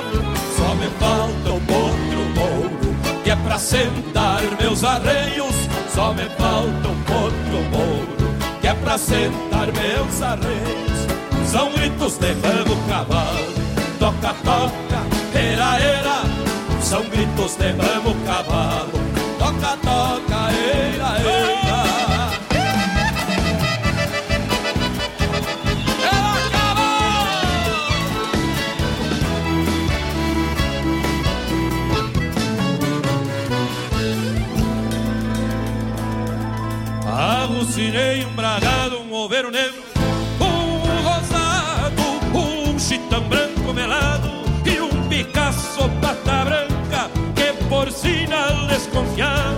Que 3.63 3.77
é 3.77 3.85
pra 3.85 3.87
sentar 3.87 4.41
meus 4.59 4.83
arreios. 4.83 5.55
Só 5.93 6.13
me 6.13 6.25
falta 6.37 6.87
um 6.89 7.03
potro 7.03 7.61
mouro, 7.71 8.35
que 8.59 8.67
é 8.67 8.73
pra 8.73 8.97
sentar 8.97 9.67
meus 9.71 10.21
arreios. 10.21 11.47
São 11.47 11.71
gritos 11.71 12.17
de 12.17 12.33
vamos 12.33 12.77
cavalo, 12.89 13.53
toca, 13.99 14.33
toca, 14.43 15.37
era, 15.37 15.79
era. 15.79 16.23
São 16.81 17.03
gritos 17.03 17.55
de 17.55 17.71
vamos 17.73 18.17
cavalo, 18.25 18.52
Arrucinei 37.73 38.23
um 38.23 38.35
bragado, 38.35 38.99
um 38.99 39.11
oveiro 39.13 39.49
negro, 39.49 39.81
um 40.39 41.01
rosado, 41.01 42.03
um 42.37 42.77
chitão 42.77 43.23
branco 43.23 43.73
melado 43.73 44.29
e 44.63 44.79
um 44.79 45.07
Picasso 45.07 45.89
pata 45.99 46.45
branca 46.45 47.09
que 47.33 47.65
por 47.65 47.91
sinal 47.91 48.67
desconfiado. 48.67 49.57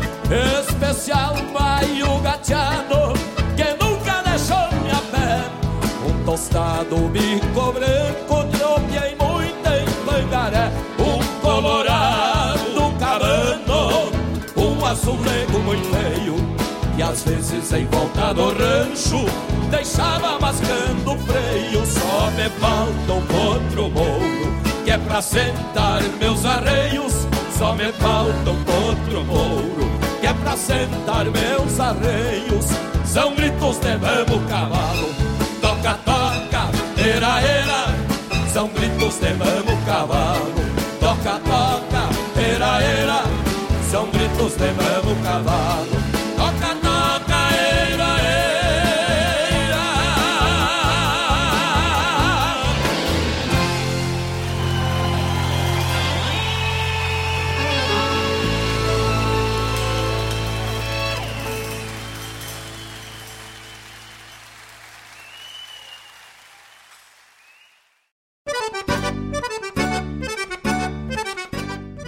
Especial 0.61 1.35
baio 1.51 2.17
gateado, 2.21 3.19
que 3.57 3.83
nunca 3.83 4.23
deixou 4.23 4.71
me 4.81 4.91
a 4.91 5.01
pé. 5.11 5.43
Um 6.07 6.23
tostado 6.23 6.95
bico 7.09 7.73
branco, 7.73 8.57
tropiei 8.57 9.13
muito 9.19 9.67
em 9.67 10.05
pangaré. 10.05 10.71
Um 10.99 11.41
colorado 11.41 12.97
cabano, 12.97 14.09
um 14.55 14.85
azulego 14.85 15.59
muito 15.59 15.89
feio. 15.89 16.14
Às 17.07 17.23
vezes 17.23 17.71
em 17.71 17.85
volta 17.85 18.33
do 18.33 18.49
rancho 18.49 19.25
Deixava 19.69 20.39
mascando 20.39 21.13
o 21.13 21.19
freio 21.19 21.85
Só 21.85 22.31
me 22.31 22.49
falta 22.59 23.13
um 23.13 23.47
outro 23.47 23.89
mouro 23.91 24.55
Que 24.83 24.89
é 24.89 24.97
pra 24.97 25.21
sentar 25.21 26.01
meus 26.19 26.43
arreios 26.43 27.27
Só 27.55 27.75
me 27.75 27.91
falta 27.93 28.49
um 28.49 28.87
outro 28.87 29.23
mouro 29.23 29.91
Que 30.19 30.25
é 30.25 30.33
pra 30.33 30.57
sentar 30.57 31.25
meus 31.25 31.79
arreios 31.79 32.65
São 33.05 33.35
gritos 33.35 33.77
de 33.77 33.97
vamos 33.97 34.49
cavalo, 34.49 35.13
toca, 35.61 35.99
toca, 36.05 36.69
era, 36.97 37.39
era. 37.39 38.51
São 38.51 38.67
gritos 38.69 39.19
de 39.19 39.31
vamos 39.33 39.85
cavalo 39.85 40.55
Toca, 40.99 41.39
toca, 41.39 42.41
era, 42.41 42.81
era 42.81 43.23
São 43.91 44.07
gritos 44.09 44.53
de 44.53 44.71
vamos 44.71 45.23
cavalo 45.23 46.04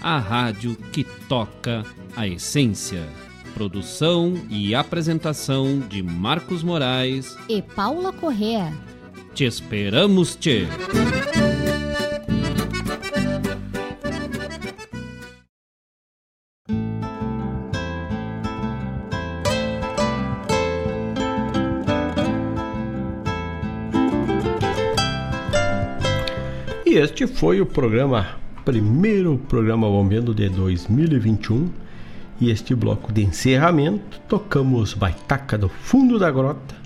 a 0.00 0.18
rádio 0.18 0.76
que 0.92 1.04
toca 1.04 1.84
a 2.16 2.26
essência. 2.26 3.06
Produção 3.54 4.34
e 4.48 4.74
apresentação 4.74 5.80
de 5.80 6.02
Marcos 6.02 6.62
Moraes. 6.62 7.36
E 7.48 7.60
Paula 7.60 8.12
Correa. 8.12 8.72
Te 9.34 9.44
esperamos, 9.44 10.34
te. 10.34 10.66
E 26.90 26.94
este 26.94 27.24
foi 27.24 27.60
o 27.60 27.66
programa, 27.66 28.40
primeiro 28.70 29.36
programa 29.48 29.88
Bombeando 29.88 30.32
de 30.32 30.48
2021. 30.48 31.68
E 32.40 32.50
este 32.50 32.72
bloco 32.72 33.12
de 33.12 33.24
encerramento 33.24 34.20
tocamos 34.28 34.94
Baitaca 34.94 35.58
do 35.58 35.68
Fundo 35.68 36.20
da 36.20 36.30
Grota, 36.30 36.76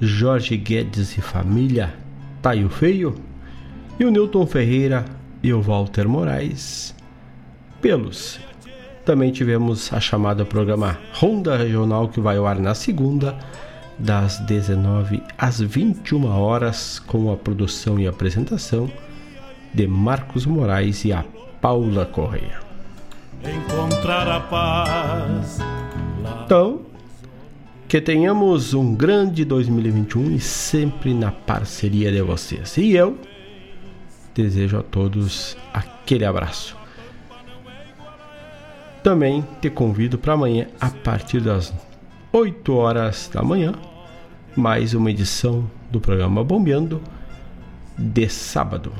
Jorge 0.00 0.56
Guedes 0.56 1.18
e 1.18 1.20
Família, 1.20 1.92
Taio 2.40 2.70
Feio, 2.70 3.14
e 4.00 4.06
o 4.06 4.10
Newton 4.10 4.46
Ferreira 4.46 5.04
e 5.42 5.52
o 5.52 5.60
Walter 5.60 6.08
Moraes, 6.08 6.94
Pelos. 7.82 8.40
Também 9.04 9.30
tivemos 9.32 9.92
a 9.92 10.00
chamada 10.00 10.46
programa 10.46 10.98
Ronda 11.12 11.58
Regional 11.58 12.08
que 12.08 12.22
vai 12.22 12.38
ao 12.38 12.46
ar 12.46 12.58
na 12.58 12.74
segunda, 12.74 13.36
das 13.98 14.38
19 14.38 15.22
às 15.36 15.60
21 15.60 16.24
horas, 16.24 16.98
com 16.98 17.30
a 17.30 17.36
produção 17.36 18.00
e 18.00 18.08
apresentação 18.08 18.90
de 19.74 19.86
Marcos 19.86 20.46
Moraes 20.46 21.04
e 21.04 21.12
a 21.12 21.24
Paula 21.60 22.06
Correia. 22.06 22.60
Encontrar 23.42 24.28
a 24.28 24.40
paz. 24.40 25.58
Então, 26.44 26.82
que 27.88 28.00
tenhamos 28.00 28.74
um 28.74 28.94
grande 28.94 29.44
2021 29.44 30.36
e 30.36 30.40
sempre 30.40 31.12
na 31.12 31.32
parceria 31.32 32.12
de 32.12 32.22
vocês. 32.22 32.76
E 32.76 32.92
eu 32.92 33.18
desejo 34.34 34.78
a 34.78 34.82
todos 34.82 35.56
aquele 35.72 36.24
abraço. 36.24 36.76
Também 39.02 39.44
te 39.60 39.68
convido 39.68 40.16
para 40.16 40.34
amanhã, 40.34 40.68
a 40.80 40.88
partir 40.88 41.40
das 41.40 41.74
8 42.32 42.72
horas 42.74 43.30
da 43.32 43.42
manhã, 43.42 43.74
mais 44.56 44.94
uma 44.94 45.10
edição 45.10 45.68
do 45.90 46.00
programa 46.00 46.44
Bombeando 46.44 47.02
de 47.98 48.28
sábado. 48.28 48.92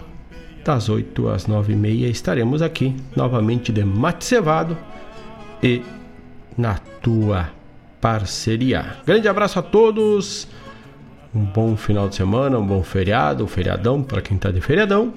Das 0.64 0.88
8 0.88 1.28
às 1.28 1.48
9 1.48 1.72
e 1.72 1.76
meia 1.76 2.06
estaremos 2.06 2.62
aqui 2.62 2.94
novamente 3.16 3.72
de 3.72 3.84
mate 3.84 4.24
cevado 4.24 4.78
e 5.60 5.82
na 6.56 6.78
tua 7.02 7.50
parceria. 8.00 8.96
Grande 9.04 9.26
abraço 9.26 9.58
a 9.58 9.62
todos, 9.62 10.46
um 11.34 11.44
bom 11.44 11.76
final 11.76 12.08
de 12.08 12.14
semana, 12.14 12.58
um 12.58 12.66
bom 12.66 12.80
feriado, 12.84 13.42
um 13.42 13.48
feriadão 13.48 14.04
para 14.04 14.22
quem 14.22 14.36
está 14.36 14.52
de 14.52 14.60
feriadão. 14.60 15.12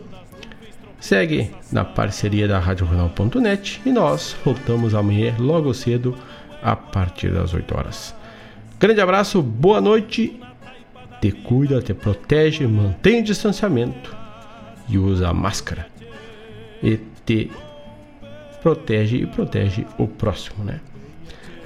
Segue 0.99 1.51
na 1.71 1.85
parceria 1.85 2.47
da 2.47 2.57
RadioJornal.net 2.57 3.83
e 3.85 3.91
nós 3.91 4.35
voltamos 4.43 4.95
amanhã 4.95 5.35
logo 5.37 5.71
cedo 5.75 6.15
a 6.63 6.75
partir 6.75 7.31
das 7.31 7.53
8 7.53 7.77
horas. 7.77 8.15
Grande 8.79 8.99
abraço, 8.99 9.43
boa 9.43 9.79
noite, 9.79 10.39
te 11.21 11.31
cuida, 11.31 11.83
te 11.83 11.93
protege, 11.93 12.65
mantém 12.65 13.21
o 13.21 13.23
distanciamento 13.23 14.24
e 14.87 14.97
usa 14.97 15.29
a 15.29 15.33
máscara. 15.33 15.87
E 16.81 16.99
te 17.25 17.51
protege 18.61 19.17
e 19.17 19.25
protege 19.25 19.85
o 19.97 20.07
próximo, 20.07 20.63
né? 20.63 20.79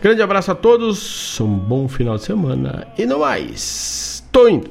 Grande 0.02 0.22
abraço 0.22 0.52
a 0.52 0.56
todos, 0.56 1.40
um 1.42 1.58
bom 1.58 1.88
final 1.88 2.16
de 2.16 2.24
semana 2.24 2.88
e 2.98 3.06
não 3.06 3.20
mais. 3.20 4.24
Tô 4.32 4.48
indo. 4.48 4.70